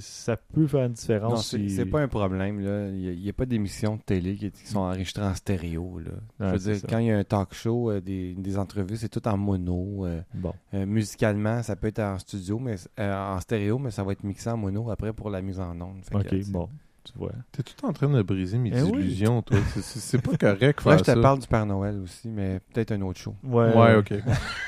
ça 0.00 0.36
peut 0.36 0.66
faire 0.66 0.80
une 0.82 0.86
Non, 0.88 0.92
différence. 0.94 1.48
c'est 1.50 1.58
si- 1.58 1.70
c'est 1.70 1.86
pas 1.86 2.00
un 2.00 2.08
problème. 2.08 2.60
là. 2.60 2.88
Il 2.88 3.18
n'y 3.20 3.28
a, 3.28 3.32
pas 3.32 3.46
d'émissions 3.46 3.96
de 3.96 4.02
télé 4.02 4.34
qui, 4.36 4.50
qui 4.50 4.66
sont 4.66 4.80
enregistrées 4.80 5.24
en 5.24 5.34
stéréo. 5.34 5.98
Là. 6.00 6.10
Ouais, 6.40 6.58
Je 6.58 6.64
veux 6.64 6.72
dire, 6.72 6.80
ça. 6.80 6.86
quand 6.88 6.98
il 6.98 7.06
y 7.06 7.10
a 7.10 7.18
un 7.18 7.24
talk 7.24 7.54
show, 7.54 7.90
euh, 7.90 8.00
des, 8.00 8.34
des 8.34 8.58
entrevues, 8.58 8.96
c'est 8.96 9.08
tout 9.08 9.26
en 9.28 9.36
mono. 9.36 10.06
euh, 10.06 10.20
Bon, 10.34 10.52
euh, 10.74 10.86
musicalement, 10.86 11.62
ça 11.62 11.76
peut 11.76 11.88
être 11.88 12.00
en 12.00 12.18
studio, 12.18 12.58
mais 12.58 12.76
euh, 12.98 13.34
en 13.36 13.40
stéréo, 13.40 13.78
mais 13.78 13.90
ça 13.90 14.02
va 14.04 14.12
être 14.12 14.24
mixé 14.24 14.50
en 14.50 14.56
mono 14.56 14.90
après 14.90 15.12
pour 15.12 15.30
la 15.30 15.40
mise 15.42 15.60
en 15.60 15.72
onde. 15.80 16.04
Fait 16.04 16.16
ok, 16.16 16.50
bon, 16.50 16.68
tu 17.04 17.12
vois. 17.16 17.32
T'es 17.52 17.62
tout 17.62 17.84
en 17.86 17.92
train 17.92 18.08
de 18.08 18.22
briser 18.22 18.56
mes 18.58 18.70
Eh 18.74 18.82
oui. 18.82 19.00
illusions, 19.02 19.42
toi. 19.42 19.58
C'est- 19.82 20.20
pas 20.22 20.36
correct 20.38 20.62
Là, 20.84 20.90
faire 20.92 20.98
je 20.98 21.04
te 21.04 21.10
ça. 21.10 21.16
parle 21.20 21.38
du 21.38 21.46
Père 21.46 21.66
Noël 21.66 21.98
aussi, 22.02 22.28
mais 22.28 22.60
peut-être 22.72 22.92
un 22.92 23.00
autre 23.02 23.20
show. 23.20 23.34
Ouais, 23.44 23.74
Ouais, 23.74 23.96
ok. 23.96 24.14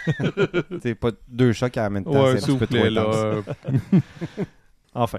C'est 0.82 0.94
pas 0.94 1.11
deux 1.28 1.52
chocs 1.52 1.76
en 1.78 1.90
même 1.90 2.04
temps, 2.04 2.11
Ouais, 2.24 2.38
c'est 2.38 2.50
un 2.50 2.56
petit 2.56 2.59
peu 2.59 2.66
trop 2.66 2.88
là. 2.90 3.40
Enfin. 4.96 5.18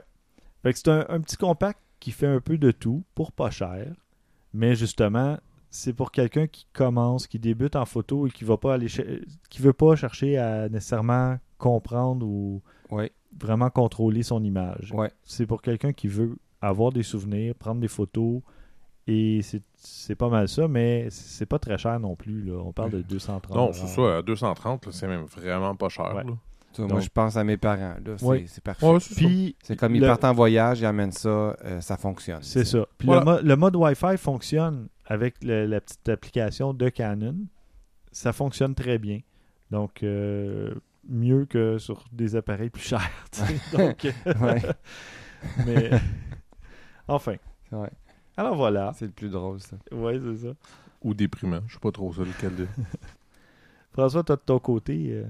Fait 0.63 0.73
que 0.73 0.79
c'est 0.79 0.89
un, 0.89 1.05
un 1.09 1.19
petit 1.21 1.37
compact 1.37 1.79
qui 1.99 2.11
fait 2.11 2.27
un 2.27 2.39
peu 2.41 2.57
de 2.57 2.71
tout 2.71 3.03
pour 3.15 3.31
pas 3.31 3.49
cher. 3.51 3.93
Mais 4.53 4.75
justement, 4.75 5.37
c'est 5.69 5.93
pour 5.93 6.11
quelqu'un 6.11 6.47
qui 6.47 6.65
commence, 6.73 7.27
qui 7.27 7.37
débute 7.39 7.75
en 7.75 7.85
photo 7.85 8.27
et 8.27 8.31
qui 8.31 8.43
va 8.43 8.57
pas 8.57 8.73
aller 8.73 8.87
cher- 8.87 9.05
qui 9.49 9.61
veut 9.61 9.73
pas 9.73 9.95
chercher 9.95 10.37
à 10.37 10.67
nécessairement 10.69 11.37
comprendre 11.57 12.25
ou 12.25 12.61
Ouais, 12.89 13.11
vraiment 13.39 13.69
contrôler 13.69 14.23
son 14.23 14.43
image. 14.43 14.91
ouais. 14.93 15.11
C'est 15.23 15.45
pour 15.45 15.61
quelqu'un 15.61 15.91
qui 15.93 16.07
veut 16.07 16.37
avoir 16.61 16.91
des 16.91 17.03
souvenirs, 17.03 17.53
prendre 17.55 17.81
des 17.81 17.87
photos 17.87 18.41
et 19.05 19.41
c'est- 19.41 19.63
c'est 19.75 20.15
pas 20.15 20.29
mal 20.29 20.47
ça, 20.47 20.67
mais 20.67 21.07
c'est 21.11 21.45
pas 21.45 21.59
très 21.59 21.77
cher 21.77 21.99
non 21.99 22.15
plus. 22.15 22.43
Là. 22.43 22.53
On 22.63 22.71
parle 22.73 22.91
de 22.91 23.01
230 23.01 23.55
Non, 23.55 23.73
c'est 23.73 23.87
ça, 23.87 24.17
à 24.17 24.21
230, 24.21 24.85
là, 24.85 24.91
c'est 24.91 25.07
même 25.07 25.25
vraiment 25.25 25.75
pas 25.75 25.89
cher. 25.89 26.15
Ouais. 26.15 26.23
Donc- 26.77 26.91
moi, 26.91 26.99
je 27.01 27.09
pense 27.09 27.35
à 27.37 27.43
mes 27.43 27.57
parents. 27.57 27.95
là. 28.05 28.15
C'est 28.47 28.63
parfait. 28.63 28.85
Ouais, 28.85 28.99
c'est. 28.99 29.15
Puis 29.15 29.55
c'est 29.63 29.75
comme 29.75 29.95
ils 29.95 30.01
le- 30.01 30.07
partent 30.07 30.25
en 30.25 30.33
voyage, 30.33 30.79
ils 30.81 30.85
amènent 30.85 31.11
ça, 31.11 31.29
euh, 31.29 31.81
ça 31.81 31.97
fonctionne. 31.97 32.43
C'est 32.43 32.65
ça. 32.65 32.85
Puis 32.97 33.07
Voilà. 33.07 33.21
le, 33.21 33.25
mo- 33.25 33.39
le 33.49 33.55
mode 33.55 33.75
Wi-Fi 33.75 34.17
fonctionne 34.17 34.87
avec 35.05 35.43
le- 35.43 35.65
la 35.65 35.81
petite 35.81 36.07
application 36.09 36.73
de 36.73 36.89
Canon. 36.89 37.35
Ça 38.11 38.31
fonctionne 38.33 38.75
très 38.75 38.97
bien. 38.99 39.19
Donc, 39.71 40.03
euh, 40.03 40.73
mieux 41.09 41.45
que 41.45 41.77
sur 41.77 42.05
des 42.11 42.35
appareils 42.35 42.69
plus 42.69 42.83
chers. 42.83 43.09
Donc, 43.77 44.05
euh, 44.05 44.11
mais 45.65 45.89
enfin. 47.07 47.35
Ouais. 47.71 47.89
Alors 48.37 48.55
voilà. 48.55 48.91
C'est 48.95 49.05
le 49.05 49.11
plus 49.11 49.29
drôle, 49.29 49.59
ça. 49.61 49.77
Oui, 49.91 50.19
c'est 50.23 50.47
ça. 50.47 50.53
Ou 51.03 51.13
déprimant. 51.13 51.61
Je 51.67 51.73
sais 51.73 51.79
pas 51.79 51.91
trop 51.91 52.13
ça 52.13 52.21
lequel 52.21 52.55
de. 52.55 52.67
François, 53.93 54.23
toi 54.23 54.35
de 54.35 54.41
ton 54.41 54.59
côté, 54.59 55.07
euh, 55.11 55.25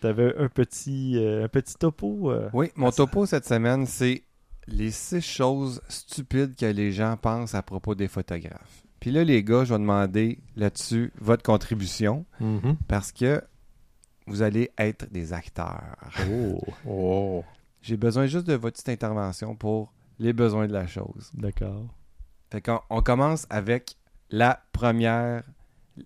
t'avais 0.00 0.36
un 0.36 0.48
petit, 0.48 1.16
euh, 1.18 1.44
un 1.44 1.48
petit 1.48 1.74
topo. 1.74 2.30
euh, 2.30 2.48
Oui, 2.52 2.70
mon 2.76 2.90
topo 2.90 3.26
cette 3.26 3.46
semaine, 3.46 3.86
c'est 3.86 4.22
les 4.66 4.90
six 4.90 5.20
choses 5.22 5.80
stupides 5.88 6.54
que 6.56 6.66
les 6.66 6.92
gens 6.92 7.16
pensent 7.16 7.54
à 7.54 7.62
propos 7.62 7.94
des 7.94 8.08
photographes. 8.08 8.82
Puis 9.00 9.10
là, 9.10 9.24
les 9.24 9.42
gars, 9.42 9.64
je 9.64 9.72
vais 9.74 9.78
demander 9.80 10.38
là-dessus 10.56 11.12
votre 11.18 11.42
contribution 11.42 12.26
Mhm. 12.40 12.76
parce 12.86 13.12
que 13.12 13.42
vous 14.26 14.42
allez 14.42 14.70
être 14.78 15.10
des 15.10 15.32
acteurs. 15.32 15.96
Oh, 16.30 16.60
Oh. 16.86 17.44
J'ai 17.82 17.96
besoin 17.96 18.26
juste 18.26 18.46
de 18.46 18.54
votre 18.54 18.74
petite 18.74 18.90
intervention 18.90 19.56
pour 19.56 19.92
les 20.18 20.32
besoins 20.34 20.66
de 20.66 20.72
la 20.74 20.86
chose. 20.86 21.30
d'accord. 21.34 21.86
Fait 22.52 22.60
qu'on 22.60 22.80
on 22.90 23.00
commence 23.00 23.46
avec 23.48 23.96
la 24.28 24.62
première 24.72 25.42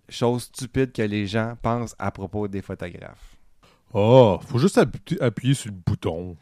chose 0.09 0.45
stupide 0.45 0.93
que 0.93 1.03
les 1.03 1.27
gens 1.27 1.57
pensent 1.61 1.97
à 1.99 2.11
propos 2.13 2.47
des 2.49 2.63
photographes. 2.63 3.34
Oh, 3.95 4.41
faut 4.47 4.59
juste 4.59 4.77
appu- 4.77 5.21
appuyer 5.23 5.55
sur 5.55 5.71
le 5.71 5.77
bouton. 5.77 6.37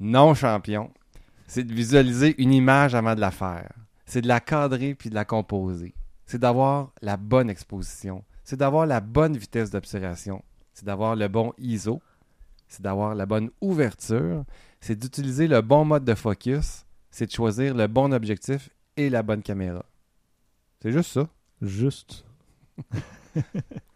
Non, 0.00 0.34
champion. 0.34 0.90
C'est 1.46 1.64
de 1.64 1.72
visualiser 1.74 2.34
une 2.42 2.52
image 2.52 2.94
avant 2.94 3.14
de 3.14 3.20
la 3.20 3.30
faire. 3.30 3.70
C'est 4.06 4.22
de 4.22 4.28
la 4.28 4.40
cadrer 4.40 4.94
puis 4.94 5.10
de 5.10 5.14
la 5.14 5.26
composer. 5.26 5.94
C'est 6.24 6.38
d'avoir 6.38 6.92
la 7.02 7.18
bonne 7.18 7.50
exposition. 7.50 8.24
C'est 8.42 8.56
d'avoir 8.56 8.86
la 8.86 9.00
bonne 9.00 9.36
vitesse 9.36 9.70
d'observation. 9.70 10.42
C'est 10.72 10.86
d'avoir 10.86 11.14
le 11.14 11.28
bon 11.28 11.52
ISO. 11.58 12.00
C'est 12.68 12.82
d'avoir 12.82 13.14
la 13.14 13.26
bonne 13.26 13.50
ouverture. 13.60 14.44
C'est 14.80 14.98
d'utiliser 14.98 15.46
le 15.46 15.60
bon 15.60 15.84
mode 15.84 16.04
de 16.04 16.14
focus. 16.14 16.86
C'est 17.10 17.26
de 17.26 17.32
choisir 17.32 17.74
le 17.74 17.86
bon 17.86 18.12
objectif 18.12 18.70
et 18.96 19.10
la 19.10 19.22
bonne 19.22 19.42
caméra. 19.42 19.84
C'est 20.80 20.90
juste 20.92 21.12
ça. 21.12 21.28
Juste. 21.60 22.24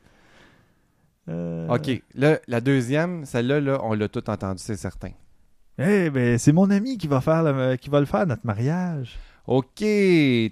Euh, 1.28 1.68
OK. 1.68 2.02
Là, 2.14 2.38
la 2.46 2.60
deuxième, 2.60 3.24
celle-là, 3.24 3.60
là, 3.60 3.80
on 3.82 3.94
l'a 3.94 4.08
tout 4.08 4.28
entendu, 4.30 4.62
c'est 4.62 4.76
certain. 4.76 5.10
Eh 5.78 6.10
ben, 6.10 6.38
c'est 6.38 6.52
mon 6.52 6.70
ami 6.70 6.98
qui 6.98 7.06
va 7.06 7.20
faire 7.20 7.42
le, 7.42 7.76
qui 7.76 7.88
va 7.88 8.00
le 8.00 8.06
faire 8.06 8.26
notre 8.26 8.44
mariage. 8.44 9.18
OK, 9.46 9.82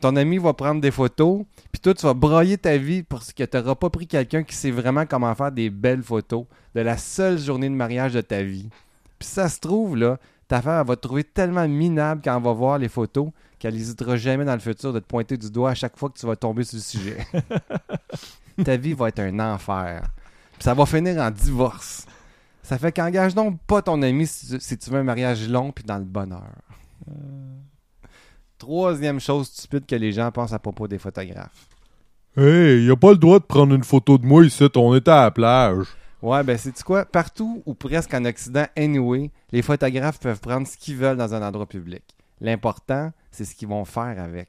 ton 0.00 0.16
ami 0.16 0.38
va 0.38 0.54
prendre 0.54 0.80
des 0.80 0.90
photos, 0.90 1.44
puis 1.70 1.80
toi, 1.80 1.92
tu 1.92 2.06
vas 2.06 2.14
broyer 2.14 2.56
ta 2.56 2.78
vie 2.78 3.02
parce 3.02 3.32
que 3.32 3.44
tu 3.44 3.56
n'auras 3.56 3.74
pas 3.74 3.90
pris 3.90 4.06
quelqu'un 4.06 4.42
qui 4.42 4.54
sait 4.54 4.70
vraiment 4.70 5.04
comment 5.04 5.34
faire 5.34 5.52
des 5.52 5.68
belles 5.68 6.02
photos 6.02 6.46
de 6.74 6.80
la 6.80 6.96
seule 6.96 7.38
journée 7.38 7.68
de 7.68 7.74
mariage 7.74 8.14
de 8.14 8.22
ta 8.22 8.42
vie. 8.42 8.70
Puis 9.18 9.28
ça 9.28 9.50
se 9.50 9.60
trouve, 9.60 9.96
là, 9.96 10.18
ta 10.48 10.62
femme 10.62 10.80
elle 10.80 10.86
va 10.86 10.96
te 10.96 11.02
trouver 11.02 11.24
tellement 11.24 11.68
minable 11.68 12.22
quand 12.24 12.36
elle 12.36 12.42
va 12.42 12.52
voir 12.52 12.78
les 12.78 12.88
photos 12.88 13.30
qu'elle 13.58 13.74
n'hésitera 13.74 14.16
jamais 14.16 14.44
dans 14.44 14.54
le 14.54 14.60
futur 14.60 14.92
de 14.92 15.00
te 15.00 15.06
pointer 15.06 15.36
du 15.36 15.50
doigt 15.50 15.70
à 15.70 15.74
chaque 15.74 15.98
fois 15.98 16.08
que 16.08 16.18
tu 16.18 16.26
vas 16.26 16.36
tomber 16.36 16.64
sur 16.64 16.76
le 16.76 16.82
sujet. 16.82 17.18
ta 18.64 18.76
vie 18.76 18.92
va 18.94 19.08
être 19.08 19.20
un 19.20 19.38
enfer. 19.40 20.08
Ça 20.58 20.74
va 20.74 20.86
finir 20.86 21.20
en 21.20 21.30
divorce. 21.30 22.06
Ça 22.62 22.78
fait 22.78 22.92
qu'engage 22.92 23.34
donc 23.34 23.60
pas 23.66 23.82
ton 23.82 24.02
ami 24.02 24.26
si 24.26 24.48
tu, 24.48 24.60
si 24.60 24.76
tu 24.76 24.90
veux 24.90 24.98
un 24.98 25.04
mariage 25.04 25.48
long 25.48 25.70
puis 25.70 25.84
dans 25.84 25.98
le 25.98 26.04
bonheur. 26.04 26.62
Troisième 28.58 29.20
chose 29.20 29.48
stupide 29.48 29.86
que 29.86 29.94
les 29.94 30.12
gens 30.12 30.32
pensent 30.32 30.52
à 30.52 30.58
propos 30.58 30.88
des 30.88 30.98
photographes. 30.98 31.68
Hey, 32.36 32.84
y 32.84 32.90
a 32.90 32.96
pas 32.96 33.12
le 33.12 33.18
droit 33.18 33.38
de 33.38 33.44
prendre 33.44 33.74
une 33.74 33.84
photo 33.84 34.18
de 34.18 34.26
moi 34.26 34.44
ici, 34.44 34.66
on 34.76 34.94
était 34.94 35.10
à 35.10 35.22
la 35.22 35.30
plage. 35.30 35.86
Ouais, 36.22 36.42
ben 36.42 36.58
c'est 36.58 36.82
quoi? 36.82 37.04
Partout 37.04 37.62
ou 37.66 37.74
presque 37.74 38.12
en 38.14 38.24
Occident, 38.24 38.66
anyway, 38.76 39.30
les 39.52 39.62
photographes 39.62 40.18
peuvent 40.18 40.40
prendre 40.40 40.66
ce 40.66 40.76
qu'ils 40.76 40.96
veulent 40.96 41.16
dans 41.16 41.34
un 41.34 41.46
endroit 41.46 41.66
public. 41.66 42.02
L'important, 42.40 43.12
c'est 43.30 43.44
ce 43.44 43.54
qu'ils 43.54 43.68
vont 43.68 43.84
faire 43.84 44.20
avec. 44.20 44.48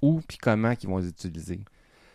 Où 0.00 0.20
puis 0.26 0.38
comment 0.38 0.74
qu'ils 0.74 0.88
vont 0.88 0.98
les 0.98 1.08
utiliser. 1.08 1.60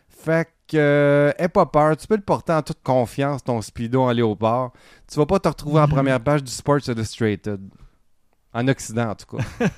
Fait 0.09 0.49
que, 0.67 0.77
euh, 0.77 1.31
aie 1.37 1.49
pas 1.49 1.65
peur, 1.65 1.97
tu 1.97 2.07
peux 2.07 2.15
le 2.15 2.21
porter 2.21 2.53
en 2.53 2.61
toute 2.61 2.81
confiance, 2.83 3.43
ton 3.43 3.61
speedo 3.61 4.01
en 4.01 4.11
léopard. 4.11 4.71
Tu 5.07 5.17
vas 5.17 5.25
pas 5.25 5.39
te 5.39 5.47
retrouver 5.47 5.79
en 5.81 5.87
première 5.87 6.21
page 6.23 6.43
du 6.43 6.51
Sports 6.51 6.87
Illustrated. 6.87 7.59
En 8.53 8.67
Occident, 8.67 9.09
en 9.09 9.15
tout 9.15 9.37
cas. 9.37 9.43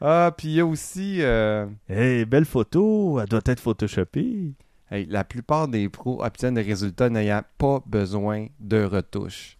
ah, 0.00 0.32
puis 0.36 0.48
il 0.48 0.54
y 0.54 0.60
a 0.60 0.66
aussi... 0.66 1.18
euh, 1.22 1.66
Hey, 1.88 2.24
belle 2.24 2.44
photo, 2.44 3.20
elle 3.20 3.28
doit 3.28 3.40
être 3.46 3.60
photoshopée. 3.60 4.52
Hey, 4.90 5.06
la 5.06 5.24
plupart 5.24 5.68
des 5.68 5.88
pros 5.88 6.22
obtiennent 6.24 6.54
des 6.54 6.62
résultats 6.62 7.10
n'ayant 7.10 7.42
pas 7.58 7.82
besoin 7.86 8.46
de 8.60 8.82
retouches. 8.84 9.56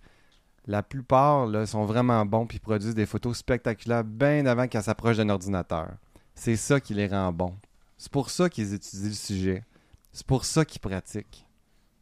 La 0.67 0.83
plupart 0.83 1.47
là, 1.47 1.65
sont 1.67 1.85
vraiment 1.87 2.25
bons 2.27 2.47
puis 2.47 2.59
produisent 2.59 2.95
des 2.95 3.07
photos 3.07 3.39
spectaculaires 3.39 4.05
bien 4.05 4.45
avant 4.47 4.69
qu'elles 4.69 4.83
s'approchent 4.83 5.17
d'un 5.17 5.31
ordinateur. 5.31 5.89
C'est 6.35 6.57
ça 6.57 6.79
qui 6.79 6.93
les 6.95 7.07
rend 7.07 7.33
bons. 7.33 7.55
C'est 7.99 8.13
pour 8.13 8.31
ça 8.31 8.49
qu'ils 8.49 8.73
étudient 8.75 9.09
le 9.09 9.15
sujet. 9.15 9.65
C'est 10.13 10.27
pour 10.27 10.45
ça 10.45 10.65
qu'ils 10.65 10.81
pratiquent. 10.81 11.45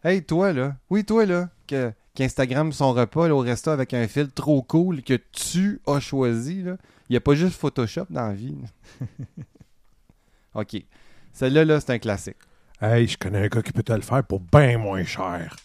Hey, 0.04 0.22
toi 0.22 0.52
là, 0.52 0.76
oui, 0.90 1.04
toi 1.04 1.26
là, 1.26 1.48
que, 1.66 1.92
qu'Instagram 2.14 2.70
son 2.72 2.92
repas 2.92 3.28
là, 3.28 3.34
au 3.34 3.40
resto 3.40 3.70
avec 3.70 3.94
un 3.94 4.06
fil 4.06 4.30
trop 4.30 4.62
cool 4.62 5.02
que 5.02 5.14
tu 5.32 5.80
as 5.86 6.00
choisi, 6.00 6.62
là. 6.62 6.76
Il 7.08 7.12
n'y 7.12 7.16
a 7.16 7.20
pas 7.20 7.34
juste 7.34 7.56
Photoshop 7.56 8.06
dans 8.10 8.26
la 8.26 8.34
vie. 8.34 8.56
ok. 10.54 10.76
Celle-là, 11.32 11.64
là, 11.64 11.80
c'est 11.80 11.92
un 11.92 11.98
classique. 11.98 12.36
Hey, 12.80 13.06
je 13.06 13.16
connais 13.16 13.44
un 13.44 13.48
gars 13.48 13.62
qui 13.62 13.72
peut 13.72 13.82
te 13.82 13.92
le 13.92 14.00
faire 14.00 14.24
pour 14.24 14.40
bien 14.40 14.76
moins 14.76 15.04
cher. 15.04 15.56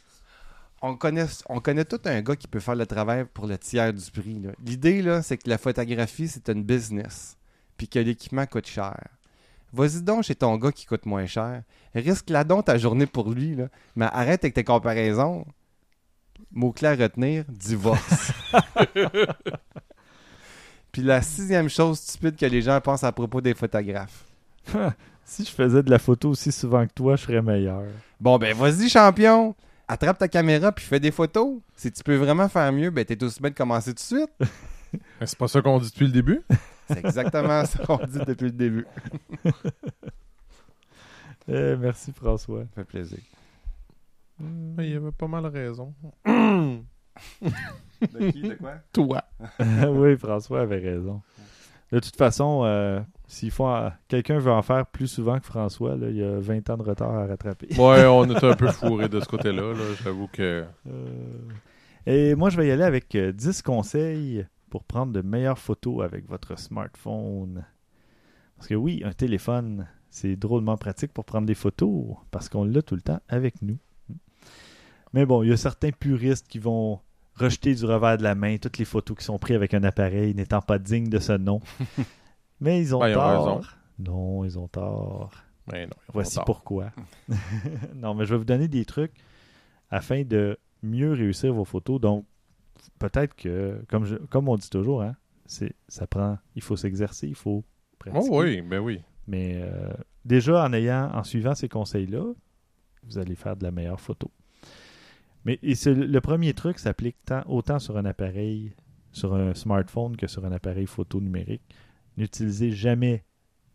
on 0.82 0.96
connaît, 0.96 1.26
on 1.50 1.60
connaît 1.60 1.86
tout 1.86 2.00
un 2.06 2.22
gars 2.22 2.36
qui 2.36 2.48
peut 2.48 2.60
faire 2.60 2.76
le 2.76 2.86
travail 2.86 3.26
pour 3.34 3.48
le 3.48 3.58
tiers 3.58 3.94
du 3.94 4.12
prix. 4.12 4.40
là. 4.40 4.52
L'idée, 4.64 5.02
là, 5.02 5.22
c'est 5.22 5.38
que 5.38 5.50
la 5.50 5.58
photographie, 5.58 6.28
c'est 6.28 6.50
une 6.50 6.64
business. 6.64 7.38
Puis 7.76 7.88
que 7.88 8.00
l'équipement 8.00 8.46
coûte 8.46 8.68
cher. 8.68 9.00
Vas-y 9.74 10.02
donc 10.02 10.24
chez 10.24 10.36
ton 10.36 10.58
gars 10.58 10.72
qui 10.72 10.86
coûte 10.86 11.06
moins 11.06 11.26
cher. 11.26 11.64
Risque-la 11.96 12.44
donc 12.44 12.66
ta 12.66 12.78
journée 12.78 13.06
pour 13.06 13.30
lui. 13.32 13.56
Là. 13.56 13.68
Mais 13.96 14.06
arrête 14.06 14.44
avec 14.44 14.54
tes 14.54 14.64
comparaisons. 14.64 15.46
Mot-clé 16.52 16.88
à 16.90 16.96
retenir, 16.96 17.46
divorce. 17.48 18.32
Puis 20.92 21.02
la 21.02 21.22
sixième 21.22 21.70
chose 21.70 22.00
stupide 22.00 22.36
que 22.36 22.46
les 22.46 22.62
gens 22.62 22.82
pensent 22.82 23.06
à 23.06 23.12
propos 23.12 23.42
des 23.42 23.54
photographes. 23.54 24.26
Si 25.24 25.46
je 25.46 25.52
faisais 25.52 25.82
de 25.82 25.90
la 25.90 26.00
photo 26.00 26.32
aussi 26.32 26.52
souvent 26.52 26.86
que 26.86 26.92
toi, 26.94 27.16
je 27.16 27.22
serais 27.22 27.42
meilleur. 27.42 27.84
Bon, 28.20 28.38
ben 28.38 28.54
vas-y, 28.54 28.90
champion. 28.90 29.56
Attrape 29.88 30.18
ta 30.18 30.28
caméra 30.28 30.74
puis 30.74 30.84
fais 30.84 31.00
des 31.00 31.12
photos. 31.12 31.60
Si 31.74 31.90
tu 31.90 32.04
peux 32.04 32.16
vraiment 32.16 32.50
faire 32.50 32.70
mieux, 32.74 32.90
ben 32.90 33.06
t'es 33.06 33.24
aussi 33.24 33.40
bien 33.40 33.52
de 33.52 33.56
commencer 33.56 33.92
tout 33.94 34.16
de 34.16 34.20
suite. 34.20 34.32
Mais 34.94 35.26
C'est 35.28 35.38
pas 35.38 35.48
ça 35.48 35.62
qu'on 35.62 35.80
dit 35.80 35.90
depuis 35.90 36.08
le 36.08 36.12
début? 36.14 36.42
C'est 36.88 37.00
exactement 37.00 37.66
ce 37.66 37.78
qu'on 37.78 37.98
dit 38.06 38.20
depuis 38.26 38.46
le 38.46 38.52
début. 38.52 38.86
Eh, 41.48 41.76
merci 41.76 42.12
François. 42.14 42.62
Ça 42.66 42.70
fait 42.76 42.84
plaisir. 42.84 43.18
Mais 44.40 44.88
il 44.88 44.94
y 44.94 44.96
avait 44.96 45.12
pas 45.12 45.28
mal 45.28 45.46
raison. 45.48 45.94
De 46.26 46.82
qui, 48.32 48.42
de 48.42 48.56
quoi? 48.56 48.76
Toi. 48.94 49.24
oui, 49.90 50.18
François 50.18 50.62
avait 50.62 50.80
raison. 50.80 51.22
De 51.92 52.00
toute 52.00 52.16
façon, 52.16 52.62
euh, 52.64 53.02
s'il 53.28 53.52
faut 53.52 53.66
en- 53.66 53.92
quelqu'un 54.08 54.40
veut 54.40 54.52
en 54.52 54.62
faire 54.62 54.86
plus 54.88 55.08
souvent 55.08 55.40
que 55.40 55.46
François, 55.46 55.96
là, 55.98 56.10
il 56.10 56.16
y 56.18 56.24
a 56.24 56.40
20 56.40 56.70
ans 56.70 56.78
de 56.78 56.84
retard 56.84 57.12
à 57.14 57.28
rattraper. 57.28 57.68
Ouais, 57.78 58.06
on 58.06 58.24
était 58.32 58.46
un 58.46 58.56
peu 58.56 58.72
fourré 58.72 59.10
de 59.10 59.20
ce 59.20 59.26
côté-là. 59.28 59.74
là. 59.74 59.84
J'avoue 60.04 60.28
que. 60.32 60.66
Euh, 60.88 61.40
Et 62.08 62.34
moi, 62.36 62.50
je 62.50 62.58
vais 62.58 62.68
y 62.68 62.72
aller 62.72 62.84
avec 62.84 63.14
euh, 63.16 63.32
10 63.34 63.62
conseils 63.62 64.46
pour 64.72 64.84
prendre 64.86 65.12
de 65.14 65.22
meilleures 65.22 65.60
photos 65.60 66.04
avec 66.04 66.28
votre 66.28 66.58
smartphone. 66.58 67.66
Parce 68.56 68.68
que 68.68 68.74
oui, 68.74 69.02
un 69.06 69.12
téléphone, 69.12 69.88
c'est 70.10 70.36
drôlement 70.36 70.78
pratique 70.78 71.14
pour 71.14 71.26
prendre 71.26 71.46
des 71.46 71.56
photos 71.56 72.16
parce 72.32 72.50
qu'on 72.50 72.64
l'a 72.64 72.82
tout 72.82 72.96
le 72.96 73.02
temps 73.02 73.20
avec 73.28 73.62
nous. 73.62 73.78
Mais 75.14 75.26
bon, 75.26 75.44
il 75.44 75.50
y 75.50 75.52
a 75.52 75.58
certains 75.58 75.92
puristes 75.92 76.48
qui 76.48 76.58
vont 76.58 77.02
rejeter 77.36 77.76
du 77.76 77.86
revers 77.86 78.18
de 78.18 78.24
la 78.24 78.34
main 78.34 78.58
toutes 78.58 78.78
les 78.78 78.86
photos 78.86 79.18
qui 79.18 79.26
sont 79.26 79.38
prises 79.38 79.58
avec 79.58 79.74
un 79.74 79.84
appareil 79.84 80.34
n'étant 80.34 80.62
pas 80.62 80.80
dignes 80.80 81.10
de 81.10 81.20
ce 81.20 81.34
nom. 81.34 81.60
Mais 82.62 82.80
ils 82.80 82.96
ont 82.96 83.00
Ben, 83.00 83.10
ils 83.10 83.18
ont 83.18 83.20
tort. 83.20 83.76
Non, 84.00 84.46
ils 84.46 84.58
ont 84.58 84.68
tort. 84.70 85.34
Mais 85.72 85.86
non, 85.86 85.94
ils 85.98 86.10
ont 86.10 86.14
Voici 86.14 86.36
tort. 86.36 86.46
pourquoi. 86.46 86.92
non, 87.96 88.16
mais 88.16 88.26
je 88.26 88.32
vais 88.32 88.38
vous 88.38 88.46
donner 88.46 88.68
des 88.68 88.86
trucs 88.86 89.14
afin 89.90 90.24
de 90.24 90.58
mieux 90.82 91.12
réussir 91.12 91.54
vos 91.54 91.66
photos. 91.66 92.00
Donc, 92.00 92.26
peut-être 93.00 93.36
que, 93.36 93.84
comme, 93.88 94.06
je- 94.06 94.16
comme 94.16 94.48
on 94.50 94.56
dit 94.58 94.70
toujours, 94.70 95.02
hein, 95.02 95.16
c'est, 95.46 95.74
ça 95.88 96.08
prend, 96.08 96.38
il 96.56 96.62
faut 96.62 96.76
s'exercer, 96.76 97.28
il 97.28 97.36
faut 97.36 97.64
pratiquer. 98.00 98.28
Oh 98.32 98.42
oui, 98.42 98.62
ben 98.62 98.80
oui. 98.80 99.02
Mais 99.28 99.62
euh, 99.62 99.94
déjà, 100.26 100.64
en 100.66 100.74
ayant, 100.74 101.12
en 101.14 101.24
suivant 101.24 101.56
ces 101.56 101.70
conseils-là, 101.70 102.24
vous 103.04 103.18
allez 103.18 103.36
faire 103.36 103.56
de 103.56 103.64
la 103.64 103.72
meilleure 103.72 104.00
photo. 104.00 104.32
Mais 105.46 105.60
et 105.64 105.76
c'est 105.76 105.94
le, 105.94 106.22
premier 106.22 106.54
truc 106.54 106.78
s'applique 106.80 107.18
tant, 107.26 107.44
autant 107.48 107.80
sur 107.80 107.98
un 107.98 108.06
appareil, 108.06 108.74
sur 109.12 109.34
un 109.34 109.54
smartphone 109.54 110.16
que 110.16 110.28
sur 110.28 110.46
un 110.46 110.52
appareil 110.52 110.86
photo 110.86 111.20
numérique. 111.20 111.64
N'utilisez 112.18 112.72
jamais, 112.72 113.24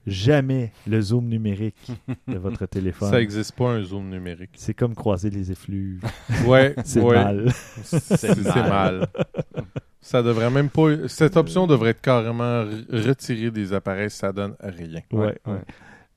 jamais 0.07 0.73
le 0.87 1.01
zoom 1.01 1.27
numérique 1.29 1.90
de 2.29 2.37
votre 2.38 2.66
téléphone. 2.66 3.11
Ça 3.11 3.21
existe 3.21 3.53
pas 3.57 3.71
un 3.73 3.83
zoom 3.83 4.09
numérique. 4.09 4.51
C'est 4.57 4.75
comme 4.75 4.95
croiser 4.95 5.31
les 5.31 5.51
effluves. 5.53 6.03
Ouais, 6.47 6.75
C'est 6.85 7.01
ouais. 7.01 7.14
mal. 7.16 7.51
C'est 7.83 8.47
mal. 8.55 9.07
Ça 10.01 10.23
devrait 10.23 10.51
même 10.51 10.69
pas. 10.71 11.09
Cette 11.09 11.37
option 11.37 11.66
devrait 11.66 11.90
être 11.90 12.01
carrément 12.01 12.64
re- 12.64 13.09
retirée 13.09 13.51
des 13.51 13.73
appareils, 13.73 14.11
ça 14.11 14.33
donne 14.33 14.55
rien. 14.61 15.01
Ouais, 15.12 15.37
ouais. 15.47 15.62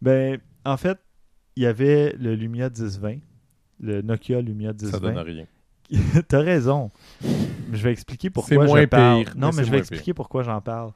Ben, 0.01 0.37
en 0.65 0.77
fait, 0.77 0.99
il 1.55 1.63
y 1.63 1.65
avait 1.65 2.13
le 2.19 2.35
Lumia 2.35 2.69
1020, 2.69 3.15
le 3.81 4.01
Nokia 4.01 4.41
Lumia 4.41 4.73
Ça 4.79 4.99
donne 4.99 5.15
1020. 5.15 5.23
rien. 5.23 5.45
T'as 6.27 6.41
raison. 6.41 6.91
Je 7.71 7.83
vais 7.83 7.91
expliquer 7.91 8.29
pourquoi 8.29 8.49
C'est 8.49 8.57
moins 8.67 8.81
je 8.81 8.85
parle. 8.85 9.23
pire, 9.23 9.33
Non, 9.35 9.49
mais 9.55 9.63
je 9.63 9.71
vais 9.71 9.79
expliquer 9.79 10.13
pourquoi 10.13 10.43
j'en 10.43 10.61
parle. 10.61 10.91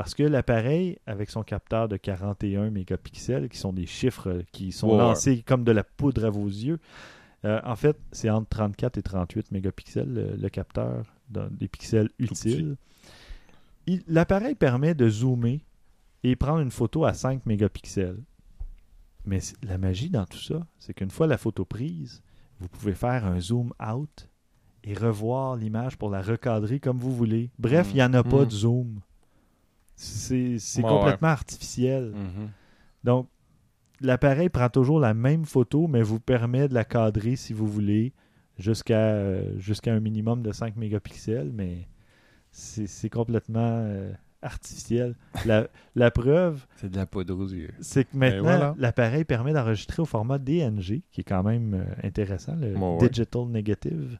Parce 0.00 0.14
que 0.14 0.22
l'appareil, 0.22 0.96
avec 1.04 1.28
son 1.28 1.42
capteur 1.42 1.86
de 1.86 1.98
41 1.98 2.70
mégapixels, 2.70 3.50
qui 3.50 3.58
sont 3.58 3.74
des 3.74 3.84
chiffres 3.84 4.42
qui 4.50 4.72
sont 4.72 4.96
lancés 4.96 5.42
comme 5.42 5.62
de 5.62 5.72
la 5.72 5.84
poudre 5.84 6.24
à 6.24 6.30
vos 6.30 6.46
yeux, 6.46 6.78
euh, 7.44 7.60
en 7.66 7.76
fait, 7.76 7.98
c'est 8.10 8.30
entre 8.30 8.48
34 8.48 8.96
et 8.96 9.02
38 9.02 9.50
mégapixels, 9.52 10.10
le, 10.10 10.36
le 10.36 10.48
capteur, 10.48 11.04
dans 11.28 11.48
des 11.50 11.68
pixels 11.68 12.08
utiles. 12.18 12.76
Il- 13.86 14.02
L'appareil 14.08 14.54
permet 14.54 14.94
de 14.94 15.06
zoomer 15.10 15.60
et 16.24 16.34
prendre 16.34 16.60
une 16.60 16.70
photo 16.70 17.04
à 17.04 17.12
5 17.12 17.44
mégapixels. 17.44 18.22
Mais 19.26 19.40
la 19.62 19.76
magie 19.76 20.08
dans 20.08 20.24
tout 20.24 20.38
ça, 20.40 20.66
c'est 20.78 20.94
qu'une 20.94 21.10
fois 21.10 21.26
la 21.26 21.36
photo 21.36 21.66
prise, 21.66 22.22
vous 22.58 22.68
pouvez 22.68 22.94
faire 22.94 23.26
un 23.26 23.38
zoom 23.38 23.74
out 23.86 24.30
et 24.82 24.94
revoir 24.94 25.56
l'image 25.56 25.98
pour 25.98 26.08
la 26.08 26.22
recadrer 26.22 26.80
comme 26.80 26.96
vous 26.96 27.14
voulez. 27.14 27.50
Bref, 27.58 27.88
Mm. 27.88 27.90
il 27.90 27.94
n'y 27.96 28.02
en 28.02 28.14
a 28.14 28.22
pas 28.24 28.42
Mm. 28.44 28.46
de 28.46 28.50
zoom. 28.50 29.00
C'est 30.02 30.82
Ouais, 30.82 30.88
complètement 30.88 31.28
artificiel. 31.28 32.12
Mhm. 32.14 32.48
Donc, 33.04 33.28
l'appareil 34.00 34.48
prend 34.48 34.68
toujours 34.68 34.98
la 35.00 35.12
même 35.14 35.44
photo, 35.44 35.86
mais 35.88 36.02
vous 36.02 36.20
permet 36.20 36.68
de 36.68 36.74
la 36.74 36.84
cadrer 36.84 37.36
si 37.36 37.52
vous 37.52 37.66
voulez 37.66 38.12
jusqu'à 38.58 38.98
euh, 39.14 39.58
jusqu'à 39.58 39.92
un 39.92 40.00
minimum 40.00 40.42
de 40.42 40.52
5 40.52 40.76
mégapixels, 40.76 41.50
mais 41.52 41.86
c'est 42.50 43.10
complètement 43.10 43.60
euh, 43.84 44.12
artificiel. 44.42 45.16
La, 45.44 45.68
la 45.94 46.10
preuve, 46.10 46.66
C'est 46.76 46.90
de 46.90 46.96
la 46.96 47.06
poudre 47.06 47.38
aux 47.38 47.48
yeux. 47.48 47.70
c'est 47.80 48.04
que 48.04 48.16
maintenant, 48.16 48.42
voilà. 48.42 48.74
l'appareil 48.78 49.24
permet 49.24 49.52
d'enregistrer 49.52 50.00
au 50.02 50.06
format 50.06 50.38
DNG, 50.38 51.02
qui 51.12 51.20
est 51.20 51.24
quand 51.24 51.42
même 51.42 51.74
euh, 51.74 52.06
intéressant, 52.06 52.56
le 52.56 52.74
ouais. 52.76 53.08
Digital 53.08 53.46
Negative. 53.48 54.18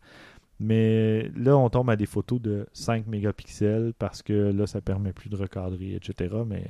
Mais 0.63 1.31
là, 1.35 1.57
on 1.57 1.71
tombe 1.71 1.89
à 1.89 1.97
des 1.97 2.05
photos 2.07 2.41
de 2.41 2.67
5 2.75 3.07
mégapixels 3.07 3.95
parce 3.99 4.23
que 4.23 4.53
là, 4.53 4.67
ça 4.67 4.83
permet 4.83 5.15
plus 5.15 5.31
de 5.31 5.37
recadrer, 5.37 5.95
etc. 5.95 6.35
Mais 6.47 6.65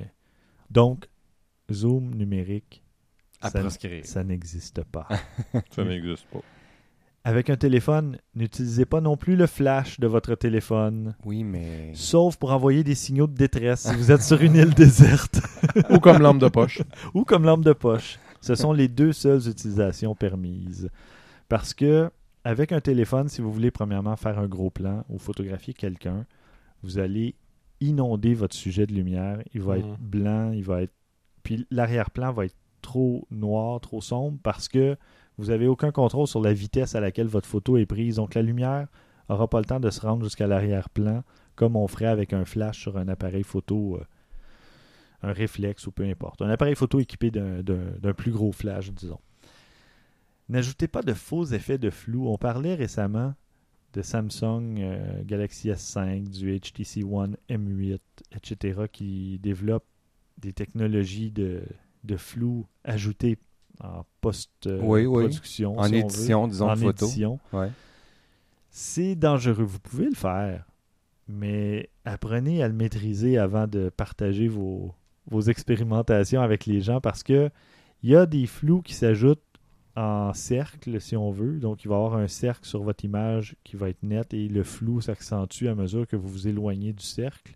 donc, 0.69 1.09
zoom 1.69 2.15
numérique, 2.15 2.83
À 3.41 3.49
ça, 3.49 3.61
ça 4.03 4.23
n'existe 4.23 4.83
pas. 4.85 5.07
Ça 5.75 5.83
n'existe 5.83 6.25
pas. 6.31 6.39
avec 7.25 7.49
un 7.49 7.57
téléphone, 7.57 8.17
n'utilisez 8.33 8.85
pas 8.85 9.01
non 9.01 9.17
plus 9.17 9.35
le 9.35 9.45
flash 9.45 9.99
de 9.99 10.07
votre 10.07 10.35
téléphone, 10.35 11.13
Oui, 11.25 11.43
mais. 11.43 11.91
sauf 11.93 12.37
pour 12.37 12.51
envoyer 12.53 12.83
des 12.85 12.95
signaux 12.95 13.27
de 13.27 13.35
détresse 13.35 13.87
si 13.89 13.95
vous 13.95 14.11
êtes 14.11 14.23
sur 14.23 14.41
une 14.41 14.55
île 14.55 14.73
déserte 14.73 15.41
Ou 15.89 15.99
comme 15.99 16.21
lampe 16.21 16.39
de 16.39 16.47
poche. 16.47 16.81
ou 17.13 17.25
comme 17.25 17.43
lampe 17.43 17.65
de 17.65 17.73
poche. 17.73 18.19
Ce 18.39 18.55
sont 18.55 18.71
les 18.71 18.87
deux 18.87 19.11
seules 19.11 19.47
utilisations 19.49 20.15
permises. 20.15 20.89
Parce 21.49 21.73
que 21.73 22.09
avec 22.43 22.71
un 22.71 22.79
téléphone, 22.81 23.27
si 23.29 23.41
vous 23.41 23.51
voulez 23.51 23.71
premièrement 23.71 24.15
faire 24.15 24.39
un 24.39 24.47
gros 24.47 24.69
plan 24.69 25.03
ou 25.09 25.17
photographier 25.19 25.73
quelqu'un, 25.73 26.25
vous 26.83 26.97
allez 26.99 27.35
inonder 27.79 28.33
votre 28.33 28.55
sujet 28.55 28.85
de 28.87 28.93
lumière. 28.93 29.41
Il 29.53 29.61
va 29.61 29.77
être 29.77 29.87
Mhm. 29.87 29.97
blanc, 29.99 30.51
il 30.51 30.63
va 30.63 30.81
être. 30.83 30.93
Puis 31.43 31.65
l'arrière-plan 31.71 32.31
va 32.31 32.45
être 32.45 32.55
trop 32.81 33.27
noir, 33.31 33.79
trop 33.79 34.01
sombre 34.01 34.37
parce 34.43 34.67
que 34.67 34.97
vous 35.37 35.45
n'avez 35.47 35.67
aucun 35.67 35.91
contrôle 35.91 36.27
sur 36.27 36.41
la 36.41 36.53
vitesse 36.53 36.95
à 36.95 36.99
laquelle 36.99 37.27
votre 37.27 37.47
photo 37.47 37.77
est 37.77 37.85
prise. 37.85 38.15
Donc 38.15 38.33
la 38.35 38.41
lumière 38.41 38.87
n'aura 39.29 39.47
pas 39.47 39.59
le 39.59 39.65
temps 39.65 39.79
de 39.79 39.89
se 39.89 40.01
rendre 40.01 40.23
jusqu'à 40.23 40.47
l'arrière-plan 40.47 41.23
comme 41.55 41.75
on 41.75 41.87
ferait 41.87 42.05
avec 42.07 42.33
un 42.33 42.45
flash 42.45 42.79
sur 42.79 42.97
un 42.97 43.07
appareil 43.07 43.43
photo, 43.43 43.97
euh, 43.97 44.03
un 45.23 45.31
réflexe 45.33 45.85
ou 45.87 45.91
peu 45.91 46.03
importe. 46.03 46.41
Un 46.41 46.49
appareil 46.49 46.75
photo 46.75 46.99
équipé 46.99 47.29
d'un- 47.29 48.13
plus 48.13 48.31
gros 48.31 48.51
flash, 48.51 48.91
disons. 48.91 49.19
N'ajoutez 50.51 50.89
pas 50.89 51.01
de 51.01 51.13
faux 51.13 51.45
effets 51.45 51.77
de 51.77 51.89
flou. 51.89 52.27
On 52.27 52.37
parlait 52.37 52.75
récemment 52.75 53.33
de 53.93 54.01
Samsung 54.01 54.75
euh, 54.79 55.21
Galaxy 55.23 55.69
S5, 55.69 56.29
du 56.29 56.59
HTC 56.59 57.03
One 57.05 57.37
M8, 57.49 57.99
etc., 58.35 58.81
qui 58.91 59.39
développent 59.41 59.85
des 60.37 60.51
technologies 60.51 61.31
de, 61.31 61.63
de 62.03 62.17
flou 62.17 62.67
ajoutées 62.83 63.37
en 63.81 63.99
Oui, 64.65 65.05
oui. 65.05 65.23
post-production. 65.23 65.79
En 65.79 65.85
édition, 65.85 66.47
disons, 66.49 66.69
en 66.69 66.75
photo. 66.75 67.05
édition. 67.05 67.39
Ouais. 67.53 67.69
C'est 68.69 69.15
dangereux. 69.15 69.63
Vous 69.63 69.79
pouvez 69.79 70.05
le 70.09 70.15
faire, 70.15 70.65
mais 71.29 71.89
apprenez 72.03 72.61
à 72.61 72.67
le 72.67 72.73
maîtriser 72.73 73.37
avant 73.37 73.67
de 73.67 73.87
partager 73.89 74.49
vos, 74.49 74.93
vos 75.29 75.41
expérimentations 75.41 76.41
avec 76.41 76.65
les 76.65 76.81
gens 76.81 76.99
parce 76.99 77.23
que 77.23 77.49
il 78.03 78.09
y 78.09 78.15
a 78.17 78.25
des 78.25 78.47
flous 78.47 78.81
qui 78.81 78.93
s'ajoutent 78.93 79.39
en 79.95 80.33
cercle, 80.33 80.99
si 81.01 81.15
on 81.15 81.31
veut. 81.31 81.59
Donc, 81.59 81.83
il 81.83 81.87
va 81.89 81.95
y 81.95 81.97
avoir 81.97 82.15
un 82.15 82.27
cercle 82.27 82.65
sur 82.65 82.83
votre 82.83 83.03
image 83.03 83.55
qui 83.63 83.75
va 83.75 83.89
être 83.89 84.03
net 84.03 84.33
et 84.33 84.47
le 84.47 84.63
flou 84.63 85.01
s'accentue 85.01 85.67
à 85.67 85.75
mesure 85.75 86.07
que 86.07 86.15
vous 86.15 86.29
vous 86.29 86.47
éloignez 86.47 86.93
du 86.93 87.03
cercle. 87.03 87.55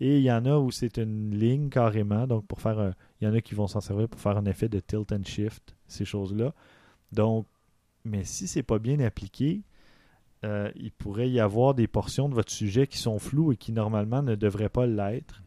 Et 0.00 0.18
il 0.18 0.22
y 0.22 0.32
en 0.32 0.46
a 0.46 0.58
où 0.58 0.70
c'est 0.70 0.98
une 0.98 1.36
ligne 1.36 1.68
carrément. 1.68 2.26
Donc, 2.26 2.46
pour 2.46 2.60
faire 2.60 2.78
un- 2.78 2.94
il 3.20 3.28
y 3.28 3.30
en 3.30 3.34
a 3.34 3.40
qui 3.40 3.54
vont 3.54 3.66
s'en 3.66 3.80
servir 3.80 4.08
pour 4.08 4.20
faire 4.20 4.36
un 4.36 4.46
effet 4.46 4.68
de 4.68 4.80
tilt 4.80 5.12
and 5.12 5.24
shift, 5.24 5.74
ces 5.86 6.04
choses-là. 6.04 6.54
Donc, 7.12 7.46
mais 8.04 8.24
si 8.24 8.46
c'est 8.46 8.62
pas 8.62 8.78
bien 8.78 8.98
appliqué, 9.00 9.62
euh, 10.44 10.70
il 10.76 10.90
pourrait 10.92 11.28
y 11.28 11.38
avoir 11.38 11.74
des 11.74 11.86
portions 11.86 12.28
de 12.28 12.34
votre 12.34 12.52
sujet 12.52 12.86
qui 12.86 12.96
sont 12.96 13.18
floues 13.18 13.52
et 13.52 13.56
qui 13.56 13.72
normalement 13.72 14.22
ne 14.22 14.34
devraient 14.34 14.70
pas 14.70 14.86
l'être, 14.86 15.42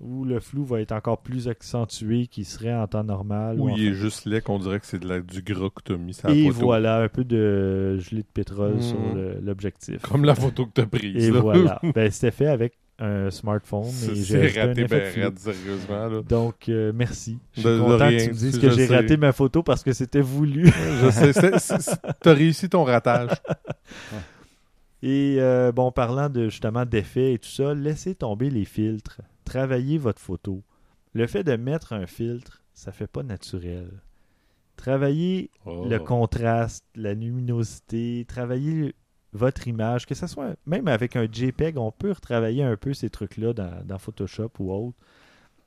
ou 0.00 0.24
le 0.24 0.40
flou 0.40 0.64
va 0.64 0.80
être 0.80 0.92
encore 0.92 1.18
plus 1.20 1.46
accentué 1.48 2.26
qu'il 2.26 2.46
serait 2.46 2.74
en 2.74 2.86
temps 2.86 3.04
normal. 3.04 3.60
Ou 3.60 3.68
il 3.70 3.88
est 3.88 3.92
juste 3.94 4.24
laid 4.26 4.40
qu'on 4.40 4.58
dirait 4.58 4.80
que 4.80 4.86
c'est 4.86 4.98
de 4.98 5.06
la- 5.08 5.20
du 5.20 5.42
gras 5.42 5.68
que 5.68 5.82
t'as 5.84 5.96
mis 5.96 6.14
sur 6.14 6.28
la 6.28 6.34
Et 6.34 6.46
photo. 6.48 6.60
voilà, 6.64 7.02
un 7.02 7.08
peu 7.08 7.22
de 7.24 7.98
gelée 7.98 8.22
de 8.22 8.26
pétrole 8.32 8.74
Mhm. 8.76 8.82
sur 8.82 8.98
l'objectif. 9.42 10.00
Comme 10.02 10.24
la 10.24 10.34
photo 10.34 10.66
que 10.66 10.72
t'as 10.74 10.86
prise. 10.86 11.28
Et 11.28 11.30
là. 11.30 11.40
voilà. 11.40 11.80
ben, 11.94 12.10
C'était 12.10 12.30
fait 12.30 12.46
avec 12.46 12.74
un 13.02 13.30
smartphone. 13.30 13.84
J'ai 14.14 14.36
un 14.60 14.66
raté, 14.66 14.82
effet 14.82 15.12
ben 15.14 15.22
raide, 15.24 15.38
sérieusement. 15.38 16.06
Là. 16.08 16.22
Donc, 16.28 16.68
euh, 16.68 16.92
merci. 16.94 17.38
Je 17.54 17.60
suis 17.60 17.68
De- 17.70 17.76
de 17.76 17.80
content 17.80 18.06
rien, 18.08 18.18
que 18.18 18.22
tu 18.24 18.28
me 18.30 18.34
dises 18.34 18.58
que 18.58 18.70
j'ai 18.70 18.86
raté 18.86 19.16
ma 19.16 19.32
photo 19.32 19.62
parce 19.62 19.82
que 19.82 19.92
c'était 19.94 20.20
voulu. 20.20 20.66
Je 20.66 21.10
sais, 21.10 21.32
c'est- 21.58 22.00
t'as 22.20 22.34
réussi 22.34 22.68
ton 22.68 22.84
ratage. 22.84 23.30
Et 25.02 25.36
euh, 25.38 25.72
bon, 25.72 25.90
parlant 25.92 26.28
de 26.28 26.50
justement 26.50 26.84
d'effets 26.84 27.32
et 27.34 27.38
tout 27.38 27.48
ça, 27.48 27.72
laissez 27.74 28.14
tomber 28.14 28.50
les 28.50 28.66
filtres. 28.66 29.20
Travaillez 29.50 29.98
votre 29.98 30.20
photo. 30.20 30.62
Le 31.12 31.26
fait 31.26 31.42
de 31.42 31.56
mettre 31.56 31.92
un 31.92 32.06
filtre, 32.06 32.62
ça 32.72 32.92
fait 32.92 33.08
pas 33.08 33.24
naturel. 33.24 34.00
Travaillez 34.76 35.50
Oh. 35.66 35.88
le 35.90 35.98
contraste, 35.98 36.84
la 36.94 37.14
luminosité, 37.14 38.24
travaillez 38.28 38.94
votre 39.32 39.66
image, 39.66 40.06
que 40.06 40.14
ce 40.14 40.28
soit 40.28 40.54
même 40.66 40.86
avec 40.86 41.16
un 41.16 41.26
JPEG, 41.26 41.78
on 41.78 41.90
peut 41.90 42.12
retravailler 42.12 42.62
un 42.62 42.76
peu 42.76 42.94
ces 42.94 43.10
trucs-là 43.10 43.52
dans, 43.52 43.84
dans 43.84 43.98
Photoshop 43.98 44.52
ou 44.60 44.72
autre. 44.72 44.96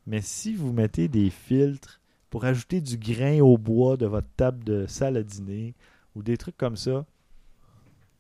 Mais 0.08 0.22
si 0.22 0.56
vous 0.56 0.72
mettez 0.72 1.10
des 1.10 1.30
filtres 1.30 2.00
pour 2.30 2.46
ajouter 2.46 2.80
du 2.80 2.98
grain 2.98 3.42
au 3.42 3.58
bois 3.58 3.98
de 3.98 4.06
votre 4.06 4.30
table 4.38 4.64
de 4.64 4.86
salle 4.88 5.18
à 5.18 5.24
dîner 5.24 5.76
ou 6.16 6.24
des 6.24 6.38
trucs 6.38 6.56
comme 6.56 6.78
ça, 6.78 7.06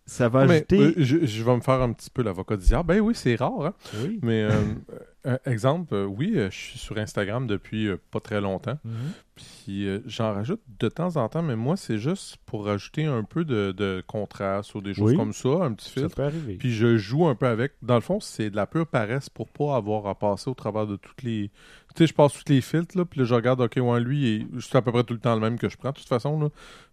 ça 0.06 0.28
va 0.30 0.45
Mais, 0.45 0.56
ajouter. 0.56 0.80
euh, 0.80 0.93
je, 0.97 1.26
je 1.26 1.43
vais 1.43 1.56
me 1.56 1.62
faire 1.62 1.82
un 1.82 1.93
petit 1.93 2.10
peu 2.10 2.24
l'avocat 2.24 2.58
du 2.58 2.66
diable. 2.66 2.88
Ben 2.88 2.99
oui, 2.99 3.14
c'est 3.16 3.36
rare. 3.36 3.66
Hein? 3.68 3.74
Oui. 4.04 4.20
Mais 4.22 4.43
euh, 4.43 4.51
euh, 5.28 5.38
exemple, 5.45 5.93
euh, 5.93 6.06
oui, 6.06 6.34
je 6.36 6.49
suis 6.49 6.78
sur 6.80 6.97
Instagram 6.97 7.47
depuis 7.47 7.89
pas 8.12 8.20
très 8.20 8.41
longtemps. 8.41 8.78
Mhm. 8.84 8.93
Puis 9.36 9.88
j'en 10.06 10.34
rajoute 10.34 10.62
de 10.80 10.89
temps 10.89 11.16
en 11.16 11.28
temps, 11.30 11.41
mais 11.41 11.56
moi, 11.56 11.76
c'est 11.78 11.97
juste 11.97 12.38
pour 12.45 12.66
rajouter 12.66 13.06
un 13.06 13.24
peu 13.24 13.45
de, 13.45 13.72
de 13.76 14.04
contraste 14.06 14.76
ou 14.76 14.82
des 14.82 14.93
choses 14.93 15.12
Oui. 15.12 15.18
comme 15.18 15.34
ça, 15.34 15.49
un 15.64 15.74
petit 15.74 15.88
Ça 15.89 16.01
filtre. 16.01 16.16
peut 16.18 16.24
arriver. 16.24 16.56
Puis 16.56 16.72
je 16.72 16.97
joue 16.97 17.26
un 17.28 17.36
peu 17.36 17.47
avec. 17.47 17.72
Dans 17.82 17.95
le 17.95 18.01
fond, 18.01 18.20
c'est 18.20 18.49
de 18.49 18.56
la 18.56 18.68
pure 18.68 18.86
paresse 18.86 19.30
pour 19.30 19.47
pas 19.49 19.76
avoir 19.78 20.06
à 20.08 20.16
passer 20.20 20.49
au 20.49 20.54
travers 20.54 20.86
de 20.86 20.97
toutes 20.97 21.24
les. 21.24 21.49
Tu 21.95 21.99
sais, 21.99 22.08
je 22.08 22.14
passe 22.14 22.34
tous 22.34 22.51
les 22.51 22.60
filtres, 22.62 22.97
là, 22.97 23.06
puis 23.06 23.20
là, 23.22 23.26
je 23.26 23.34
regarde, 23.36 23.62
OK, 23.62 23.78
ouais, 23.78 23.99
lui, 23.99 24.47
c'est 24.60 24.76
à 24.76 24.82
peu 24.82 24.91
près 24.91 25.04
tout 25.04 25.14
le 25.14 25.20
temps 25.20 25.34
le 25.36 25.41
même 25.41 25.58
que 25.58 25.70
je 25.70 25.78
prends, 25.78 25.91
de 25.91 25.95
toute 25.95 26.08
façon, 26.08 26.39
là. 26.39 26.49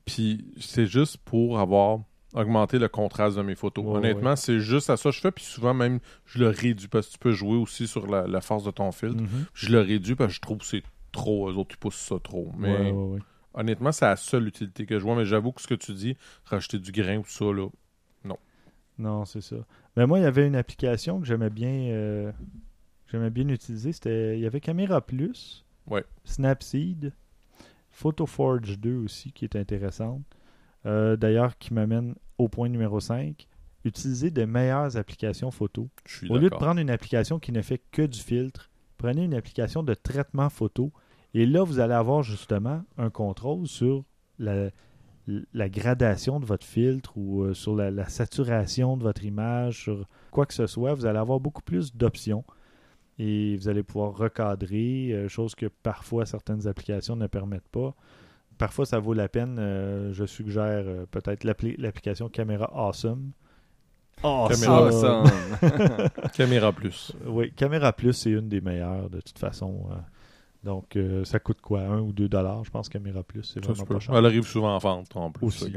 Puis 0.06 0.44
c'est 0.58 0.86
juste 0.86 1.16
pour 1.18 1.58
avoir 1.58 2.00
augmenté 2.34 2.78
le 2.78 2.88
contraste 2.88 3.36
de 3.36 3.42
mes 3.42 3.54
photos. 3.54 3.84
Ouais, 3.84 3.96
Honnêtement, 3.98 4.36
c'est 4.36 4.60
juste 4.60 4.90
à 4.90 4.96
ça 4.96 5.10
que 5.10 5.16
je 5.16 5.20
fais, 5.20 5.30
puis 5.32 5.44
souvent 5.44 5.74
même, 5.74 6.00
je 6.26 6.38
le 6.38 6.48
réduis 6.48 6.88
parce 6.88 7.06
que 7.08 7.12
tu 7.12 7.18
peux 7.18 7.32
jouer 7.32 7.56
aussi 7.56 7.86
sur 7.88 8.06
la, 8.06 8.26
la 8.26 8.40
force 8.40 8.64
de 8.64 8.70
ton 8.70 8.92
filtre. 8.92 9.22
Mhm. 9.22 9.46
Je 9.54 9.70
le 9.70 9.80
réduis 9.80 10.14
parce 10.14 10.28
que 10.28 10.36
je 10.36 10.40
trouve 10.40 10.58
que 10.58 10.66
c'est 10.66 10.82
trop. 11.12 11.50
Eux 11.50 11.54
autres, 11.56 11.74
ils 11.74 11.78
poussent 11.78 11.96
ça 11.96 12.16
trop. 12.22 12.52
Mais 12.56 12.92
Ouais, 12.92 13.18
honnêtement, 13.54 13.92
c'est 13.92 14.04
la 14.04 14.16
seule 14.16 14.46
utilité 14.46 14.86
que 14.86 14.98
je 14.98 15.04
vois. 15.04 15.16
Mais 15.16 15.24
j'avoue 15.24 15.52
que 15.52 15.60
ce 15.60 15.66
que 15.66 15.74
tu 15.74 15.92
dis, 15.92 16.16
rajouter 16.44 16.78
du 16.78 16.92
grain 16.92 17.18
ou 17.18 17.24
ça, 17.26 17.46
là. 17.46 17.68
Non, 18.98 19.24
c'est 19.24 19.40
ça. 19.40 19.56
Mais 19.96 20.06
moi, 20.06 20.18
il 20.18 20.22
y 20.22 20.26
avait 20.26 20.46
une 20.46 20.56
application 20.56 21.20
que 21.20 21.26
j'aimais 21.26 21.48
bien, 21.48 21.72
euh, 21.72 22.30
j'aimais 23.10 23.30
bien 23.30 23.48
utiliser. 23.48 23.92
C'était, 23.92 24.36
il 24.36 24.42
y 24.42 24.46
avait 24.46 24.60
Camera 24.60 25.00
Plus, 25.00 25.64
Ouais. 25.86 26.04
Snapseed, 26.24 27.14
PhotoForge 27.90 28.78
2 28.78 28.96
aussi, 28.96 29.32
qui 29.32 29.46
est 29.46 29.56
intéressante. 29.56 30.22
Euh, 30.86 31.16
d'ailleurs, 31.16 31.58
qui 31.58 31.74
m'amène 31.74 32.14
au 32.38 32.48
point 32.48 32.68
numéro 32.68 33.00
5. 33.00 33.46
Utiliser 33.84 34.30
de 34.30 34.44
meilleures 34.44 34.96
applications 34.96 35.50
photo. 35.50 35.88
Au 36.28 36.36
lieu 36.36 36.50
de 36.50 36.54
prendre 36.54 36.80
une 36.80 36.90
application 36.90 37.38
qui 37.38 37.50
ne 37.50 37.62
fait 37.62 37.80
que 37.90 38.02
du 38.02 38.18
filtre, 38.18 38.70
prenez 38.98 39.24
une 39.24 39.34
application 39.34 39.82
de 39.82 39.94
traitement 39.94 40.50
photo. 40.50 40.92
Et 41.32 41.46
là, 41.46 41.62
vous 41.62 41.80
allez 41.80 41.94
avoir 41.94 42.22
justement 42.22 42.82
un 42.98 43.08
contrôle 43.08 43.66
sur 43.66 44.04
la, 44.38 44.70
la 45.54 45.68
gradation 45.68 46.40
de 46.40 46.44
votre 46.44 46.66
filtre 46.66 47.16
ou 47.16 47.42
euh, 47.42 47.54
sur 47.54 47.74
la, 47.74 47.90
la 47.90 48.08
saturation 48.08 48.96
de 48.96 49.02
votre 49.02 49.24
image, 49.24 49.84
sur 49.84 50.06
quoi 50.30 50.44
que 50.44 50.54
ce 50.54 50.66
soit. 50.66 50.92
Vous 50.94 51.06
allez 51.06 51.18
avoir 51.18 51.40
beaucoup 51.40 51.62
plus 51.62 51.94
d'options. 51.94 52.44
Et 53.18 53.56
vous 53.56 53.68
allez 53.68 53.82
pouvoir 53.82 54.16
recadrer, 54.16 55.12
euh, 55.12 55.28
chose 55.28 55.54
que 55.54 55.66
parfois 55.66 56.24
certaines 56.24 56.66
applications 56.66 57.16
ne 57.16 57.26
permettent 57.26 57.68
pas. 57.68 57.94
Parfois, 58.60 58.86
ça 58.86 58.98
vaut 59.00 59.14
la 59.14 59.28
peine. 59.28 59.56
euh, 59.58 60.12
je 60.12 60.24
suggère 60.26 60.84
euh, 60.86 61.06
peut-être 61.10 61.42
l'appli- 61.44 61.74
l'application 61.78 62.28
Camera 62.28 62.70
Awesome. 62.72 63.32
Caméra 64.22 64.86
Awesome! 64.86 65.24
Caméra 66.34 66.72
plus. 66.72 67.12
Oui, 67.26 67.52
Caméra 67.56 67.92
Plus, 67.94 68.12
c'est 68.12 68.30
une 68.30 68.48
des 68.50 68.60
meilleures 68.60 69.08
de 69.10 69.20
toute 69.20 69.38
façon. 69.38 69.86
euh. 69.90 69.94
Donc, 70.62 70.94
euh, 70.96 71.24
ça 71.24 71.38
coûte 71.40 71.62
quoi? 71.62 71.80
1 71.80 72.00
ou 72.00 72.12
2 72.12 72.28
dollars, 72.28 72.62
je 72.64 72.70
pense, 72.70 72.90
Caméra 72.90 73.22
Plus. 73.22 73.44
C'est 73.44 73.64
vraiment 73.64 73.86
pas 73.86 73.98
cher. 73.98 74.14
Elle 74.14 74.26
arrive 74.26 74.44
souvent 74.46 74.74
en 74.74 74.78
vente 74.78 75.16
en 75.16 75.30
plus. 75.30 75.46
Aussi. 75.46 75.72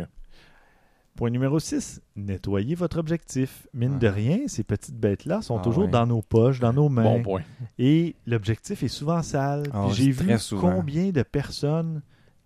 Point 1.15 1.29
numéro 1.29 1.57
6, 1.59 2.01
nettoyez 2.17 2.75
votre 2.75 2.97
objectif. 2.97 3.67
Mine 3.73 3.97
de 3.99 4.07
Ah. 4.07 4.11
rien, 4.11 4.39
ces 4.47 4.63
petites 4.63 4.97
bêtes-là 4.99 5.41
sont 5.41 5.59
Ah 5.59 5.61
toujours 5.61 5.85
ouais. 5.85 5.91
dans 5.91 6.05
nos 6.07 6.21
poches, 6.23 6.59
dans 6.59 6.73
nos 6.73 6.89
mains. 6.89 7.03
Bon 7.03 7.21
point. 7.21 7.41
Et 7.77 8.15
l'objectif 8.25 8.83
est 8.83 8.87
souvent 8.89 9.21
sale. 9.21 9.63
Ah, 9.71 9.87
J'ai 9.93 10.09
vu 10.11 10.35
combien 10.59 11.11
de 11.11 11.21
personnes 11.23 12.01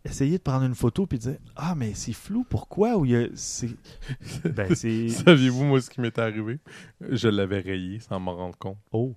essayer 0.07 0.37
de 0.37 0.43
prendre 0.43 0.65
une 0.65 0.75
photo 0.75 1.05
puis 1.05 1.19
dire 1.19 1.37
Ah, 1.55 1.75
mais 1.75 1.93
c'est 1.93 2.13
flou, 2.13 2.45
pourquoi? 2.49 2.97
Ou 2.97 3.05
il 3.05 3.11
y 3.11 3.15
a- 3.15 3.27
c'est. 3.35 3.69
Ben, 4.45 4.73
c'est. 4.75 5.09
Saviez-vous, 5.09 5.63
moi, 5.63 5.81
ce 5.81 5.89
qui 5.89 6.01
m'était 6.01 6.21
arrivé? 6.21 6.59
Je 7.09 7.27
l'avais 7.27 7.59
rayé 7.59 7.99
sans 7.99 8.19
m'en 8.19 8.35
rendre 8.35 8.57
compte. 8.57 8.77
Oh. 8.91 9.15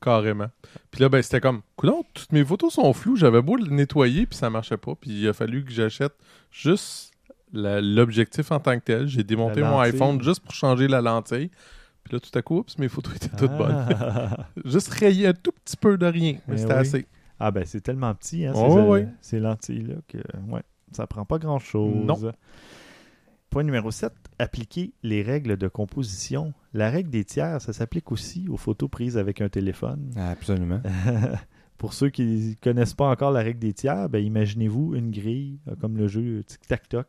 Carrément. 0.00 0.50
Puis 0.90 1.00
là, 1.00 1.08
ben, 1.08 1.22
c'était 1.22 1.40
comme, 1.40 1.62
coudonc, 1.76 2.04
toutes 2.12 2.32
mes 2.32 2.44
photos 2.44 2.74
sont 2.74 2.92
floues. 2.92 3.16
J'avais 3.16 3.40
beau 3.40 3.56
le 3.56 3.66
nettoyer, 3.68 4.26
puis 4.26 4.36
ça 4.36 4.50
marchait 4.50 4.76
pas. 4.76 4.94
Puis 4.94 5.10
il 5.10 5.28
a 5.28 5.32
fallu 5.32 5.64
que 5.64 5.72
j'achète 5.72 6.12
juste 6.50 7.12
l'objectif 7.52 8.52
en 8.52 8.60
tant 8.60 8.78
que 8.78 8.84
tel. 8.84 9.06
J'ai 9.06 9.22
démonté 9.22 9.62
mon 9.62 9.78
iPhone 9.80 10.20
juste 10.20 10.40
pour 10.40 10.52
changer 10.52 10.88
la 10.88 11.00
lentille. 11.00 11.50
Puis 12.04 12.12
là, 12.12 12.20
tout 12.20 12.38
à 12.38 12.42
coup, 12.42 12.58
oups, 12.58 12.76
mes 12.78 12.88
photos 12.88 13.16
étaient 13.16 13.34
toutes 13.34 13.56
bonnes. 13.56 13.86
Juste 14.66 14.88
rayer 14.88 15.28
un 15.28 15.32
tout 15.32 15.52
petit 15.52 15.76
peu 15.76 15.96
de 15.96 16.04
rien. 16.04 16.36
Mais 16.46 16.58
c'était 16.58 16.74
oui. 16.74 16.78
assez. 16.80 17.06
Ah 17.40 17.50
ben 17.50 17.64
c'est 17.66 17.80
tellement 17.80 18.14
petit, 18.14 18.46
hein, 18.46 18.54
ces, 19.20 19.40
lentilles-là, 19.40 19.96
que 20.08 20.18
ouais, 20.48 20.62
ça 20.92 21.06
prend 21.06 21.24
pas 21.24 21.38
grand-chose. 21.38 22.04
Non. 22.06 22.32
point 23.50 23.64
numéro 23.64 23.90
7, 23.90 24.12
appliquer 24.38 24.92
les 25.02 25.22
règles 25.22 25.56
de 25.56 25.68
composition. 25.68 26.52
La 26.72 26.90
règle 26.90 27.10
des 27.10 27.24
tiers, 27.24 27.60
ça 27.60 27.72
s'applique 27.72 28.12
aussi 28.12 28.48
aux 28.48 28.56
photos 28.56 28.90
prises 28.90 29.18
avec 29.18 29.40
un 29.40 29.48
téléphone. 29.48 30.10
Absolument. 30.16 30.80
Pour 31.78 31.92
ceux 31.92 32.08
qui 32.08 32.22
ne 32.22 32.54
connaissent 32.62 32.94
pas 32.94 33.08
encore 33.08 33.32
la 33.32 33.40
règle 33.40 33.58
des 33.58 33.72
tiers, 33.72 34.08
ben, 34.08 34.24
imaginez-vous 34.24 34.94
une 34.94 35.10
grille 35.10 35.58
euh, 35.68 35.74
comme 35.80 35.96
le 35.96 36.08
jeu 36.08 36.42
Tic-Tac-Toc. 36.44 37.06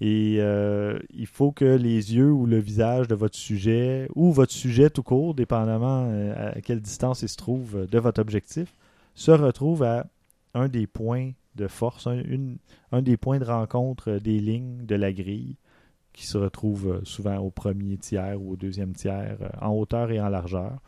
Et 0.00 0.38
euh, 0.40 0.98
il 1.14 1.26
faut 1.26 1.52
que 1.52 1.64
les 1.64 2.14
yeux 2.16 2.30
ou 2.30 2.46
le 2.46 2.58
visage 2.58 3.06
de 3.06 3.14
votre 3.14 3.36
sujet, 3.36 4.08
ou 4.16 4.32
votre 4.32 4.52
sujet 4.52 4.90
tout 4.90 5.02
court, 5.02 5.34
dépendamment 5.34 6.08
euh, 6.10 6.52
à 6.56 6.60
quelle 6.60 6.80
distance 6.80 7.22
il 7.22 7.28
se 7.28 7.36
trouve 7.36 7.86
de 7.86 7.98
votre 7.98 8.20
objectif, 8.20 8.74
se 9.14 9.30
retrouve 9.30 9.82
à 9.82 10.06
un 10.54 10.68
des 10.68 10.86
points 10.86 11.32
de 11.56 11.66
force, 11.68 12.06
un, 12.06 12.22
une- 12.24 12.58
un 12.92 13.02
des 13.02 13.16
points 13.16 13.38
de 13.38 13.44
rencontre 13.44 14.12
des 14.12 14.38
lignes 14.40 14.84
de 14.86 14.94
la 14.94 15.12
grille, 15.12 15.56
qui 16.12 16.26
se 16.26 16.36
retrouve 16.38 16.88
euh, 16.88 17.00
souvent 17.04 17.38
au 17.38 17.50
premier 17.50 17.96
tiers 17.96 18.40
ou 18.40 18.52
au 18.52 18.56
deuxième 18.56 18.92
tiers, 18.94 19.38
euh, 19.40 19.48
en 19.60 19.70
hauteur 19.70 20.10
et 20.10 20.20
en 20.20 20.28
largeur. 20.28 20.78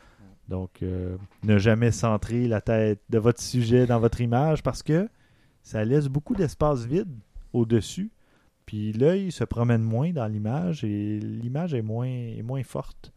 Donc, 0.48 0.82
euh, 0.82 1.16
ne 1.42 1.56
jamais 1.56 1.90
centrer 1.90 2.46
la 2.46 2.60
tête 2.60 3.00
de 3.08 3.18
votre 3.18 3.40
sujet 3.40 3.86
dans 3.86 3.98
votre 4.00 4.20
image 4.20 4.62
parce 4.62 4.82
que 4.82 5.08
ça 5.62 5.82
laisse 5.84 6.08
beaucoup 6.08 6.34
d'espace 6.34 6.84
vide 6.84 7.08
au-dessus. 7.54 8.10
Puis 8.66 8.92
l'œil 8.92 9.32
se 9.32 9.44
promène 9.44 9.82
moins 9.82 10.10
dans 10.12 10.26
l'image 10.26 10.84
et 10.84 11.18
l'image 11.20 11.72
est 11.72 11.80
moins, 11.82 12.06
est 12.06 12.42
moins 12.42 12.62
forte. 12.62 13.12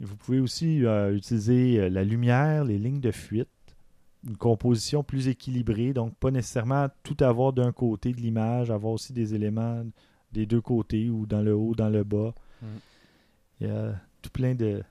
Vous 0.00 0.16
pouvez 0.16 0.40
aussi 0.40 0.78
utiliser 1.12 1.88
la 1.88 2.02
lumière, 2.04 2.64
les 2.64 2.78
lignes 2.78 3.00
de 3.00 3.10
fuite, 3.12 3.48
une 4.26 4.36
composition 4.36 5.02
plus 5.02 5.28
équilibrée, 5.28 5.92
donc 5.92 6.14
pas 6.16 6.30
nécessairement 6.30 6.88
tout 7.02 7.16
avoir 7.20 7.52
d'un 7.52 7.72
côté 7.72 8.12
de 8.12 8.20
l'image, 8.20 8.70
avoir 8.70 8.92
aussi 8.92 9.12
des 9.12 9.34
éléments 9.34 9.84
des 10.32 10.46
deux 10.46 10.60
côtés 10.60 11.10
ou 11.10 11.26
dans 11.26 11.42
le 11.42 11.54
haut, 11.54 11.74
dans 11.74 11.90
le 11.90 12.04
bas. 12.04 12.34
Mm. 12.62 12.66
Il 13.60 13.66
y 13.66 13.70
a 13.70 13.94
tout 14.22 14.30
plein 14.30 14.54
de, 14.54 14.82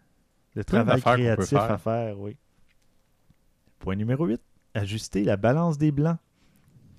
travail 0.65 1.01
créatif 1.01 1.49
faire. 1.49 1.71
à 1.71 1.77
faire, 1.77 2.19
oui. 2.19 2.38
Point 3.79 3.95
numéro 3.95 4.25
8, 4.25 4.39
ajuster 4.75 5.23
la 5.23 5.38
balance 5.38 5.77
des 5.77 5.91
blancs. 5.91 6.17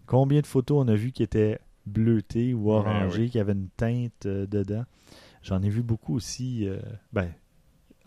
Combien 0.07 0.41
de 0.41 0.47
photos 0.47 0.85
on 0.85 0.89
a 0.89 0.95
vu 0.95 1.13
qui 1.13 1.23
étaient 1.23 1.61
bleutées 1.87 2.53
ou 2.55 2.71
Ouais, 2.71 2.77
orangées, 2.77 3.23
oui. 3.23 3.31
qui 3.31 3.39
avaient 3.39 3.53
une 3.53 3.69
teinte 3.71 4.27
euh, 4.27 4.47
dedans? 4.47 4.85
J'en 5.43 5.63
ai 5.63 5.69
vu 5.69 5.83
beaucoup 5.83 6.15
aussi, 6.15 6.69
euh, 6.69 6.81
ben, 7.13 7.33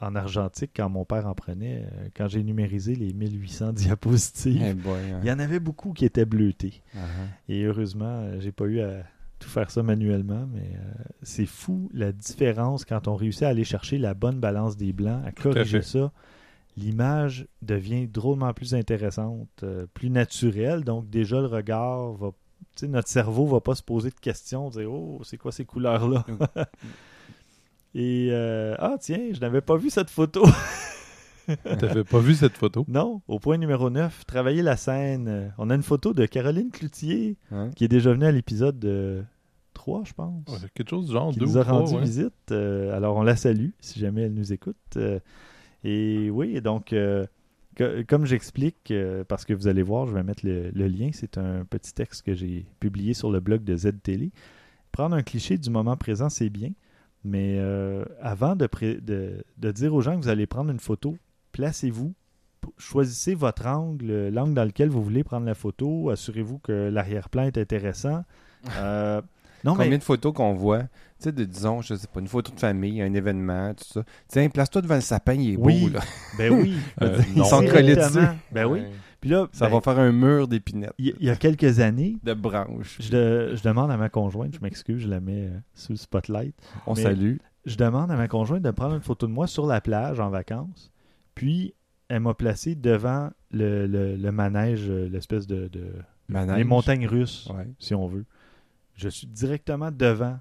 en 0.01 0.15
argentique, 0.15 0.71
quand 0.75 0.89
mon 0.89 1.05
père 1.05 1.25
en 1.27 1.33
prenait, 1.35 1.83
euh, 1.83 2.07
quand 2.15 2.27
j'ai 2.27 2.43
numérisé 2.43 2.95
les 2.95 3.13
1800 3.13 3.73
diapositives. 3.73 4.61
Eh 4.63 4.73
boy, 4.73 4.99
hein. 5.11 5.19
Il 5.23 5.27
y 5.27 5.31
en 5.31 5.39
avait 5.39 5.59
beaucoup 5.59 5.93
qui 5.93 6.05
étaient 6.05 6.25
bleutées. 6.25 6.81
Ah, 6.95 6.99
Et 7.49 7.63
heureusement, 7.63 8.21
euh, 8.23 8.39
j'ai 8.39 8.51
pas 8.51 8.65
eu 8.65 8.81
à 8.81 9.03
tout 9.39 9.49
faire 9.49 9.69
ça 9.69 9.83
manuellement, 9.83 10.47
mais 10.53 10.71
euh, 10.75 11.03
c'est 11.21 11.45
fou 11.45 11.89
la 11.93 12.11
différence 12.11 12.85
quand 12.85 13.07
on 13.07 13.15
réussit 13.15 13.43
à 13.43 13.49
aller 13.49 13.63
chercher 13.63 13.97
la 13.97 14.13
bonne 14.13 14.39
balance 14.39 14.77
des 14.77 14.93
blancs, 14.93 15.21
à 15.25 15.31
corriger 15.31 15.81
ça. 15.81 16.11
L'image 16.77 17.47
devient 17.61 18.07
drôlement 18.07 18.53
plus 18.53 18.75
intéressante, 18.75 19.47
euh, 19.63 19.85
plus 19.93 20.09
naturelle. 20.09 20.83
Donc 20.83 21.09
déjà 21.09 21.39
le 21.39 21.47
regard 21.47 22.13
va, 22.13 22.31
notre 22.83 23.07
cerveau 23.07 23.45
va 23.45 23.61
pas 23.61 23.75
se 23.75 23.83
poser 23.83 24.09
de 24.09 24.15
questions, 24.19 24.69
dire 24.69 24.91
oh 24.91 25.21
c'est 25.23 25.37
quoi 25.37 25.51
ces 25.51 25.65
couleurs 25.65 26.07
là. 26.07 26.25
Et 27.97 28.27
euh, 28.31 28.75
ah 28.77 28.97
tiens, 28.99 29.29
je 29.33 29.39
n'avais 29.39 29.61
pas 29.61 29.77
vu 29.77 29.89
cette 29.89 30.09
photo. 30.09 30.43
T'avais 31.79 32.03
pas 32.03 32.19
vu 32.19 32.33
cette 32.33 32.57
photo? 32.57 32.85
non, 32.87 33.21
au 33.27 33.37
point 33.39 33.57
numéro 33.57 33.89
9, 33.91 34.25
travailler 34.25 34.61
la 34.63 34.77
scène. 34.77 35.27
Euh, 35.27 35.47
On 35.59 35.69
a 35.69 35.75
une 35.75 35.83
photo 35.83 36.11
de 36.13 36.25
Caroline 36.25 36.71
Cloutier 36.71 37.37
Hein? 37.51 37.69
qui 37.75 37.83
est 37.85 37.87
déjà 37.87 38.11
venue 38.13 38.25
à 38.25 38.31
l'épisode 38.31 38.79
de 38.79 39.23
3, 39.75 40.03
je 40.05 40.13
pense. 40.13 40.43
Ouais, 40.49 40.57
Quelque 40.73 40.89
chose 40.89 41.05
du 41.05 41.13
genre, 41.13 41.31
qui 41.31 41.39
nous 41.39 41.55
ou 41.55 41.59
a 41.59 41.63
rendu 41.63 41.93
ouais. 41.93 42.01
visite. 42.01 42.33
Euh, 42.51 42.95
alors, 42.97 43.15
on 43.15 43.21
la 43.23 43.35
salue 43.35 43.69
si 43.79 43.99
jamais 43.99 44.23
elle 44.23 44.33
nous 44.33 44.51
écoute. 44.53 44.75
Euh, 44.97 45.19
et 45.83 46.31
oui, 46.31 46.59
donc, 46.61 46.93
euh, 46.93 47.27
que- 47.75 48.01
comme 48.01 48.25
j'explique, 48.25 48.91
parce 49.27 49.45
que 49.45 49.53
vous 49.53 49.67
allez 49.67 49.83
voir, 49.83 50.07
je 50.07 50.13
vais 50.15 50.23
mettre 50.23 50.45
le, 50.45 50.71
le 50.71 50.87
lien. 50.87 51.11
C'est 51.13 51.37
un 51.37 51.63
petit 51.63 51.93
texte 51.93 52.23
que 52.25 52.33
j'ai 52.33 52.65
publié 52.79 53.13
sur 53.13 53.29
le 53.31 53.39
blog 53.39 53.63
de 53.63 53.75
Z-Télé. 53.77 54.31
Prendre 54.91 55.15
un 55.15 55.21
cliché 55.21 55.59
du 55.59 55.69
moment 55.69 55.95
présent, 55.95 56.29
c'est 56.29 56.49
bien. 56.49 56.71
Mais 57.27 57.55
euh, 57.57 58.05
avant 58.21 58.55
de, 58.55 58.67
pré- 58.67 58.99
de- 59.01 59.43
de 59.57 59.71
dire 59.71 59.93
aux 59.95 60.01
gens 60.01 60.15
que 60.17 60.21
vous 60.23 60.29
allez 60.29 60.45
prendre 60.45 60.69
une 60.71 60.79
photo, 60.79 61.17
placez-vous. 61.53 62.13
P- 62.61 62.67
Choisissez 62.77 63.33
votre 63.33 63.65
angle, 63.65 64.29
l'angle 64.29 64.53
dans 64.53 64.63
lequel 64.63 64.89
vous 64.89 65.03
voulez 65.03 65.23
prendre 65.23 65.45
la 65.47 65.55
photo. 65.55 66.11
Assurez-vous 66.11 66.59
que 66.59 66.89
l'arrière-plan 66.89 67.43
est 67.43 67.57
intéressant. 67.57 68.23
Euh, 68.79 69.21
non, 69.63 69.73
Combien 69.75 69.89
mais 69.91 69.97
de 69.99 70.03
photos 70.03 70.33
qu'on 70.33 70.53
voit, 70.53 70.81
tu 70.83 70.87
sais, 71.19 71.31
de, 71.31 71.43
disons, 71.43 71.81
je 71.81 71.93
sais 71.95 72.07
pas, 72.11 72.19
une 72.19 72.27
photo 72.27 72.51
de 72.51 72.59
famille, 72.59 72.99
un 73.01 73.13
événement, 73.13 73.73
tout 73.75 73.83
ça. 73.83 74.03
Tiens, 74.27 74.49
place-toi 74.49 74.81
devant 74.81 74.95
le 74.95 75.01
sapin, 75.01 75.33
il 75.33 75.53
est 75.53 75.57
Oui. 75.57 75.81
beau, 75.81 75.89
là. 75.89 75.99
Ben 76.37 76.51
oui. 76.51 76.75
Euh, 77.03 77.19
Ils 77.35 77.39
non. 77.39 77.45
sont 77.45 77.63
collés 77.65 77.95
dessus. 77.95 78.17
Ben 78.51 78.65
oui. 78.65 78.81
Puis 79.25 79.31
là, 79.33 79.47
Ça 79.53 79.65
ben, 79.65 79.71
va 79.73 79.81
faire 79.81 79.97
un 79.97 80.11
mur 80.11 80.47
d'épinettes, 80.47 80.93
il 80.99 81.15
y 81.19 81.31
a 81.31 81.35
quelques 81.35 81.79
années, 81.79 82.15
de 82.21 82.35
branches. 82.35 82.97
je, 83.01 83.09
de- 83.09 83.55
je 83.55 83.63
demande 83.63 83.89
à 83.89 83.97
ma 83.97 84.07
conjointe, 84.07 84.53
je 84.53 84.59
m'excuse, 84.61 84.99
je 85.01 85.07
la 85.07 85.19
mets 85.19 85.47
euh, 85.47 85.57
sous 85.73 85.93
le 85.93 85.97
spotlight. 85.97 86.53
On 86.85 86.93
mais- 86.93 87.01
salue. 87.01 87.37
Je 87.65 87.75
demande 87.75 88.11
à 88.11 88.17
ma 88.17 88.27
conjointe 88.27 88.61
de 88.61 88.69
prendre 88.69 88.93
une 88.93 89.01
photo 89.01 89.25
de 89.25 89.31
moi 89.31 89.47
sur 89.47 89.65
la 89.65 89.81
plage 89.81 90.19
en 90.19 90.29
vacances. 90.29 90.91
Puis, 91.33 91.73
elle 92.07 92.19
m'a 92.19 92.35
placé 92.35 92.75
devant 92.75 93.31
le, 93.49 93.87
le- 93.87 94.15
le 94.15 94.31
manège, 94.31 94.85
euh, 94.91 95.09
l'espèce 95.09 95.47
de, 95.47 95.69
de- 95.69 95.93
Manège. 96.29 96.57
les 96.57 96.63
montagnes 96.63 97.07
russes, 97.07 97.49
Ouais. 97.51 97.67
si 97.79 97.95
on 97.95 98.05
veut. 98.05 98.25
Je 98.93 99.09
suis 99.09 99.25
directement 99.25 99.89
devant, 99.91 100.37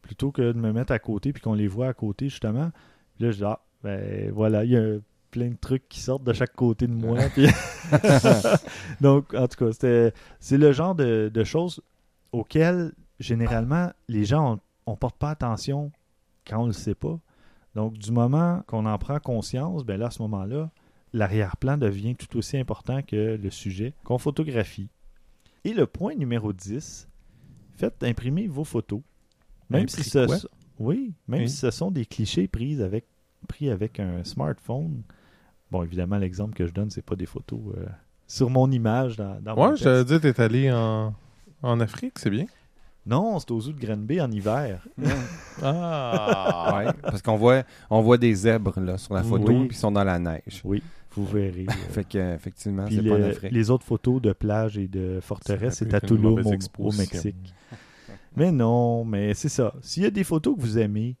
plutôt 0.00 0.30
que 0.30 0.52
de 0.52 0.58
me 0.58 0.72
mettre 0.72 0.92
à 0.92 1.00
côté 1.00 1.32
puis 1.32 1.42
qu'on 1.42 1.54
les 1.54 1.66
voit 1.66 1.88
à 1.88 1.92
côté, 1.92 2.28
justement. 2.28 2.70
Puis 3.16 3.24
là, 3.24 3.30
je 3.32 3.36
dis, 3.38 3.44
ah, 3.44 3.58
ben 3.82 4.30
voilà, 4.30 4.64
il 4.64 4.70
y 4.70 4.76
a 4.76 4.98
plein 5.30 5.48
de 5.50 5.56
trucs 5.60 5.88
qui 5.88 6.00
sortent 6.00 6.24
de 6.24 6.32
chaque 6.32 6.54
côté 6.54 6.86
de 6.86 6.92
moi. 6.92 7.18
puis- 7.34 7.46
Donc, 9.00 9.34
en 9.34 9.46
tout 9.48 9.64
cas, 9.70 10.12
c'est 10.40 10.58
le 10.58 10.72
genre 10.72 10.94
de, 10.94 11.30
de 11.32 11.44
choses 11.44 11.80
auxquelles, 12.32 12.92
généralement, 13.20 13.90
les 14.08 14.24
gens, 14.24 14.60
on, 14.86 14.92
on 14.92 14.96
porte 14.96 15.16
pas 15.16 15.30
attention 15.30 15.90
quand 16.46 16.62
on 16.62 16.66
le 16.66 16.72
sait 16.72 16.94
pas. 16.94 17.18
Donc, 17.74 17.94
du 17.98 18.10
moment 18.10 18.62
qu'on 18.66 18.86
en 18.86 18.98
prend 18.98 19.18
conscience, 19.20 19.84
ben 19.84 19.98
là, 19.98 20.06
à 20.06 20.10
ce 20.10 20.22
moment-là, 20.22 20.70
l'arrière-plan 21.12 21.76
devient 21.78 22.16
tout 22.16 22.36
aussi 22.36 22.56
important 22.58 23.02
que 23.02 23.36
le 23.40 23.50
sujet 23.50 23.94
qu'on 24.04 24.18
photographie. 24.18 24.88
Et 25.64 25.72
le 25.72 25.86
point 25.86 26.14
numéro 26.14 26.52
10, 26.52 27.08
faites 27.76 28.02
imprimer 28.02 28.46
vos 28.46 28.64
photos. 28.64 29.00
Même 29.70 29.88
si 29.88 30.02
ce, 30.02 30.26
oui, 30.78 31.12
même 31.26 31.42
Oui. 31.42 31.48
si 31.48 31.56
ce 31.56 31.70
sont 31.70 31.90
des 31.90 32.06
clichés 32.06 32.48
pris 32.48 32.80
avec, 32.82 33.04
pris 33.48 33.68
avec 33.70 34.00
un 34.00 34.24
smartphone. 34.24 35.02
Bon, 35.70 35.82
évidemment, 35.82 36.16
l'exemple 36.18 36.54
que 36.54 36.66
je 36.66 36.72
donne, 36.72 36.90
c'est 36.90 37.04
pas 37.04 37.16
des 37.16 37.26
photos 37.26 37.60
euh, 37.76 37.86
sur 38.26 38.48
mon 38.50 38.70
image 38.70 39.16
dans, 39.16 39.40
dans 39.40 39.54
mon 39.56 39.70
Ouais, 39.70 39.76
je 39.76 39.84
te 39.84 40.02
texte. 40.02 40.12
dit, 40.26 40.32
t'es 40.32 40.42
allé 40.42 40.72
en, 40.72 41.14
en 41.62 41.80
Afrique, 41.80 42.18
c'est 42.18 42.30
bien. 42.30 42.46
Non, 43.06 43.38
c'est 43.38 43.50
aux 43.50 43.60
zoo 43.60 43.72
de 43.72 43.80
Granby 43.80 44.20
en 44.20 44.30
hiver. 44.30 44.86
Ah! 45.62 46.74
Ouais, 46.78 46.92
parce 47.02 47.22
qu'on 47.22 47.36
voit, 47.36 47.62
on 47.90 48.00
voit 48.02 48.18
des 48.18 48.34
zèbres 48.34 48.78
là, 48.80 48.98
sur 48.98 49.14
la 49.14 49.22
photo, 49.22 49.48
Oui. 49.48 49.66
puis 49.68 49.76
ils 49.76 49.80
sont 49.80 49.90
dans 49.90 50.04
la 50.04 50.18
neige. 50.18 50.60
Oui, 50.64 50.82
vous 51.12 51.24
verrez. 51.26 51.66
euh, 51.68 51.72
Fait 51.90 52.04
que, 52.04 52.18
euh, 52.18 52.34
effectivement, 52.34 52.86
c'est 52.88 53.02
pas 53.02 53.16
en 53.16 53.22
Afrique. 53.22 53.52
les 53.52 53.70
autres 53.70 53.84
photos 53.84 54.20
de 54.22 54.32
plage 54.32 54.78
et 54.78 54.86
de 54.88 55.18
forteresse, 55.20 55.74
c'est 55.78 55.92
à 55.94 56.00
Tulum, 56.00 56.34
mauvaise 56.40 56.68
au. 56.78 56.92
Mexique. 56.92 57.54
Mais 58.36 58.52
non, 58.52 59.04
mais 59.04 59.34
c'est 59.34 59.48
ça. 59.48 59.74
S'il 59.80 60.02
y 60.04 60.06
a 60.06 60.10
des 60.10 60.22
photos 60.24 60.54
que 60.56 60.60
vous 60.60 60.78
aimez, 60.78 61.16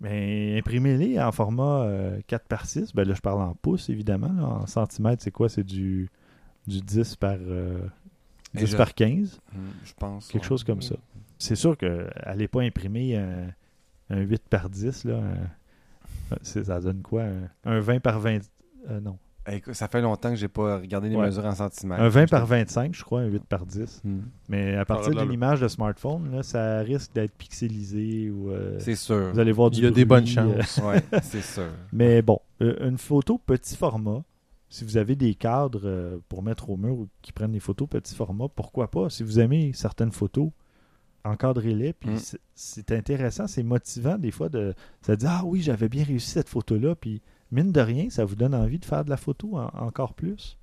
ben, 0.00 0.58
imprimez-les 0.58 1.20
en 1.20 1.32
format 1.32 1.84
euh, 1.84 2.20
4 2.26 2.46
par 2.48 2.66
6. 2.66 2.94
Ben 2.94 3.06
là, 3.06 3.14
je 3.14 3.20
parle 3.20 3.40
en 3.42 3.54
pouces, 3.54 3.88
évidemment. 3.88 4.32
là. 4.32 4.44
En 4.46 4.66
centimètres, 4.66 5.22
c'est 5.22 5.30
quoi? 5.30 5.48
C'est 5.48 5.64
du, 5.64 6.10
du 6.66 6.80
10 6.80 7.16
par, 7.16 7.36
euh, 7.40 7.80
Et 8.54 8.58
10 8.58 8.66
je- 8.66 8.76
par 8.76 8.94
15. 8.94 9.40
Hmm, 9.54 9.58
Je 9.84 9.92
pense. 9.94 10.28
Quelque 10.28 10.42
ouais. 10.42 10.48
chose 10.48 10.64
comme 10.64 10.82
ça. 10.82 10.96
C'est 11.38 11.56
sûr 11.56 11.76
que 11.76 12.08
n'allez 12.24 12.48
pas 12.48 12.62
imprimer 12.62 13.16
un, 13.16 13.48
un 14.10 14.20
8 14.20 14.42
par 14.48 14.68
10. 14.70 15.04
Là, 15.04 15.18
un- 15.18 16.36
ça 16.42 16.80
donne 16.80 17.02
quoi? 17.02 17.22
Un, 17.24 17.48
un 17.64 17.80
20 17.80 18.00
par 18.00 18.18
20... 18.20 18.40
euh, 18.90 19.00
non. 19.00 19.18
Écoute, 19.48 19.74
ça 19.74 19.86
fait 19.88 20.00
longtemps 20.00 20.30
que 20.30 20.36
j'ai 20.36 20.48
pas 20.48 20.78
regardé 20.78 21.08
les 21.08 21.16
Ouais. 21.16 21.26
mesures 21.26 21.44
en 21.44 21.54
centimètres. 21.54 22.02
Un 22.02 22.08
20 22.08 22.28
par 22.28 22.46
25, 22.46 22.94
je 22.94 23.04
crois, 23.04 23.20
un 23.20 23.26
8 23.26 23.44
par 23.44 23.64
10. 23.64 24.00
Hmm. 24.04 24.20
Mais 24.48 24.74
à 24.74 24.78
Ça 24.80 24.84
partir 24.86 25.14
d'une 25.14 25.32
image 25.32 25.60
de 25.60 25.68
smartphone, 25.68 26.30
là, 26.32 26.42
ça 26.42 26.80
risque 26.80 27.12
d'être 27.14 27.36
pixelisé 27.36 28.30
ou 28.30 28.50
euh, 28.50 28.78
C'est 28.80 28.96
sûr. 28.96 29.30
vous 29.32 29.38
allez 29.38 29.52
voir 29.52 29.70
du 29.70 29.78
Il 29.78 29.84
y 29.84 29.86
a 29.86 29.90
des 29.90 30.04
bonnes 30.04 30.24
euh, 30.24 30.62
chances. 30.62 30.78
Ouais, 30.84 31.02
c'est 31.22 31.42
sûr. 31.42 31.68
mais 31.92 32.22
bon, 32.22 32.40
euh, 32.60 32.88
une 32.88 32.98
photo 32.98 33.38
petit 33.38 33.76
format, 33.76 34.22
si 34.68 34.84
vous 34.84 34.96
avez 34.96 35.14
des 35.14 35.34
cadres 35.36 35.82
euh, 35.84 36.18
pour 36.28 36.42
mettre 36.42 36.68
au 36.70 36.76
mur 36.76 36.94
ou 36.98 37.08
qui 37.22 37.30
prennent 37.32 37.52
des 37.52 37.60
photos 37.60 37.88
petit 37.88 38.14
format, 38.16 38.48
pourquoi 38.48 38.90
pas? 38.90 39.10
Si 39.10 39.22
vous 39.22 39.38
aimez 39.38 39.70
certaines 39.74 40.10
photos, 40.12 40.50
encadrez-les. 41.24 41.92
Puis 41.92 42.10
Mm. 42.10 42.18
c'est- 42.18 42.40
c'est 42.54 42.92
intéressant, 42.92 43.46
c'est 43.46 43.62
motivant 43.62 44.18
des 44.18 44.30
fois 44.30 44.48
de 44.48 44.74
se 45.02 45.12
dire 45.12 45.30
Ah 45.30 45.42
oui, 45.44 45.60
j'avais 45.62 45.88
bien 45.88 46.04
réussi 46.04 46.30
cette 46.30 46.48
photo-là. 46.48 46.94
Puis 46.96 47.22
mine 47.52 47.72
de 47.72 47.80
rien, 47.80 48.10
ça 48.10 48.24
vous 48.24 48.36
donne 48.36 48.54
envie 48.54 48.78
de 48.78 48.84
faire 48.84 49.04
de 49.04 49.10
la 49.10 49.16
photo 49.16 49.56
en- 49.56 49.68
encore 49.74 50.14
plus. 50.14 50.56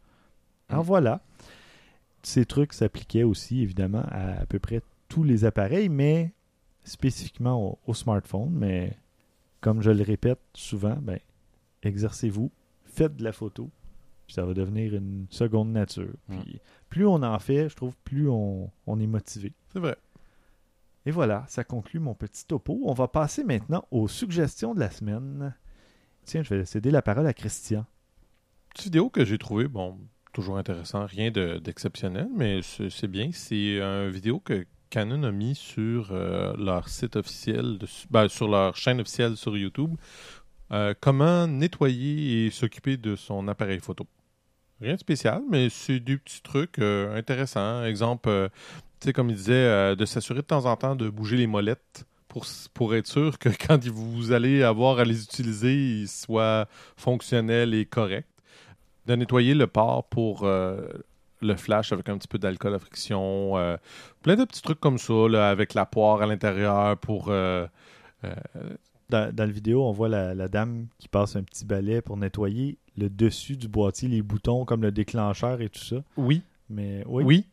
Alors 0.70 0.84
Mm. 0.84 0.88
voilà. 0.88 1.22
Ces 2.24 2.46
trucs 2.46 2.74
s'appliquaient 2.74 3.24
aussi 3.24 3.62
évidemment 3.62 4.04
à 4.10 4.42
à 4.42 4.46
peu 4.46 4.60
près 4.60 4.82
tous 5.10 5.24
les 5.24 5.46
appareils, 5.46 5.90
mais 5.90 6.32
spécifiquement 6.84 7.62
au, 7.72 7.80
au 7.88 7.94
smartphone, 7.94 8.50
mais 8.52 8.98
comme 9.62 9.82
je 9.82 9.92
le 9.92 10.04
répète 10.04 10.40
souvent, 10.54 10.96
ben, 11.02 11.20
exercez-vous, 11.84 12.52
faites 12.86 13.16
de 13.16 13.24
la 13.24 13.32
photo, 13.32 13.70
puis 14.26 14.34
ça 14.36 14.46
va 14.46 14.54
devenir 14.54 14.94
une 14.96 15.26
seconde 15.30 15.72
nature. 15.72 16.14
Mm. 16.30 16.40
Puis 16.40 16.60
plus 16.90 17.06
on 17.06 17.22
en 17.24 17.40
fait, 17.40 17.70
je 17.70 17.76
trouve, 17.76 17.96
plus 18.04 18.30
on, 18.30 18.70
on 18.88 19.00
est 19.00 19.08
motivé. 19.08 19.54
C'est 19.72 19.80
vrai. 19.80 19.98
Et 21.06 21.12
voilà, 21.12 21.44
ça 21.50 21.64
conclut 21.66 22.00
mon 22.00 22.14
petit 22.14 22.46
topo. 22.46 22.80
On 22.86 22.94
va 22.94 23.10
passer 23.10 23.44
maintenant 23.44 23.86
aux 23.92 24.08
suggestions 24.08 24.74
de 24.74 24.80
la 24.80 24.90
semaine. 24.90 25.54
Tiens, 26.26 26.44
je 26.44 26.54
vais 26.54 26.66
céder 26.66 26.92
la 26.92 27.02
parole 27.02 27.28
à 27.28 27.34
Christian. 27.34 27.86
Petite 28.70 28.86
vidéo 28.86 29.10
que 29.10 29.26
j'ai 29.26 29.38
trouvé, 29.38 29.68
bon, 29.68 30.00
toujours 30.34 30.58
intéressant, 30.58 31.06
rien 31.06 31.32
de- 31.32 31.60
d'exceptionnel, 31.60 32.28
mais 32.36 32.62
c'est 32.64 33.08
bien. 33.08 33.30
C'est 33.34 33.80
une 33.80 34.10
vidéo 34.10 34.40
que 34.40 34.66
Canon 34.90 35.24
a 35.24 35.32
mis 35.32 35.56
sur 35.56 36.10
euh, 36.12 36.56
leur 36.58 36.88
site 36.88 37.16
officiel, 37.16 37.78
ben, 38.10 38.28
sur 38.28 38.48
leur 38.48 38.76
chaîne 38.76 39.02
officielle 39.02 39.36
sur 39.38 39.58
YouTube. 39.58 39.96
Euh, 40.72 40.94
comment 41.00 41.46
nettoyer 41.46 42.46
et 42.46 42.50
s'occuper 42.52 42.98
de 42.98 43.16
son 43.16 43.48
appareil 43.48 43.80
photo. 43.80 44.08
Rien 44.82 44.96
de 44.96 45.00
spécial, 45.00 45.42
mais 45.50 45.70
c'est 45.70 46.00
des 46.00 46.18
petits 46.18 46.42
trucs 46.42 46.80
euh, 46.80 47.16
intéressants. 47.16 47.84
Exemple, 47.84 48.30
euh, 48.30 48.50
tu 49.00 49.08
sais, 49.08 49.14
comme 49.14 49.30
il 49.30 49.36
disait, 49.36 49.96
de 49.96 50.06
s'assurer 50.06 50.40
de 50.42 50.48
temps 50.48 50.66
en 50.66 50.76
temps 50.76 50.96
de 50.96 51.10
bouger 51.10 51.38
les 51.38 51.48
molettes 51.48 52.06
pour, 52.74 52.96
être 52.96 53.08
sûr 53.08 53.38
que 53.40 53.50
quand 53.68 53.84
vous 53.88 54.32
allez 54.32 54.64
avoir 54.64 55.00
à 55.00 55.06
les 55.06 55.24
utiliser, 55.24 55.74
ils 56.02 56.08
soient 56.08 56.68
fonctionnels 56.98 57.74
et 57.74 57.86
corrects. 57.86 58.26
De 59.06 59.16
nettoyer 59.16 59.54
le 59.54 59.68
port 59.68 60.06
pour 60.06 60.44
euh, 60.44 60.82
le 61.42 61.56
flash 61.56 61.92
avec 61.92 62.08
un 62.10 62.18
petit 62.18 62.28
peu 62.28 62.38
d'alcool 62.38 62.74
à 62.74 62.80
friction. 62.80 63.58
euh, 63.58 63.78
plein 64.22 64.36
de 64.36 64.46
petits 64.46 64.62
trucs 64.62 64.80
comme 64.80 64.98
ça, 64.98 65.28
là, 65.30 65.50
avec 65.50 65.74
la 65.74 65.86
poire 65.86 66.22
à 66.22 66.26
l'intérieur 66.26 66.98
pour. 66.98 67.28
euh, 67.30 67.68
euh, 68.24 68.34
Dans, 69.10 69.34
dans 69.36 69.46
la 69.46 69.52
vidéo, 69.52 69.84
on 69.84 69.92
voit 69.92 70.08
la, 70.10 70.34
la 70.34 70.48
dame 70.48 70.88
qui 70.98 71.08
passe 71.10 71.36
un 71.36 71.44
petit 71.44 71.66
balai 71.66 72.02
pour 72.02 72.16
nettoyer 72.18 72.78
le 72.98 73.10
dessus 73.10 73.58
du 73.58 73.68
boîtier, 73.68 74.08
les 74.08 74.22
boutons 74.22 74.64
comme 74.66 74.82
le 74.82 74.92
déclencheur 74.92 75.60
et 75.62 75.70
tout 75.70 75.84
ça. 75.84 75.98
oui, 76.18 76.42
Mais 76.70 77.04
oui. 77.06 77.24
oui. 77.26 77.46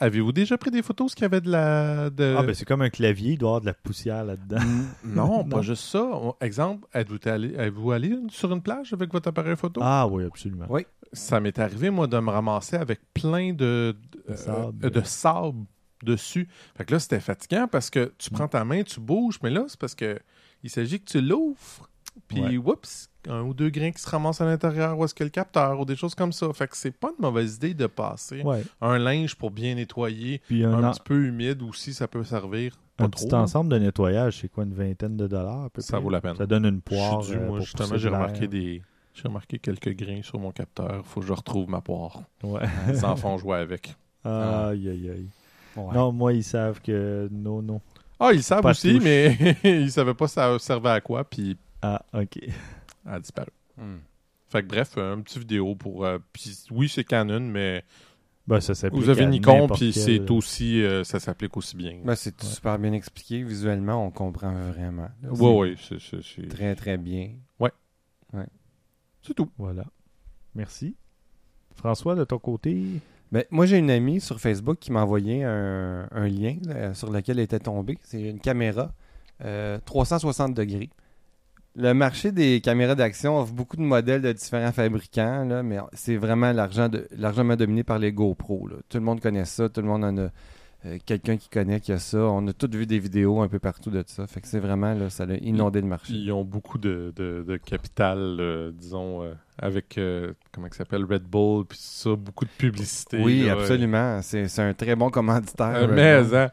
Avez-vous 0.00 0.32
déjà 0.32 0.56
pris 0.56 0.70
des 0.70 0.82
photos 0.82 1.14
qu'il 1.14 1.22
y 1.22 1.24
avait 1.26 1.40
de 1.40 1.50
la. 1.50 2.10
De... 2.10 2.34
Ah, 2.38 2.42
ben 2.42 2.54
c'est 2.54 2.64
comme 2.64 2.82
un 2.82 2.90
clavier, 2.90 3.32
il 3.32 3.38
doit 3.38 3.48
y 3.48 3.50
avoir 3.50 3.60
de 3.60 3.66
la 3.66 3.74
poussière 3.74 4.24
là-dedans. 4.24 4.60
non, 5.04 5.38
Non. 5.44 5.44
pas 5.44 5.62
juste 5.62 5.84
ça. 5.84 6.02
On- 6.04 6.34
Exemple, 6.40 6.86
êtes-vous 6.94 7.18
allé, 7.28 7.54
êtes-vous 7.54 7.92
allé 7.92 8.16
sur 8.30 8.50
une 8.52 8.62
plage 8.62 8.92
avec 8.92 9.12
votre 9.12 9.28
appareil 9.28 9.56
photo? 9.56 9.80
Ah 9.84 10.06
oui, 10.08 10.24
absolument. 10.24 10.66
Oui. 10.70 10.86
Ça 11.12 11.40
m'est 11.40 11.58
arrivé, 11.58 11.90
moi, 11.90 12.06
de 12.06 12.18
me 12.18 12.30
ramasser 12.30 12.76
avec 12.76 13.00
plein 13.12 13.52
de, 13.52 13.94
De 14.26 14.32
euh, 14.32 14.36
sable. 14.36 14.86
euh, 14.86 14.90
de 14.90 15.00
sable 15.02 15.64
dessus. 16.02 16.48
Fait 16.76 16.84
que 16.84 16.92
là, 16.94 16.98
c'était 17.00 17.20
fatigant 17.20 17.66
parce 17.70 17.90
que 17.90 18.12
tu 18.18 18.30
prends 18.30 18.48
ta 18.48 18.64
main, 18.64 18.82
tu 18.82 19.00
bouges, 19.00 19.38
mais 19.42 19.50
là, 19.50 19.64
c'est 19.68 19.78
parce 19.78 19.94
que 19.94 20.18
il 20.62 20.70
s'agit 20.70 21.00
que 21.00 21.10
tu 21.10 21.20
l'ouvres. 21.20 21.88
Puis, 22.26 22.40
Ouais. 22.42 22.56
oups, 22.58 23.10
un 23.28 23.42
ou 23.42 23.54
deux 23.54 23.70
grains 23.70 23.90
qui 23.92 24.00
se 24.02 24.08
ramassent 24.08 24.40
à 24.40 24.44
l'intérieur, 24.46 24.98
où 24.98 25.04
est-ce 25.04 25.14
que 25.14 25.24
le 25.24 25.30
capteur, 25.30 25.78
ou 25.78 25.84
des 25.84 25.96
choses 25.96 26.14
comme 26.14 26.32
ça. 26.32 26.52
Fait 26.52 26.66
que 26.68 26.76
c'est 26.76 26.90
pas 26.90 27.08
une 27.16 27.22
mauvaise 27.22 27.56
idée 27.56 27.74
de 27.74 27.86
passer 27.86 28.42
Ouais. 28.42 28.62
un 28.80 28.98
linge 28.98 29.34
pour 29.36 29.50
bien 29.50 29.74
nettoyer, 29.74 30.40
Puis 30.46 30.64
un, 30.64 30.72
un, 30.72 30.84
en- 30.84 30.90
petit 30.92 31.00
peu 31.04 31.26
humide 31.26 31.62
aussi, 31.62 31.92
ça 31.94 32.08
peut 32.08 32.24
servir. 32.24 32.78
Pas 32.96 33.04
un 33.04 33.08
trop. 33.10 33.26
petit 33.26 33.34
ensemble 33.34 33.70
de 33.70 33.78
nettoyage, 33.78 34.38
c'est 34.40 34.48
quoi, 34.48 34.64
une 34.64 34.74
vingtaine 34.74 35.16
de 35.16 35.26
dollars 35.28 35.64
à 35.66 35.70
peu 35.70 35.80
Ça 35.80 35.92
près? 35.92 36.02
vaut 36.02 36.10
la 36.10 36.20
peine. 36.20 36.34
Ça 36.36 36.46
donne 36.46 36.64
une 36.66 36.80
poire. 36.80 37.18
dû, 37.20 37.34
euh, 37.34 37.38
moi, 37.38 37.46
pour 37.58 37.60
justement, 37.60 37.88
pousser 37.90 38.00
j'ai 38.00 38.08
remarqué 38.08 38.48
des. 38.48 38.82
J'ai 39.14 39.22
remarqué 39.28 39.58
quelques 39.58 39.94
grains 39.96 40.22
sur 40.22 40.38
mon 40.38 40.50
capteur. 40.52 41.04
Faut 41.06 41.20
que 41.20 41.26
je 41.26 41.32
retrouve 41.32 41.68
ma 41.68 41.80
poire. 41.80 42.22
Ouais. 42.42 42.62
Les 42.88 43.04
enfants 43.04 43.36
jouaient 43.38 43.58
avec. 43.58 43.94
Aïe, 44.24 44.88
aïe, 44.88 45.10
aïe. 45.10 45.28
Ouais. 45.76 45.94
Non, 45.94 46.12
moi, 46.12 46.32
ils 46.32 46.42
savent 46.44 46.80
que 46.80 47.28
non, 47.30 47.62
non. 47.62 47.80
Ah, 48.20 48.30
ils 48.32 48.42
savent 48.42 48.62
Pas 48.62 48.70
aussi, 48.70 48.94
touche. 48.94 49.04
mais 49.04 49.36
ils 49.64 49.90
savaient 49.92 50.14
pas 50.14 50.26
ça 50.28 50.58
servait 50.58 50.90
à 50.90 51.00
quoi, 51.00 51.22
puis 51.24 51.56
Ah, 51.82 52.02
ok. 52.12 52.38
Elle 53.06 53.12
a 53.14 53.20
disparu. 53.20 53.50
Hmm. 53.76 53.96
Fait 54.48 54.62
que 54.62 54.66
bref, 54.68 54.94
euh, 54.96 55.14
un 55.14 55.20
petit 55.20 55.38
vidéo 55.38 55.74
pour. 55.74 56.04
euh, 56.04 56.18
puis 56.32 56.56
oui, 56.70 56.88
c'est 56.88 57.04
Canon, 57.04 57.40
mais 57.40 57.84
Ben, 58.46 58.60
ça 58.60 58.74
s'applique 58.74 58.98
vous 59.02 59.10
avez 59.10 59.26
Nikon, 59.26 59.68
puis 59.68 59.92
quel- 59.92 60.02
c'est 60.02 60.30
aussi. 60.30 60.82
euh, 60.82 61.04
ça 61.04 61.20
s'applique 61.20 61.54
aussi 61.56 61.76
bien. 61.76 61.98
Ben, 62.04 62.14
c'est 62.14 62.42
Ouais. 62.42 62.48
super 62.48 62.78
bien 62.78 62.92
expliqué. 62.94 63.42
Visuellement, 63.42 64.04
on 64.06 64.10
comprend 64.10 64.52
vraiment. 64.72 65.08
Oui, 65.22 65.76
C'est 65.80 65.96
oui, 65.96 66.22
c'est- 66.22 66.48
Très, 66.48 66.74
très 66.74 66.96
bien. 66.96 67.32
c'est 69.22 69.34
tout. 69.34 69.50
Voilà. 69.58 69.84
Merci. 70.54 70.96
François, 71.74 72.14
de 72.14 72.24
ton 72.24 72.38
côté, 72.38 72.82
Ben, 73.30 73.44
moi, 73.50 73.66
j'ai 73.66 73.76
une 73.76 73.90
amie 73.90 74.22
sur 74.22 74.40
Facebook 74.40 74.78
qui 74.78 74.90
m'a 74.90 75.02
envoyé 75.02 75.44
un, 75.44 76.08
un 76.10 76.26
lien 76.28 76.56
là, 76.64 76.94
sur 76.94 77.10
lequel 77.12 77.38
elle 77.38 77.44
était 77.44 77.58
tombée. 77.58 77.98
C'est 78.02 78.22
une 78.22 78.40
caméra 78.40 78.90
euh, 79.44 79.78
360 79.84 80.54
degrés. 80.54 80.88
Le 81.80 81.92
marché 81.94 82.32
des 82.32 82.60
caméras 82.60 82.96
d'action 82.96 83.38
offre 83.38 83.52
beaucoup 83.52 83.76
de 83.76 83.82
modèles 83.82 84.20
de 84.20 84.32
différents 84.32 84.72
fabricants, 84.72 85.62
mais 85.62 85.78
c'est 85.92 86.16
vraiment 86.16 86.50
largement 86.52 87.54
dominé 87.54 87.84
par 87.84 88.00
les 88.00 88.10
GoPro. 88.10 88.68
Tout 88.88 88.98
le 88.98 89.04
monde 89.04 89.20
connaît 89.20 89.44
ça, 89.44 89.68
tout 89.68 89.80
le 89.80 89.86
monde 89.86 90.02
en 90.02 90.18
a 90.18 90.28
euh, 90.86 90.98
quelqu'un 91.04 91.36
qui 91.36 91.48
connaît 91.48 91.80
qui 91.80 91.90
a 91.92 91.98
ça. 91.98 92.18
On 92.18 92.46
a 92.46 92.52
tous 92.52 92.70
vu 92.70 92.86
des 92.86 92.98
vidéos 92.98 93.40
un 93.40 93.48
peu 93.48 93.58
partout 93.58 93.90
de 93.90 94.04
ça. 94.06 94.26
Fait 94.26 94.40
que 94.40 94.46
c'est 94.46 94.60
vraiment, 94.60 94.94
là, 94.94 95.10
ça 95.10 95.24
a 95.24 95.34
inondé 95.34 95.80
le 95.80 95.86
marché. 95.88 96.12
Ils 96.12 96.30
ont 96.32 96.44
beaucoup 96.44 96.78
de, 96.78 97.12
de, 97.16 97.44
de 97.46 97.56
capital, 97.56 98.18
euh, 98.18 98.70
disons, 98.72 99.22
euh, 99.24 99.32
avec, 99.58 99.98
comment 100.52 100.68
ça 100.70 100.78
s'appelle, 100.78 101.04
Red 101.04 101.24
Bull, 101.24 101.64
puis 101.66 101.78
ça, 101.80 102.10
beaucoup 102.14 102.44
de 102.44 102.50
publicité. 102.56 103.18
Oui, 103.20 103.46
là, 103.46 103.54
absolument. 103.54 104.22
C'est 104.22 104.46
c'est 104.46 104.62
un 104.62 104.72
très 104.72 104.94
bon 104.94 105.10
commanditaire. 105.10 105.88
mais, 105.88 106.22
hein, 106.32 106.48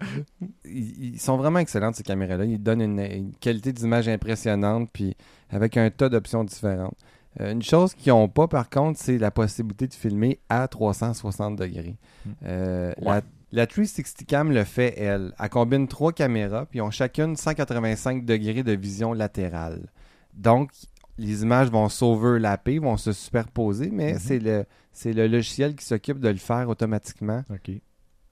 ils, 0.65 1.13
ils 1.13 1.19
sont 1.19 1.37
vraiment 1.37 1.59
excellentes, 1.59 1.95
ces 1.95 2.03
caméras-là. 2.03 2.45
Ils 2.45 2.61
donnent 2.61 2.81
une, 2.81 2.99
une 2.99 3.31
qualité 3.35 3.71
d'image 3.73 4.07
impressionnante, 4.07 4.89
puis 4.91 5.15
avec 5.51 5.77
un 5.77 5.89
tas 5.91 6.09
d'options 6.09 6.43
différentes. 6.43 6.97
Une 7.39 7.61
chose 7.61 7.93
qu'ils 7.93 8.13
n'ont 8.13 8.29
pas, 8.29 8.47
par 8.47 8.69
contre, 8.69 8.97
c'est 8.97 9.17
la 9.17 9.29
possibilité 9.29 9.87
de 9.87 9.93
filmer 9.93 10.39
à 10.49 10.67
360 10.69 11.57
degrés. 11.57 11.97
Mm. 12.25 12.29
Euh, 12.45 12.93
Ouais. 13.01 13.05
la, 13.15 13.21
la 13.55 13.67
360 13.67 14.25
Cam 14.27 14.51
le 14.51 14.63
fait, 14.63 14.93
elle. 14.99 15.33
Elle 15.39 15.49
combine 15.49 15.87
trois 15.87 16.11
caméras, 16.13 16.65
puis 16.65 16.81
ont 16.81 16.91
chacune 16.91 17.35
185 17.35 18.25
degrés 18.25 18.63
de 18.63 18.73
vision 18.73 19.13
latérale. 19.13 19.87
Donc, 20.33 20.71
les 21.17 21.43
images 21.43 21.69
vont 21.71 21.87
s'overlapper, 21.89 22.79
vont 22.79 22.97
se 22.97 23.13
superposer, 23.13 23.89
mais 23.91 24.13
Mhm. 24.13 24.19
c'est 24.19 24.39
le, 24.39 24.65
c'est 24.91 25.13
le 25.13 25.27
logiciel 25.27 25.75
qui 25.75 25.85
s'occupe 25.85 26.19
de 26.19 26.27
le 26.29 26.35
faire 26.37 26.67
automatiquement 26.69 27.43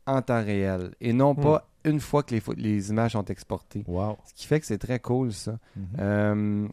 en 0.06 0.22
temps 0.22 0.44
réel 0.44 0.94
et 1.00 1.14
non 1.14 1.34
pas 1.34 1.70
une 1.86 2.02
fois 2.02 2.24
que 2.24 2.36
les 2.58 2.90
images 2.90 3.14
sont 3.14 3.24
exportées. 3.26 3.84
Wow. 3.88 4.18
Ce 4.26 4.34
qui 4.34 4.48
fait 4.48 4.60
que 4.60 4.66
c'est 4.66 4.78
très 4.78 5.00
cool, 5.00 5.32
ça. 5.32 5.58
Mhm. 5.78 5.86
Euh, 6.00 6.68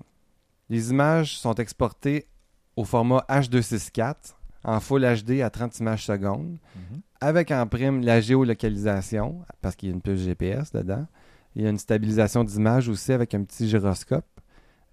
les 0.68 0.90
images 0.90 1.38
sont 1.38 1.55
exportées 1.55 2.26
au 2.76 2.84
format 2.84 3.24
H264 3.28 4.36
en 4.64 4.80
Full 4.80 5.02
HD 5.02 5.40
à 5.42 5.50
30 5.50 5.78
images 5.80 6.04
secondes 6.06 6.58
Mhm. 6.76 7.00
avec 7.20 7.50
en 7.50 7.66
prime 7.66 8.02
la 8.02 8.20
géolocalisation 8.20 9.40
parce 9.62 9.76
qu'il 9.76 9.88
y 9.88 9.92
a 9.92 9.94
une 9.94 10.02
puce 10.02 10.20
GPS 10.20 10.72
dedans. 10.72 11.06
Il 11.56 11.62
y 11.62 11.66
a 11.66 11.70
une 11.70 11.78
stabilisation 11.78 12.44
d'image 12.44 12.88
aussi 12.88 13.12
avec 13.12 13.34
un 13.34 13.42
petit 13.42 13.68
gyroscope. 13.68 14.24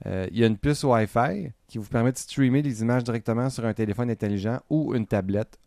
Euh, 0.05 0.27
il 0.31 0.37
y 0.39 0.43
a 0.43 0.47
une 0.47 0.57
puce 0.57 0.83
Wi-Fi 0.83 1.51
qui 1.67 1.77
vous 1.77 1.87
permet 1.87 2.11
de 2.11 2.17
streamer 2.17 2.61
les 2.61 2.81
images 2.81 3.03
directement 3.03 3.49
sur 3.49 3.65
un 3.65 3.73
téléphone 3.73 4.09
intelligent 4.09 4.59
ou 4.69 4.93
une 4.95 5.05
tablette 5.07 5.57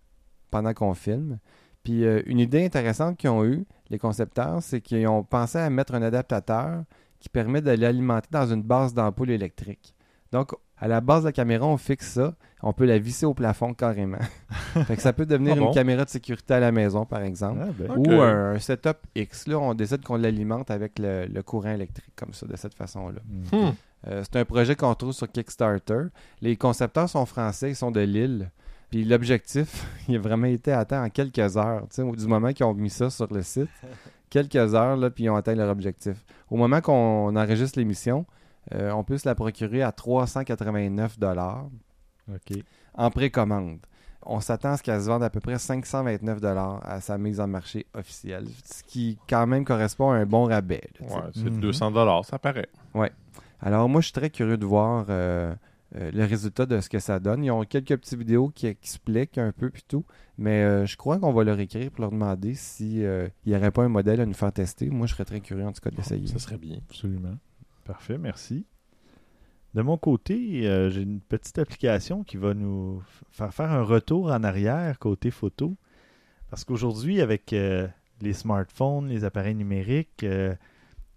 pendant 0.51 0.73
qu'on 0.73 0.95
filme. 0.95 1.39
Puis 1.83 2.05
euh, 2.05 2.23
une 2.27 2.39
idée 2.39 2.65
intéressante 2.65 3.17
qu'ils 3.17 3.31
ont 3.31 3.45
eue, 3.45 3.65
les 3.89 3.99
concepteurs, 3.99 4.63
c'est 4.63 4.81
qu'ils 4.81 5.07
ont 5.09 5.23
pensé 5.25 5.59
à 5.59 5.71
mettre 5.71 5.95
un 5.95 6.03
adaptateur 6.03 6.85
qui 7.19 7.29
permet 7.29 7.61
de 7.61 7.71
l'alimenter 7.71 8.29
dans 8.31 8.47
une 8.53 8.63
base 8.63 8.95
d'ampoule 8.95 9.31
électrique. 9.31 9.95
Donc, 10.33 10.53
à 10.79 10.89
la 10.89 11.01
base 11.01 11.23
de 11.23 11.29
la 11.29 11.33
caméra, 11.33 11.67
on 11.67 11.77
fixe 11.77 12.13
ça. 12.13 12.35
On 12.63 12.73
peut 12.73 12.85
la 12.85 12.99
visser 12.99 13.25
au 13.27 13.33
plafond 13.35 13.73
carrément. 13.75 14.19
fait 14.87 14.97
que 14.97 15.03
ça 15.03 15.13
peut 15.13 15.25
devenir 15.27 15.55
Ah 15.57 15.61
bon? 15.61 15.69
une 15.69 15.75
caméra 15.75 16.05
de 16.05 16.11
sécurité 16.11 16.55
à 16.55 16.61
la 16.61 16.73
maison, 16.73 17.05
par 17.07 17.23
exemple. 17.23 17.61
Ah, 17.63 17.69
ben. 17.79 17.91
Ou 17.97 18.21
un, 18.21 18.53
un 18.55 18.59
setup 18.59 18.99
X. 19.15 19.47
Là, 19.47 19.59
on 19.59 19.73
décide 19.75 20.03
qu'on 20.03 20.17
l'alimente 20.17 20.71
avec 20.71 20.99
le, 20.99 21.27
le 21.27 21.43
courant 21.43 21.71
électrique, 21.71 22.13
comme 22.17 22.35
ça, 22.35 22.47
de 22.47 22.57
cette 22.57 22.75
façon-là. 22.75 23.21
mhm. 23.29 23.61
hmm. 23.69 23.73
Euh, 24.09 24.23
c'est 24.25 24.37
un 24.41 24.47
projet 24.47 24.77
qu'on 24.77 24.95
trouve 24.95 25.13
sur 25.13 25.31
Kickstarter. 25.31 26.05
Les 26.41 26.57
concepteurs 26.57 27.09
sont 27.11 27.27
français, 27.27 27.71
ils 27.73 27.77
sont 27.77 27.91
de 27.91 28.01
Lille. 28.01 28.51
Puis 28.91 29.05
l'objectif, 29.05 29.87
il 30.09 30.17
a 30.17 30.19
vraiment 30.19 30.47
été 30.47 30.73
atteint 30.73 31.05
en 31.05 31.11
quelques 31.11 31.57
heures. 31.59 31.83
Tu 31.91 31.97
sais, 31.97 32.03
au- 32.03 32.17
du 32.17 32.27
moment 32.27 32.53
qu'ils 32.55 32.65
ont 32.65 32.73
mis 32.73 32.89
ça 32.91 33.11
sur 33.11 33.31
le 33.33 33.43
site, 33.43 33.69
quelques 34.31 34.75
heures, 34.75 34.97
là, 34.97 35.11
puis 35.11 35.25
ils 35.25 35.31
ont 35.31 35.37
atteint 35.37 35.55
leur 35.55 35.69
objectif. 35.71 36.17
Au 36.51 36.57
moment 36.57 36.81
qu'on 36.81 37.37
enregistre 37.37 37.79
l'émission, 37.79 38.25
euh, 38.75 38.91
on 38.93 39.05
peut 39.05 39.19
se 39.19 39.29
la 39.29 39.35
procurer 39.35 39.83
à 39.83 39.93
389 39.93 41.19
En 42.95 43.11
précommande. 43.11 43.79
On 44.27 44.41
s'attend 44.41 44.73
à 44.73 44.77
ce 44.77 44.83
qu'elle 44.83 45.01
se 45.01 45.07
vende 45.07 45.23
à 45.23 45.31
peu 45.31 45.41
près 45.41 45.59
529 45.59 46.41
à 46.83 47.01
sa 47.01 47.17
mise 47.17 47.41
en 47.41 47.47
marché 47.47 47.87
officielle, 47.95 48.47
ce 48.65 48.83
qui 48.83 49.19
quand 49.29 49.47
même 49.47 49.65
correspond 49.65 50.11
à 50.11 50.17
un 50.17 50.27
bon 50.27 50.45
rabais. 50.45 50.83
là. 51.01 51.07
Ouais, 51.07 51.23
c'est 51.35 51.45
Mhm. 51.51 51.61
200 51.61 51.91
dollars, 51.91 52.25
ça 52.27 52.39
paraît. 52.39 52.69
Alors 53.63 53.89
moi, 53.89 54.01
je 54.01 54.07
suis 54.07 54.13
très 54.13 54.31
curieux 54.31 54.57
de 54.59 54.65
voir 54.67 55.07
euh, 55.09 55.55
euh, 55.97 56.11
le 56.13 56.25
résultat 56.25 56.67
de 56.67 56.81
ce 56.81 56.89
que 56.89 56.99
ça 56.99 57.19
donne. 57.19 57.45
Ils 57.45 57.51
ont 57.51 57.65
quelques 57.65 57.97
petites 57.97 58.19
vidéos 58.19 58.49
qui 58.55 58.67
expliquent 58.67 59.39
un 59.39 59.53
peu 59.53 59.71
puis 59.71 59.85
tout, 59.89 60.05
mais 60.39 60.63
euh, 60.65 60.87
je 60.87 60.97
crois 60.97 61.19
qu'on 61.19 61.33
va 61.33 61.43
leur 61.45 61.59
écrire 61.59 61.91
pour 61.91 62.03
leur 62.03 62.11
demander 62.11 62.55
si 62.55 63.05
euh, 63.05 63.29
il 63.45 63.53
n'y 63.53 63.59
aurait 63.59 63.71
pas 63.71 63.83
un 63.85 63.89
modèle 63.89 64.21
à 64.21 64.27
nous 64.27 64.35
faire 64.35 64.53
tester. 64.53 64.89
Moi, 64.91 65.07
je 65.07 65.13
serais 65.15 65.25
très 65.25 65.41
curieux 65.41 65.67
en 65.67 65.73
tout 65.73 65.81
cas 65.81 65.91
d'essayer. 65.91 66.27
Ça 66.27 66.39
serait 66.39 66.59
bien. 66.59 66.79
Absolument. 66.91 67.37
Parfait, 67.85 68.19
merci. 68.19 68.67
De 69.75 69.83
mon 69.83 69.97
côté, 69.97 70.67
euh, 70.67 70.91
j'ai 70.91 71.03
une 71.03 71.21
petite 71.21 71.59
application 71.59 72.25
qui 72.25 72.37
va 72.37 72.55
nous 72.55 73.03
faire 73.31 73.55
faire 73.55 73.71
un 73.71 73.83
retour 73.83 74.27
en 74.27 74.43
arrière 74.43 74.99
côté 74.99 75.31
photo. 75.31 75.77
Parce 76.49 76.65
qu'aujourd'hui, 76.65 77.21
avec 77.21 77.53
euh, 77.53 77.87
les 78.21 78.33
smartphones, 78.33 79.09
les 79.09 79.25
appareils 79.25 79.55
numériques, 79.55 80.25
euh, 80.25 80.55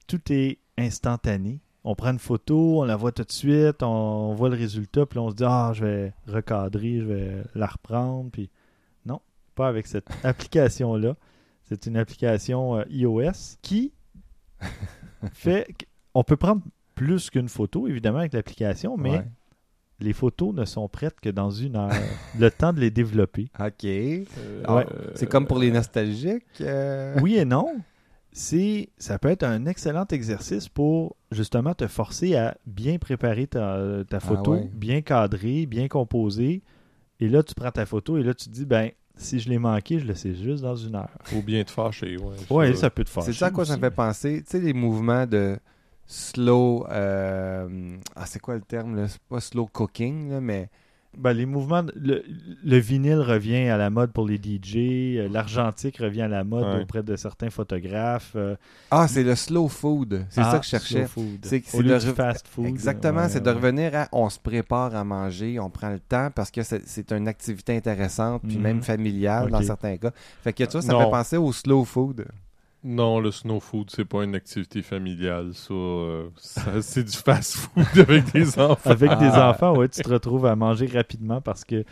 tout 0.06 0.22
est 0.32 0.60
instantané. 0.78 1.62
On 1.84 1.96
prend 1.96 2.12
une 2.12 2.20
photo, 2.20 2.82
on 2.82 2.84
la 2.84 2.96
voit 2.96 3.12
tout 3.12 3.24
de 3.24 3.32
suite, 3.32 3.82
on, 3.82 3.88
on 3.88 4.36
voit 4.36 4.50
le 4.50 4.56
résultat, 4.56 5.08
puis 5.08 5.18
on 5.18 5.32
se 5.32 5.36
dit 5.36 5.44
Ah, 5.46 5.72
je 5.74 5.84
vais 5.84 6.14
recadrer, 6.28 7.00
je 7.00 7.06
vais 7.06 7.44
la 7.56 7.66
reprendre. 7.66 8.30
Puis 8.32 8.52
non, 9.08 9.20
pas 9.56 9.68
avec 9.68 9.88
cette 9.88 10.08
application-là. 10.24 11.16
C'est 11.64 11.88
une 11.88 11.98
application 11.98 12.86
iOS 12.88 13.58
qui 13.64 13.94
fait. 15.34 15.68
On 16.14 16.24
peut 16.24 16.38
prendre 16.38 16.62
plus 16.96 17.30
qu'une 17.30 17.50
photo, 17.50 17.88
évidemment, 17.88 18.20
avec 18.20 18.34
l'application, 18.34 18.98
mais 18.98 19.12
Ouais. 19.12 19.26
les 20.00 20.14
photos 20.14 20.54
ne 20.54 20.66
sont 20.66 20.88
prêtes 20.90 21.20
que 21.22 21.30
dans 21.30 21.50
une 21.52 21.76
heure. 21.76 21.90
le 22.40 22.50
temps 22.52 22.74
de 22.74 22.80
les 22.80 22.92
développer. 22.92 23.50
OK. 23.60 23.86
Euh, 23.86 24.24
Ouais. 24.70 24.86
C'est 25.16 25.28
comme 25.30 25.48
pour 25.48 25.60
les 25.60 25.72
nostalgiques. 25.72 26.44
euh, 26.62 27.16
Oui 27.22 27.36
et 27.38 27.46
non. 27.46 27.68
C'est, 28.36 28.90
ça 28.98 29.20
peut 29.20 29.30
être 29.30 29.44
un 29.44 29.68
excellent 29.68 30.06
exercice 30.10 30.68
pour 30.68 31.16
justement 31.32 31.76
te 31.76 31.86
forcer 31.86 32.36
à 32.36 32.58
bien 32.66 32.98
préparer 32.98 33.46
ta, 33.46 33.78
ta 34.10 34.20
photo, 34.20 34.54
ouais. 34.54 34.70
bien 34.74 35.02
cadrer, 35.02 35.68
bien 35.68 35.88
composer. 35.88 36.64
Et 37.20 37.28
là, 37.30 37.44
tu 37.44 37.54
prends 37.54 37.70
ta 37.72 37.86
photo 37.86 38.18
et 38.18 38.24
là, 38.24 38.34
tu 38.34 38.46
te 38.46 38.50
dis, 38.50 38.66
ben, 38.66 38.90
si 39.16 39.40
je 39.40 39.48
l'ai 39.50 39.60
manqué, 39.60 40.00
je 40.00 40.06
le 40.08 40.16
sais 40.16 40.34
juste 40.34 40.64
dans 40.64 40.76
une 40.76 40.96
heure. 40.96 41.12
Faut 41.26 41.44
bien 41.44 41.64
te 41.64 41.70
fâcher. 41.70 42.18
Ouais, 42.18 42.36
Ouais, 42.50 42.74
ça 42.74 42.90
peut 42.90 43.04
te 43.04 43.10
faire. 43.12 43.22
C'est 43.22 43.34
ça 43.34 43.46
à 43.48 43.52
quoi 43.52 43.66
ça 43.66 43.76
me 43.78 43.82
fait 43.82 43.92
penser. 43.92 44.42
Tu 44.44 44.50
sais, 44.50 44.60
les 44.60 44.74
mouvements 44.74 45.28
de 45.28 45.60
slow. 46.06 46.86
euh, 46.90 47.98
Ah, 48.16 48.26
c'est 48.26 48.40
quoi 48.40 48.56
le 48.56 48.62
terme 48.62 48.96
là? 48.96 49.08
C'est 49.08 49.22
pas 49.30 49.40
slow 49.40 49.66
cooking, 49.68 50.30
là, 50.32 50.42
mais. 50.42 50.70
Ben, 51.16 51.32
les 51.34 51.46
mouvements, 51.46 51.84
le, 51.96 52.24
le 52.64 52.78
vinyle 52.80 53.20
revient 53.20 53.70
à 53.70 53.78
la 53.78 53.92
mode 53.92 54.12
pour 54.14 54.26
les 54.28 54.38
DJ, 54.38 54.78
euh, 55.20 55.30
l'argentique 55.30 55.98
revient 56.00 56.24
à 56.24 56.28
la 56.28 56.44
mode 56.44 56.66
Ouais. 56.66 56.82
auprès 56.82 57.04
de 57.04 57.16
certains 57.16 57.52
photographes. 57.52 58.32
euh, 58.36 58.56
Ah, 58.90 59.08
c'est 59.08 59.22
le 59.22 59.36
slow 59.36 59.68
food. 59.68 60.26
C'est 60.32 60.42
ah, 60.42 60.50
ça 60.54 60.58
que 60.58 60.66
je 60.66 60.70
cherchais. 60.72 61.06
slow 61.06 61.24
food. 61.24 61.40
C'est- 61.46 61.62
c'est 61.68 61.78
Au 61.78 61.82
lieu 61.82 61.94
de 61.94 62.00
du 62.00 62.08
re- 62.08 62.16
fast 62.16 62.48
food. 62.48 62.66
Exactement, 62.66 63.22
ouais, 63.22 63.30
c'est 63.30 63.44
de 63.44 63.48
ouais. 63.48 63.56
revenir 63.56 63.96
à 63.96 64.08
on 64.12 64.28
se 64.32 64.40
prépare 64.40 64.96
à 64.96 65.04
manger, 65.04 65.60
on 65.60 65.70
prend 65.70 65.92
le 65.92 66.00
temps 66.00 66.30
parce 66.34 66.50
que 66.50 66.64
c'est- 66.64 66.82
c'est 66.88 67.12
une 67.12 67.28
activité 67.28 67.78
intéressante, 67.78 68.42
puis 68.48 68.58
Mhm. 68.58 68.64
même 68.64 68.82
familiale 68.82 69.52
dans 69.52 69.62
certains 69.62 69.98
cas. 69.98 70.10
Fait 70.44 70.52
que 70.52 70.64
tu 70.64 70.72
vois, 70.72 70.82
ça 70.82 70.94
me 70.94 70.98
Non. 70.98 71.04
fait 71.06 71.12
penser 71.12 71.38
au 71.38 71.52
slow 71.54 71.86
food. 71.86 72.26
Non, 72.86 73.20
le 73.22 73.32
snow 73.32 73.60
food, 73.62 73.90
c'est 73.90 74.04
pas 74.04 74.24
une 74.24 74.36
activité 74.36 74.82
familiale. 74.82 75.52
Ça, 75.54 75.74
euh, 75.74 76.28
ça, 76.36 76.82
c'est 76.82 77.04
du 77.06 77.16
fast 77.16 77.56
food 77.56 77.86
avec 77.98 78.32
des 78.34 78.60
enfants. 78.60 78.90
Avec 78.90 79.10
des 79.20 79.30
Ah. 79.32 79.52
enfants, 79.52 79.76
ouais, 79.78 79.88
tu 79.88 80.02
te 80.02 80.10
retrouves 80.10 80.46
à 80.46 80.56
manger 80.58 80.88
rapidement 80.88 81.40
parce 81.40 81.64
que 81.64 81.86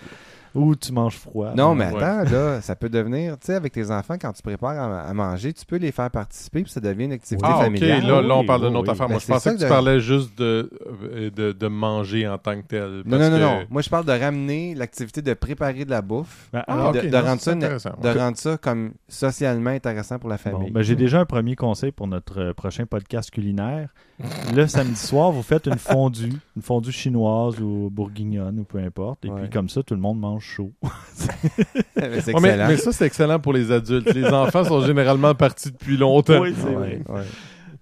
ou 0.53 0.75
tu 0.75 0.91
manges 0.91 1.17
froid. 1.17 1.53
Non, 1.55 1.75
mais 1.75 1.91
Ouais. 1.91 2.03
attends, 2.03 2.31
là, 2.31 2.61
ça 2.61 2.75
peut 2.75 2.89
devenir, 2.89 3.37
tu 3.39 3.47
sais, 3.47 3.55
avec 3.55 3.71
tes 3.73 3.89
enfants, 3.91 4.15
quand 4.19 4.33
tu 4.33 4.41
prépares 4.41 4.77
à, 4.79 5.01
à 5.01 5.13
manger, 5.13 5.53
tu 5.53 5.65
peux 5.65 5.77
les 5.77 5.91
faire 5.91 6.09
participer, 6.11 6.63
puis 6.63 6.71
ça 6.71 6.79
devient 6.79 7.05
une 7.05 7.13
activité 7.13 7.47
Ah, 7.49 7.57
ok, 7.57 7.63
familiale. 7.63 8.01
là, 8.05 8.21
là, 8.21 8.35
on 8.35 8.39
Oui, 8.41 8.45
parle 8.47 8.61
de 8.63 8.69
notre 8.69 8.85
oui. 8.87 8.89
affaire. 8.91 9.07
Ben, 9.07 9.13
Moi, 9.13 9.19
je 9.19 9.25
c'est 9.25 9.33
pensais 9.33 9.49
ça 9.51 9.55
que 9.55 9.61
tu 9.61 9.67
parlais 9.67 9.99
juste 9.99 10.37
de, 10.37 10.69
euh, 11.13 11.29
de, 11.31 11.51
de 11.53 11.67
manger 11.67 12.27
en 12.27 12.37
tant 12.37 12.55
que 12.61 12.67
tel. 12.67 13.01
Non, 13.05 13.17
parce 13.17 13.23
non, 13.23 13.29
non, 13.29 13.37
que- 13.37 13.41
non. 13.41 13.65
Moi, 13.69 13.81
je 13.81 13.89
parle 13.89 14.05
de 14.05 14.11
ramener 14.11 14.75
l'activité 14.75 15.21
de 15.21 15.33
préparer 15.33 15.85
de 15.85 15.89
la 15.89 16.01
bouffe, 16.01 16.49
Ben, 16.53 16.63
Ah, 16.67 16.73
alors, 16.73 16.89
ok, 16.89 16.95
de, 16.95 17.01
de 17.01 17.07
non, 17.15 17.21
rendre 17.23 17.41
c'est 17.41 17.79
ça 17.79 17.89
de 18.01 18.09
Ok. 18.09 18.17
rendre 18.17 18.37
ça 18.37 18.57
comme 18.57 18.91
socialement 19.07 19.69
intéressant 19.71 20.19
pour 20.19 20.29
la 20.29 20.35
bon, 20.37 20.41
famille. 20.43 20.71
ben, 20.71 20.81
j'ai 20.81 20.95
déjà 20.95 21.19
un 21.19 21.25
premier 21.25 21.55
conseil 21.55 21.91
pour 21.91 22.07
notre 22.07 22.39
euh, 22.39 22.53
prochain 22.53 22.85
podcast 22.85 23.29
culinaire. 23.31 23.89
Le 24.55 24.67
samedi 24.67 24.95
soir, 24.95 25.31
vous 25.31 25.41
faites 25.41 25.65
une 25.67 25.77
fondue, 25.79 26.33
une 26.55 26.61
fondue 26.61 26.91
chinoise 26.91 27.59
ou 27.59 27.89
bourguignonne 27.91 28.59
ou 28.59 28.63
peu 28.63 28.77
importe. 28.77 29.25
Et 29.25 29.29
Ouais. 29.29 29.41
puis 29.41 29.49
comme 29.49 29.67
ça, 29.69 29.81
tout 29.83 29.95
le 29.95 29.99
monde 30.01 30.19
mange 30.19 30.40
chaud. 30.41 30.73
c'est 31.13 32.33
Ouais, 32.35 32.57
mais, 32.67 32.77
ça, 32.77 32.91
c'est 32.91 33.05
excellent 33.05 33.39
pour 33.39 33.53
les 33.53 33.71
adultes. 33.71 34.13
Les 34.13 34.25
enfants 34.33 34.63
sont 34.63 34.81
généralement 34.81 35.33
partis 35.35 35.71
depuis 35.71 35.97
longtemps. 35.97 36.41
Oui, 36.41 36.53
c'est 36.57 36.65
Ouais, 36.67 36.73
vrai. 36.73 37.01
ouais. 37.09 37.21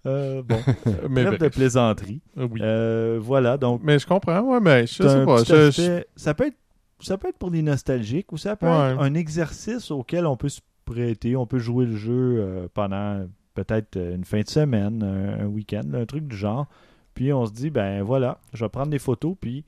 Euh, 0.05 0.41
bon, 0.43 0.60
mais, 1.10 1.26
trêve 1.26 1.39
de 1.39 1.47
plaisanterie. 1.49 2.22
oui. 2.38 2.62
Euh, 2.62 3.20
voilà, 3.22 3.57
donc 3.57 3.82
mais 3.84 3.99
je 3.99 4.07
comprends, 4.07 4.39
ouais, 4.41 4.60
mais 4.62 4.88
je 4.88 4.93
sais 5.03 5.26
pas. 5.26 5.43
je- 5.43 6.03
ça 6.16 6.34
peut 6.34 6.47
être 6.47 6.55
ça 7.01 7.18
peut 7.18 7.30
être 7.30 7.38
pour 7.38 7.51
des 7.51 7.62
nostalgiques 7.62 8.32
ou 8.32 8.38
ça 8.38 8.55
peut 8.55 8.66
Ouais. 8.68 8.91
être 8.93 9.01
un 9.01 9.14
exercice 9.14 9.89
auquel 9.91 10.26
on 10.26 10.36
peut 10.38 10.47
se 10.49 10.60
prêter, 10.86 11.36
on 11.36 11.45
peut 11.45 11.60
jouer 11.60 11.86
le 11.86 11.95
jeu 11.97 12.38
euh, 12.39 12.68
pendant 12.74 13.26
peut-être 13.55 13.97
une 13.97 14.24
fin 14.24 14.39
de 14.41 14.47
semaine, 14.49 15.03
un, 15.03 15.43
un 15.43 15.47
week-end, 15.47 15.84
un 15.93 16.05
truc 16.05 16.28
du 16.28 16.36
genre. 16.36 16.68
Puis 17.14 17.34
on 17.34 17.45
se 17.45 17.51
dit 17.51 17.70
ben 17.70 18.01
voilà, 18.01 18.38
je 18.53 18.64
vais 18.64 18.70
prendre 18.70 18.91
des 18.91 18.99
photos 18.99 19.36
puis 19.39 19.66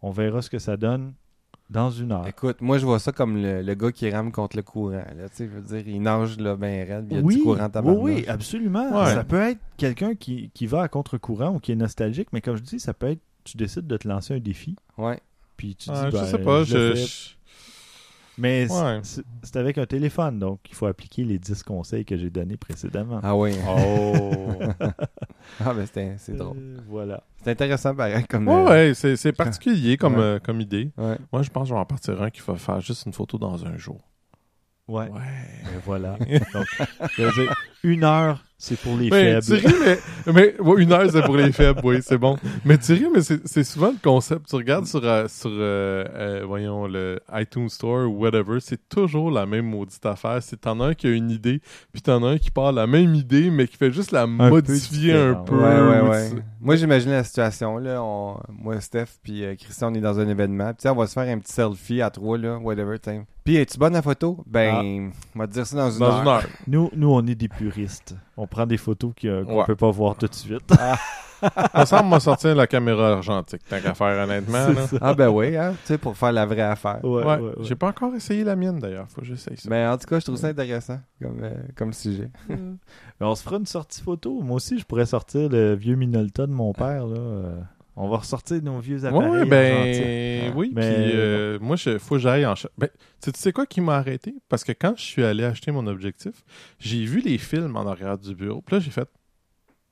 on 0.00 0.10
verra 0.10 0.40
ce 0.40 0.48
que 0.48 0.58
ça 0.58 0.76
donne 0.78 1.12
dans 1.68 1.90
une 1.90 2.12
heure. 2.12 2.26
Écoute, 2.26 2.60
moi, 2.60 2.78
je 2.78 2.86
vois 2.86 2.98
ça 2.98 3.10
comme 3.12 3.36
le, 3.42 3.62
le 3.62 3.74
gars 3.74 3.90
qui 3.92 4.08
rame 4.10 4.30
contre 4.32 4.56
le 4.56 4.62
courant. 4.62 4.92
Là, 4.92 5.26
je 5.38 5.44
veux 5.44 5.60
dire, 5.62 5.88
il 5.88 6.00
nage 6.00 6.38
là, 6.38 6.56
ben 6.56 6.86
raide, 6.88 7.06
puis 7.08 7.16
il 7.16 7.18
y 7.18 7.20
a 7.20 7.24
oui, 7.24 7.36
du 7.36 7.42
courant 7.42 7.68
oui, 7.84 8.12
oui, 8.14 8.24
absolument. 8.28 8.90
Ouais. 9.02 9.12
Ça 9.14 9.24
peut 9.24 9.40
être 9.40 9.60
quelqu'un 9.76 10.14
qui, 10.14 10.50
qui 10.54 10.66
va 10.66 10.82
à 10.82 10.88
contre-courant 10.88 11.54
ou 11.54 11.58
qui 11.58 11.72
est 11.72 11.76
nostalgique, 11.76 12.28
mais 12.32 12.40
comme 12.40 12.56
je 12.56 12.62
dis, 12.62 12.78
ça 12.80 12.94
peut 12.94 13.08
être 13.10 13.20
tu 13.44 13.56
décides 13.56 13.86
de 13.86 13.96
te 13.96 14.08
lancer 14.08 14.34
un 14.34 14.40
défi, 14.40 14.74
Ouais. 14.98 15.20
puis 15.56 15.76
tu 15.76 15.88
Ouais, 15.90 15.96
dis 15.96 16.06
je 16.06 16.10
ben, 16.16 16.24
sais 16.26 16.38
pas. 16.38 16.64
je- 16.64 16.94
Mais 18.38 18.68
c'est- 18.68 18.74
Ouais. 18.82 19.00
c'est 19.02 19.22
c'est 19.42 19.56
avec 19.56 19.78
un 19.78 19.86
téléphone, 19.86 20.38
donc 20.38 20.60
il 20.68 20.74
faut 20.74 20.86
appliquer 20.86 21.24
les 21.24 21.38
10 21.38 21.62
conseils 21.62 22.04
que 22.04 22.16
j'ai 22.16 22.28
donnés 22.30 22.56
précédemment. 22.56 23.20
Ah 23.22 23.36
oui. 23.36 23.52
Oh. 23.68 24.58
Ah, 25.64 25.72
ben 25.72 25.86
c'est 25.92 26.16
c'est 26.18 26.36
drôle. 26.36 26.56
Euh, 26.58 26.76
voilà. 26.88 27.22
C'est 27.44 27.50
intéressant, 27.52 27.94
pareil, 27.94 28.24
comme... 28.26 28.48
ouais, 28.48 28.54
euh, 28.54 28.68
ouais, 28.68 28.94
c'est 28.94 29.14
c'est 29.16 29.32
particulier 29.32 29.96
comme, 29.96 30.14
Ouais. 30.16 30.20
euh, 30.22 30.38
comme 30.40 30.60
idée. 30.60 30.90
ouais. 30.98 31.16
Moi, 31.32 31.42
je 31.42 31.50
pense 31.50 31.62
que 31.64 31.68
je 31.68 31.74
vais 31.74 31.80
en 31.80 31.84
partir 31.86 32.20
un 32.20 32.30
qui 32.30 32.40
va 32.46 32.56
faire 32.56 32.80
juste 32.80 33.06
une 33.06 33.12
photo 33.12 33.38
dans 33.38 33.64
un 33.64 33.76
jour. 33.76 34.00
Ouais. 34.88 35.08
Ouais. 35.08 35.20
Et 35.72 35.78
voilà. 35.84 36.16
Donc, 36.52 36.66
je 37.16 37.22
veux 37.22 37.32
dire, 37.44 37.54
une 37.84 38.02
heure, 38.04 38.44
c'est 38.58 38.78
pour 38.80 38.96
les 38.96 39.10
Mais 39.10 39.40
faibles. 39.40 39.60
Thierry, 39.60 39.74
mais, 39.84 40.32
mais 40.32 40.60
ouais, 40.60 40.82
une 40.82 40.92
heure, 40.92 41.10
c'est 41.10 41.22
pour 41.22 41.36
les 41.36 41.52
faibles, 41.52 41.80
oui, 41.84 41.98
c'est 42.02 42.16
bon. 42.18 42.36
Mais 42.64 42.78
Thierry, 42.78 43.06
mais 43.12 43.20
c'est 43.20 43.46
c'est 43.46 43.64
souvent 43.64 43.88
le 43.90 43.98
concept. 44.02 44.48
Tu 44.48 44.56
regardes 44.56 44.86
sur, 44.86 45.00
euh, 45.04 45.28
sur 45.28 45.50
euh, 45.52 46.04
euh, 46.14 46.44
voyons, 46.46 46.86
le 46.86 47.20
iTunes 47.34 47.68
Store 47.68 48.08
ou 48.10 48.18
whatever, 48.22 48.58
c'est 48.60 48.88
toujours 48.88 49.30
la 49.30 49.44
même 49.46 49.66
maudite 49.66 50.04
affaire. 50.06 50.38
C'est 50.42 50.60
t'en 50.62 50.80
as 50.80 50.86
un 50.86 50.94
qui 50.94 51.06
a 51.06 51.10
une 51.10 51.30
idée, 51.30 51.60
puis 51.92 52.00
t'en 52.02 52.22
as 52.24 52.28
un 52.30 52.38
qui 52.38 52.50
part 52.50 52.72
la 52.72 52.86
même 52.86 53.14
idée, 53.14 53.50
mais 53.50 53.66
qui 53.68 53.76
fait 53.76 53.92
juste 53.92 54.10
la 54.12 54.26
modifier 54.26 55.12
un 55.14 55.34
peu. 55.34 55.56
Ouais, 55.56 55.62
ouais, 55.80 56.00
ou 56.00 56.08
ouais. 56.10 56.30
tu- 56.30 56.42
Moi, 56.60 56.76
j'imagine 56.76 57.10
la 57.10 57.24
situation, 57.24 57.76
là. 57.78 58.02
On... 58.02 58.38
Moi, 58.48 58.80
Steph, 58.80 59.18
puis 59.22 59.44
euh, 59.44 59.54
Christian, 59.54 59.92
on 59.92 59.94
est 59.94 60.00
dans 60.00 60.18
un 60.18 60.28
événement. 60.28 60.68
Puis, 60.72 60.82
tu 60.82 60.88
on 60.88 60.94
va 60.96 61.06
se 61.06 61.12
faire 61.12 61.28
un 61.32 61.38
petit 61.38 61.52
selfie 61.52 62.00
à 62.00 62.10
trois, 62.10 62.38
là, 62.38 62.56
whatever, 62.58 62.98
t'sais. 62.98 63.20
Puis, 63.44 63.56
es-tu 63.56 63.78
bonne 63.78 63.92
la 63.92 64.02
photo? 64.02 64.42
Ben, 64.46 65.10
on 65.34 65.38
va 65.38 65.46
te 65.46 65.52
dire 65.52 65.66
ça 65.66 65.76
dans 65.76 65.90
une 65.90 65.98
Dans 65.98 66.06
heure. 66.06 66.22
une 66.22 66.28
heure. 66.28 66.46
Nous, 66.66 66.90
nous, 66.96 67.10
on 67.12 67.24
est 67.26 67.34
des 67.36 67.48
puristes. 67.48 68.16
On 68.36 68.46
prend 68.46 68.66
des 68.66 68.76
photos 68.76 69.12
qui, 69.16 69.28
euh, 69.28 69.44
qu'on 69.44 69.58
Ouais. 69.58 69.64
peut 69.64 69.76
pas 69.76 69.90
voir 69.90 70.16
tout 70.16 70.26
de 70.26 70.34
suite. 70.34 70.72
Ça 71.74 71.84
semble 71.84 72.08
m'a 72.08 72.18
sortir 72.18 72.54
la 72.54 72.66
caméra 72.66 73.12
argentique, 73.12 73.60
tant 73.68 73.78
qu'à 73.78 73.92
faire, 73.92 74.24
honnêtement. 74.24 74.66
C'est 74.68 74.74
là. 74.74 74.86
ça. 74.86 74.96
Ah, 75.02 75.14
ben 75.14 75.28
oui, 75.28 75.54
hein, 75.56 75.72
tu 75.82 75.88
sais, 75.88 75.98
pour 75.98 76.16
faire 76.16 76.32
la 76.32 76.46
vraie 76.46 76.62
affaire. 76.62 77.00
Ouais, 77.04 77.22
Ouais, 77.22 77.24
ouais, 77.24 77.40
ouais. 77.40 77.52
J'ai 77.60 77.74
pas 77.74 77.88
encore 77.88 78.14
essayé 78.14 78.42
la 78.42 78.56
mienne 78.56 78.78
d'ailleurs, 78.78 79.06
faut 79.08 79.20
que 79.20 79.26
j'essaye 79.26 79.56
ça. 79.56 79.68
Mais 79.68 79.86
en 79.86 79.98
tout 79.98 80.06
cas, 80.06 80.18
je 80.18 80.24
trouve 80.24 80.36
ça 80.38 80.46
intéressant 80.48 80.98
comme, 81.20 81.38
euh, 81.42 81.52
comme 81.76 81.92
sujet. 81.92 82.30
Mais 82.48 82.56
on 83.26 83.34
se 83.34 83.42
fera 83.42 83.56
une 83.56 83.66
sortie 83.66 84.00
photo. 84.00 84.40
Moi 84.42 84.56
aussi, 84.56 84.78
je 84.78 84.84
pourrais 84.86 85.04
sortir 85.06 85.48
le 85.50 85.74
vieux 85.74 85.94
Minolta 85.96 86.46
de 86.46 86.52
mon 86.52 86.72
père. 86.72 87.06
Là. 87.06 87.16
Euh, 87.96 88.00
On 88.02 88.08
va 88.08 88.18
ressortir 88.18 88.62
nos 88.62 88.78
vieux 88.78 89.04
appareils. 89.04 89.30
Ouais, 89.30 89.44
ben 89.46 90.52
oui, 90.54 90.70
Mais- 90.74 90.82
puis 90.82 91.12
euh, 91.14 91.58
moi, 91.60 91.76
il 91.86 91.98
faut 91.98 92.16
que 92.16 92.20
j'aille 92.20 92.44
en... 92.46 92.54
Ben, 92.78 92.88
tu 93.22 93.30
sais- 93.34 93.52
quoi 93.52 93.66
qui 93.66 93.80
m'a 93.80 93.96
arrêté? 93.96 94.34
Parce 94.48 94.64
que 94.64 94.72
quand 94.72 94.94
je 94.96 95.02
suis 95.02 95.24
allé 95.24 95.44
acheter 95.44 95.70
mon 95.72 95.86
objectif, 95.86 96.44
j'ai 96.78 97.04
vu 97.04 97.20
les 97.20 97.38
films 97.38 97.76
en 97.76 97.86
arrière 97.86 98.18
du 98.18 98.34
bureau. 98.34 98.60
Puis 98.60 98.76
là, 98.76 98.80
j'ai 98.80 98.90
fait, 98.90 99.08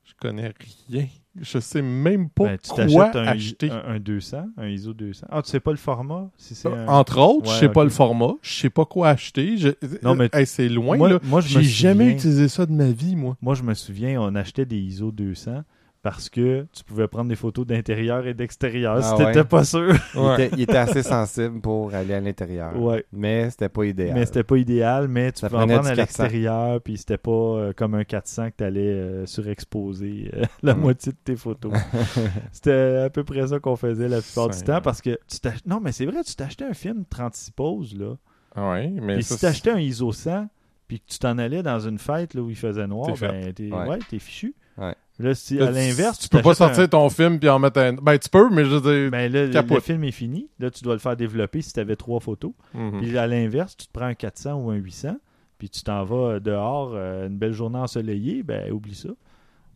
je 0.03 0.13
connais 0.21 0.53
rien. 0.91 1.07
Je 1.41 1.59
sais 1.59 1.81
même 1.81 2.29
pas 2.29 2.45
Ben, 2.45 2.57
tu 2.59 2.69
quoi 2.93 3.11
un, 3.17 3.27
acheter. 3.27 3.69
un, 3.69 3.83
un 3.95 3.99
200, 3.99 4.45
un 4.55 4.67
ISO 4.69 4.93
200. 4.93 5.27
Ah, 5.29 5.41
tu 5.41 5.49
sais 5.49 5.59
pas 5.59 5.71
le 5.71 5.77
format? 5.77 6.29
Si 6.37 6.55
c'est 6.55 6.69
un- 6.69 6.87
Entre 6.87 7.19
autres, 7.19 7.47
je 7.49 7.53
Ouais, 7.55 7.59
sais 7.59 7.69
pas 7.69 7.83
le 7.83 7.89
format, 7.89 8.35
je 8.41 8.53
sais 8.53 8.69
pas 8.69 8.85
quoi 8.85 9.09
acheter. 9.09 9.57
Je... 9.57 9.69
Non, 10.01 10.15
mais- 10.15 10.29
Hey, 10.31 10.45
c'est 10.45 10.69
loin, 10.69 10.95
moi, 10.95 11.09
là. 11.09 11.19
moi, 11.23 11.41
je 11.41 11.49
J'ai 11.49 11.63
jamais 11.63 12.09
utilisé 12.11 12.47
ça 12.47 12.65
de 12.65 12.71
ma 12.71 12.89
vie, 12.91 13.17
moi. 13.17 13.35
Moi, 13.41 13.53
je 13.55 13.63
me 13.63 13.73
souviens, 13.73 14.21
on 14.21 14.33
achetait 14.35 14.65
des 14.65 14.77
ISO 14.77 15.11
200 15.11 15.63
parce 16.05 16.29
que 16.29 16.67
tu 16.71 16.83
pouvais 16.83 17.07
prendre 17.07 17.29
des 17.29 17.35
photos 17.35 17.65
d'intérieur 17.65 18.27
et 18.27 18.35
d'extérieur 18.35 18.97
Ah 18.97 19.01
si 19.01 19.13
ouais? 19.15 19.25
t'étais 19.33 19.43
pas 19.43 19.63
sûr. 19.63 19.91
Il, 20.13 20.33
était, 20.33 20.49
il 20.55 20.61
était 20.61 20.77
assez 20.77 21.01
sensible 21.01 21.59
pour 21.61 21.95
aller 21.95 22.13
à 22.13 22.19
l'intérieur. 22.21 22.79
ouais. 22.79 23.03
Mais 23.11 23.49
c'était 23.49 23.69
pas 23.69 23.85
idéal. 23.85 24.13
Mais 24.13 24.25
c'était 24.27 24.43
pas 24.43 24.57
idéal, 24.57 25.07
mais 25.07 25.31
tu 25.31 25.39
Ça 25.39 25.49
pouvais 25.49 25.63
en 25.63 25.67
prendre 25.67 25.87
à 25.87 25.89
du 25.89 25.95
400. 25.95 26.23
l'extérieur, 26.23 26.81
puis 26.81 26.97
c'était 26.99 27.17
pas 27.17 27.31
euh, 27.31 27.73
comme 27.75 27.95
un 27.95 28.03
400 28.03 28.51
que 28.51 28.55
t'allais 28.57 28.81
euh, 28.81 29.25
surexposer 29.25 30.29
euh, 30.35 30.43
la 30.61 30.75
Mm. 30.75 30.79
moitié 30.79 31.11
de 31.11 31.17
tes 31.23 31.35
photos. 31.35 31.73
c'était 32.51 33.01
à 33.05 33.09
peu 33.09 33.23
près 33.23 33.47
ça 33.47 33.59
qu'on 33.59 33.75
faisait 33.75 34.07
la 34.07 34.21
plupart 34.21 34.49
du 34.49 34.61
temps, 34.61 34.81
parce 34.81 35.01
que 35.01 35.17
tu 35.27 35.39
t'ach- 35.39 35.65
Non, 35.65 35.79
mais 35.81 35.91
c'est 35.91 36.05
vrai, 36.05 36.23
tu 36.23 36.35
t'achetais 36.35 36.65
un 36.65 36.73
film 36.75 37.03
36 37.09 37.49
poses, 37.49 37.97
là. 37.97 38.13
Ouais, 38.55 38.89
mais 39.01 39.15
Puis 39.15 39.23
ça, 39.23 39.35
si 39.35 39.41
t'achetais 39.41 39.71
un 39.71 39.79
ISO 39.79 40.11
100, 40.11 40.47
puis 40.87 40.99
que 40.99 41.05
tu 41.07 41.17
t'en 41.17 41.37
allais 41.39 41.63
dans 41.63 41.79
une 41.79 41.97
fête 41.97 42.35
là, 42.35 42.41
où 42.43 42.49
il 42.51 42.55
faisait 42.55 42.85
noir, 42.85 43.11
T'es 43.17 43.27
ben, 43.27 43.53
t'es 43.53 43.71
Ouais. 43.71 43.87
ouais, 43.87 43.99
t'es 44.07 44.19
fichu. 44.19 44.53
Ouais. 44.77 44.95
Là, 45.19 45.33
si, 45.33 45.59
à 45.61 45.71
l'inverse, 45.71 46.19
tu 46.19 46.27
peux 46.27 46.41
pas 46.41 46.51
un- 46.51 46.55
sortir 46.55 46.89
ton 46.89 47.09
film 47.09 47.39
puis 47.39 47.47
en 47.47 47.57
mettre 47.59 47.79
un. 47.79 47.93
Ben, 47.93 48.17
tu 48.17 48.27
peux, 48.29 48.49
mais 48.49 48.65
je 48.65 48.69
veux 48.75 48.81
dire. 48.81 49.11
Ben 49.11 49.31
là, 49.31 49.45
le- 49.45 49.73
le 49.75 49.79
film 49.79 50.03
est 50.03 50.11
fini. 50.11 50.49
Là, 50.59 50.69
tu 50.69 50.83
dois 50.83 50.93
le 50.93 50.99
faire 50.99 51.15
développer 51.15 51.61
si 51.61 51.71
tu 51.71 51.79
avais 51.79 51.95
trois 51.95 52.19
photos. 52.19 52.51
Mhm. 52.73 52.99
Puis 53.01 53.17
à 53.17 53.25
l'inverse, 53.25 53.77
tu 53.77 53.87
te 53.87 53.91
prends 53.93 54.05
un 54.07 54.13
400 54.13 54.55
ou 54.55 54.71
un 54.71 54.75
800, 54.75 55.15
puis 55.57 55.69
tu 55.69 55.83
t'en 55.83 56.03
vas 56.03 56.39
dehors, 56.41 56.91
euh, 56.95 57.27
une 57.27 57.37
belle 57.37 57.53
journée 57.53 57.77
ensoleillée, 57.79 58.43
ben 58.43 58.71
oublie 58.71 58.95
ça. 58.95 59.09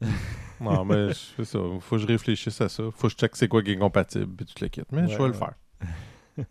Non, 0.62 0.84
mais 0.84 1.08
c'est 1.38 1.46
ça. 1.46 1.60
Faut 1.80 1.96
que 1.96 2.02
je 2.02 2.08
réfléchisse 2.08 2.60
à 2.60 2.68
ça. 2.68 2.84
Faut 2.94 3.08
que 3.08 3.14
je 3.14 3.18
check 3.18 3.34
c'est 3.38 3.48
quoi 3.48 3.64
qui 3.64 3.72
est 3.72 3.78
compatible 3.78 4.28
puis 4.36 4.46
tu 4.46 4.62
le 4.62 4.68
quittes. 4.68 4.92
Mais 4.92 5.08
je 5.08 5.14
Ouais, 5.14 5.20
vais 5.20 5.28
le 5.28 5.34
faire. 5.34 5.54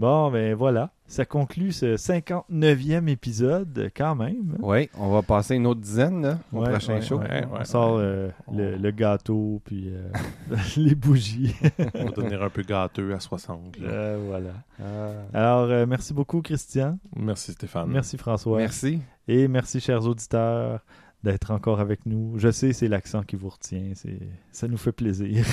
Bon, 0.00 0.30
ben 0.30 0.54
voilà. 0.54 0.90
Ça 1.06 1.26
conclut 1.26 1.72
ce 1.72 1.96
59e 1.96 3.06
épisode, 3.08 3.90
quand 3.94 4.14
même. 4.14 4.56
Oui, 4.60 4.88
on 4.96 5.10
va 5.10 5.20
passer 5.20 5.56
une 5.56 5.66
autre 5.66 5.80
dizaine 5.80 6.22
là, 6.22 6.38
au 6.54 6.60
Ouais, 6.62 6.70
prochain 6.70 6.94
ouais, 6.94 7.02
show. 7.02 7.18
ouais. 7.18 7.28
Ouais, 7.44 7.46
On 7.60 7.64
sort 7.64 7.96
ouais. 7.96 8.02
euh, 8.02 8.30
le, 8.50 8.76
On- 8.76 8.80
le 8.80 8.90
gâteau, 8.92 9.60
puis 9.64 9.90
euh, 9.92 10.10
les 10.78 10.94
bougies. 10.94 11.54
On 11.94 12.04
va 12.06 12.10
devenir 12.12 12.42
un 12.42 12.48
peu 12.48 12.62
gâteux 12.62 13.12
à 13.12 13.20
60. 13.20 13.78
là. 13.78 13.88
Euh, 13.90 14.24
voilà. 14.26 14.52
Ah. 14.82 15.10
Alors, 15.34 15.68
euh, 15.70 15.84
merci 15.84 16.14
beaucoup, 16.14 16.40
Christian. 16.40 16.98
Merci 17.14 17.52
Stéphane. 17.52 17.90
Merci, 17.90 18.16
François. 18.16 18.56
Merci. 18.56 19.00
Et 19.28 19.48
merci, 19.48 19.80
chers 19.80 20.06
auditeurs, 20.06 20.80
d'être 21.24 21.50
encore 21.50 21.78
avec 21.80 22.06
nous. 22.06 22.38
Je 22.38 22.50
sais, 22.50 22.72
c'est 22.72 22.88
l'accent 22.88 23.22
qui 23.22 23.36
vous 23.36 23.50
retient. 23.50 23.90
C'est... 23.94 24.18
Ça 24.50 24.66
nous 24.66 24.78
fait 24.78 24.92
plaisir. 24.92 25.44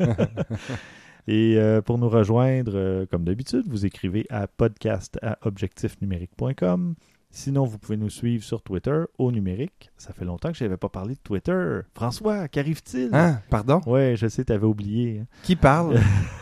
Et 1.28 1.56
euh, 1.56 1.80
pour 1.82 1.98
nous 1.98 2.08
rejoindre, 2.08 2.72
euh, 2.74 3.06
comme 3.06 3.24
d'habitude, 3.24 3.64
vous 3.68 3.86
écrivez 3.86 4.26
à 4.28 4.46
podcast 4.48 5.18
à 5.22 5.38
objectifnumérique.com. 5.42 6.94
Sinon, 7.34 7.64
vous 7.64 7.78
pouvez 7.78 7.96
nous 7.96 8.10
suivre 8.10 8.44
sur 8.44 8.60
Twitter 8.60 9.04
au 9.18 9.32
numérique. 9.32 9.90
Ça 9.96 10.12
fait 10.12 10.26
longtemps 10.26 10.52
que 10.52 10.58
je 10.58 10.64
n'avais 10.64 10.76
pas 10.76 10.90
parlé 10.90 11.14
de 11.14 11.20
Twitter. 11.20 11.80
François, 11.94 12.46
qu'arrive-t-il? 12.48 13.08
Hein, 13.14 13.40
pardon? 13.48 13.80
Ouais, 13.86 14.16
je 14.16 14.26
sais, 14.28 14.44
tu 14.44 14.52
avais 14.52 14.66
oublié. 14.66 15.20
hein. 15.20 15.26
Qui 15.42 15.56
parle? 15.56 15.98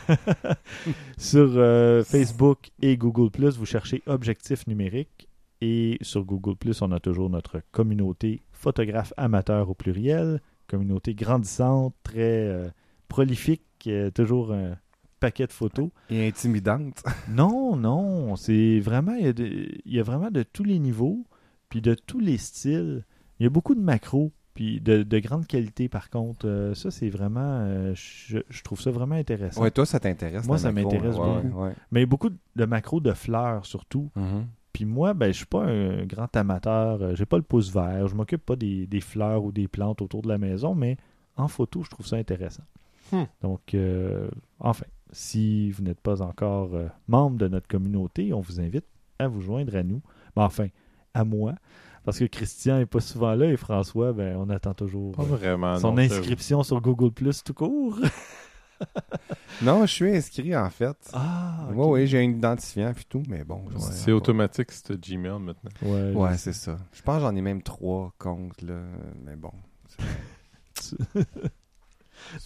Sur 1.17 1.51
euh, 1.55 2.03
Facebook 2.03 2.71
et 2.83 2.97
Google 2.97 3.31
vous 3.51 3.67
cherchez 3.67 4.03
Objectif 4.07 4.67
numérique. 4.67 5.29
Et 5.61 5.99
sur 6.01 6.25
Google 6.25 6.57
on 6.81 6.91
a 6.91 7.01
toujours 7.01 7.29
notre 7.29 7.61
communauté 7.71 8.41
photographe 8.51 9.13
amateur 9.17 9.69
au 9.69 9.75
pluriel. 9.75 10.41
Communauté 10.67 11.15
grandissante, 11.15 11.95
très 12.03 12.47
euh, 12.49 12.69
prolifique, 13.09 13.63
euh, 13.87 14.11
toujours 14.11 14.53
un 14.53 14.77
paquet 15.21 15.47
de 15.47 15.53
photos. 15.53 15.91
Et 16.09 16.27
intimidante. 16.27 17.03
Non, 17.29 17.77
non, 17.77 18.37
c'est 18.37 18.81
vraiment, 18.81 19.15
il 19.15 19.27
y, 19.27 19.29
a 19.29 19.33
de, 19.33 19.45
il 19.85 19.93
y 19.95 20.01
a 20.01 20.03
vraiment 20.03 20.31
de 20.31 20.43
tous 20.43 20.65
les 20.65 20.79
niveaux, 20.79 21.25
puis 21.69 21.81
de 21.81 21.95
tous 21.95 22.21
les 22.21 22.39
styles. 22.39 23.05
Il 23.39 23.45
y 23.45 23.47
a 23.47 23.51
beaucoup 23.51 23.75
de 23.75 23.81
macros, 23.81 24.33
puis 24.55 24.81
de, 24.81 25.03
de 25.03 25.19
grande 25.19 25.47
qualité 25.47 25.89
par 25.89 26.11
contre. 26.11 26.47
Euh, 26.49 26.75
ça, 26.75 26.91
c'est 26.91 27.09
vraiment, 27.11 27.41
euh, 27.63 27.93
je, 27.95 28.39
je 28.49 28.63
trouve 28.63 28.81
ça 28.81 28.91
vraiment 28.91 29.15
intéressant. 29.15 29.63
Ouais, 29.63 29.71
toi, 29.71 29.87
ça 29.87 30.01
t'intéresse. 30.01 30.47
Moi, 30.47 30.59
ça 30.59 30.73
m'intéresse 30.73 31.17
ouais, 31.17 31.43
beaucoup. 31.43 31.63
ouais. 31.65 31.73
Mais 31.93 32.07
beaucoup 32.07 32.31
de 32.57 32.65
macros 32.65 33.01
de 33.01 33.13
fleurs 33.13 33.65
surtout. 33.67 34.11
Mhm. 34.17 34.47
Puis 34.73 34.85
moi, 34.85 35.15
ben, 35.15 35.29
je 35.33 35.39
suis 35.39 35.47
pas 35.47 35.65
un 35.65 36.05
grand 36.07 36.35
amateur. 36.37 37.03
euh, 37.03 37.15
J'ai 37.15 37.27
pas 37.27 37.37
le 37.37 37.43
pouce 37.43 37.73
vert. 37.73 38.07
Je 38.09 38.15
m'occupe 38.15 38.45
pas 38.45 38.57
des, 38.57 38.87
des 38.87 39.01
fleurs 39.01 39.45
ou 39.45 39.53
des 39.53 39.69
plantes 39.69 40.01
autour 40.01 40.23
de 40.23 40.29
la 40.29 40.39
maison, 40.39 40.75
mais 40.75 40.97
en 41.37 41.49
photo, 41.49 41.83
je 41.83 41.91
trouve 41.91 42.07
ça 42.07 42.17
intéressant. 42.17 42.63
Hmm. 43.13 43.25
Donc, 43.43 43.75
euh, 43.75 44.29
enfin, 44.59 44.87
si 45.13 45.71
vous 45.71 45.83
n'êtes 45.83 46.01
pas 46.01 46.23
encore 46.23 46.75
euh, 46.75 46.89
membre 47.09 47.39
de 47.39 47.49
notre 47.49 47.69
communauté, 47.69 48.33
on 48.33 48.41
vous 48.41 48.61
invite 48.61 48.85
à 49.19 49.29
vous 49.29 49.41
joindre 49.41 49.77
à 49.77 49.83
nous. 49.83 50.01
Ben, 50.37 50.43
enfin, 50.43 50.69
à 51.15 51.25
moi. 51.25 51.55
Parce 52.05 52.19
que 52.19 52.25
Christian 52.25 52.79
est 52.79 52.87
pas 52.87 53.01
souvent 53.01 53.35
là 53.35 53.47
et 53.47 53.57
François, 53.57 54.13
ben, 54.13 54.37
on 54.37 54.49
attend 54.49 54.73
toujours 54.75 55.19
euh, 55.21 55.25
vraiment. 55.25 55.77
son 55.79 55.93
non, 55.93 55.99
inscription 55.99 56.63
sur 56.63 56.81
Google 56.81 57.13
Plus 57.13 57.43
tout 57.43 57.55
court. 57.55 57.99
Non, 59.61 59.83
je 59.83 59.93
suis 59.93 60.17
inscrit 60.17 60.57
en 60.57 60.71
fait. 60.71 60.97
Ah, 61.13 61.69
Oui, 61.75 61.87
oui, 61.87 62.07
j'ai 62.07 62.19
un 62.19 62.31
identifiant 62.31 62.95
puis 62.95 63.05
tout, 63.07 63.23
mais 63.29 63.45
bon. 63.45 63.63
C'est 63.79 64.11
automatique, 64.11 64.73
c'est 64.73 64.99
Gmail 64.99 65.39
maintenant. 65.39 65.71
Ouais, 66.23 66.39
c'est 66.39 66.55
ça. 66.55 66.79
Je 66.95 67.03
pense 67.03 67.17
que 67.17 67.21
j'en 67.21 67.37
ai 67.37 67.43
même 67.43 67.63
trois 67.63 68.15
comptes, 68.19 68.63
là. 68.63 68.81
Mais 69.23 69.37
bon. 69.37 69.53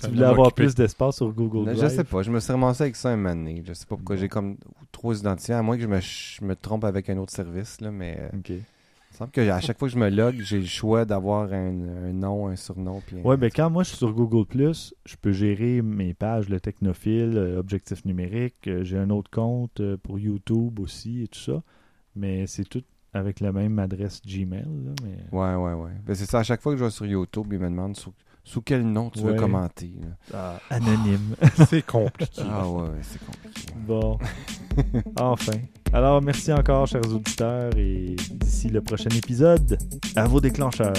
Tu 0.00 0.06
voulais 0.10 0.24
avoir 0.24 0.46
occupé. 0.48 0.64
plus 0.64 0.74
d'espace 0.74 1.16
sur 1.16 1.32
Google 1.32 1.70
Je 1.70 1.76
Drive. 1.76 1.90
sais 1.90 2.04
pas, 2.04 2.22
je 2.22 2.30
me 2.30 2.40
suis 2.40 2.52
ramassé 2.52 2.82
avec 2.84 2.96
ça 2.96 3.10
un 3.10 3.16
moment 3.16 3.34
donné. 3.34 3.62
Je 3.66 3.72
sais 3.72 3.86
pas 3.86 3.96
pourquoi 3.96 4.16
j'ai 4.16 4.28
comme 4.28 4.56
trois 4.92 5.18
identifiants, 5.18 5.58
à 5.58 5.62
moins 5.62 5.76
que 5.76 5.82
je 5.82 5.88
me, 5.88 6.00
je 6.00 6.44
me 6.44 6.54
trompe 6.56 6.84
avec 6.84 7.10
un 7.10 7.16
autre 7.18 7.32
service, 7.32 7.80
là, 7.80 7.90
mais 7.90 8.16
euh, 8.20 8.36
Ok. 8.38 8.48
il 8.50 8.54
me 8.56 9.16
semble 9.18 9.30
qu'à 9.30 9.60
chaque 9.60 9.78
fois 9.78 9.88
que 9.88 9.94
je 9.94 9.98
me 9.98 10.08
log, 10.10 10.36
j'ai 10.40 10.58
le 10.58 10.66
choix 10.66 11.04
d'avoir 11.04 11.52
un, 11.52 12.08
un 12.08 12.12
nom, 12.12 12.48
un 12.48 12.56
surnom. 12.56 13.00
Puis 13.06 13.18
un- 13.18 13.22
Ouais, 13.22 13.36
ben 13.36 13.50
quand 13.54 13.70
moi 13.70 13.82
je 13.82 13.90
suis 13.90 13.98
sur 13.98 14.12
Google 14.12 14.46
je 15.06 15.16
peux 15.20 15.32
gérer 15.32 15.82
mes 15.82 16.14
pages, 16.14 16.48
le 16.48 16.60
technophile, 16.60 17.34
euh, 17.36 17.58
objectif 17.60 18.04
numérique. 18.04 18.66
euh, 18.66 18.82
J'ai 18.84 18.98
un 18.98 19.10
autre 19.10 19.30
compte 19.30 19.80
euh, 19.80 19.96
pour 19.96 20.18
YouTube 20.18 20.80
aussi 20.80 21.22
et 21.22 21.28
tout 21.28 21.38
ça. 21.40 21.62
Mais 22.16 22.46
c'est 22.46 22.64
tout 22.64 22.82
avec 23.12 23.38
la 23.38 23.52
même 23.52 23.78
adresse 23.78 24.20
Gmail. 24.26 24.62
là, 24.64 24.92
mais... 25.04 25.16
Ouais, 25.30 25.54
ouais, 25.54 25.72
ouais. 25.74 25.90
Ben, 26.04 26.14
c'est 26.16 26.26
ça, 26.28 26.40
à 26.40 26.42
chaque 26.42 26.60
fois 26.60 26.72
que 26.72 26.78
je 26.80 26.84
vais 26.84 26.90
sur 26.90 27.06
YouTube, 27.06 27.46
ils 27.52 27.58
me 27.60 27.68
demandent 27.70 27.96
sous, 27.96 28.12
sous 28.44 28.60
quel 28.60 28.84
nom 28.84 29.10
tu 29.10 29.20
veux 29.20 29.34
commenter. 29.34 29.90
Ah, 30.32 30.58
anonyme. 30.70 31.34
C'est 31.68 31.84
compliqué. 31.84 32.42
Ah 32.48 32.68
ouais, 32.68 32.88
c'est 33.02 33.24
compliqué. 33.24 33.72
bon. 33.86 34.18
enfin. 35.18 35.52
Alors, 35.92 36.20
merci 36.20 36.52
encore, 36.52 36.86
chers 36.86 37.06
auditeurs. 37.06 37.70
Et 37.76 38.16
d'ici 38.32 38.68
le 38.68 38.80
prochain 38.80 39.10
épisode, 39.10 39.78
à 40.16 40.26
vos 40.26 40.40
déclencheurs. 40.40 40.92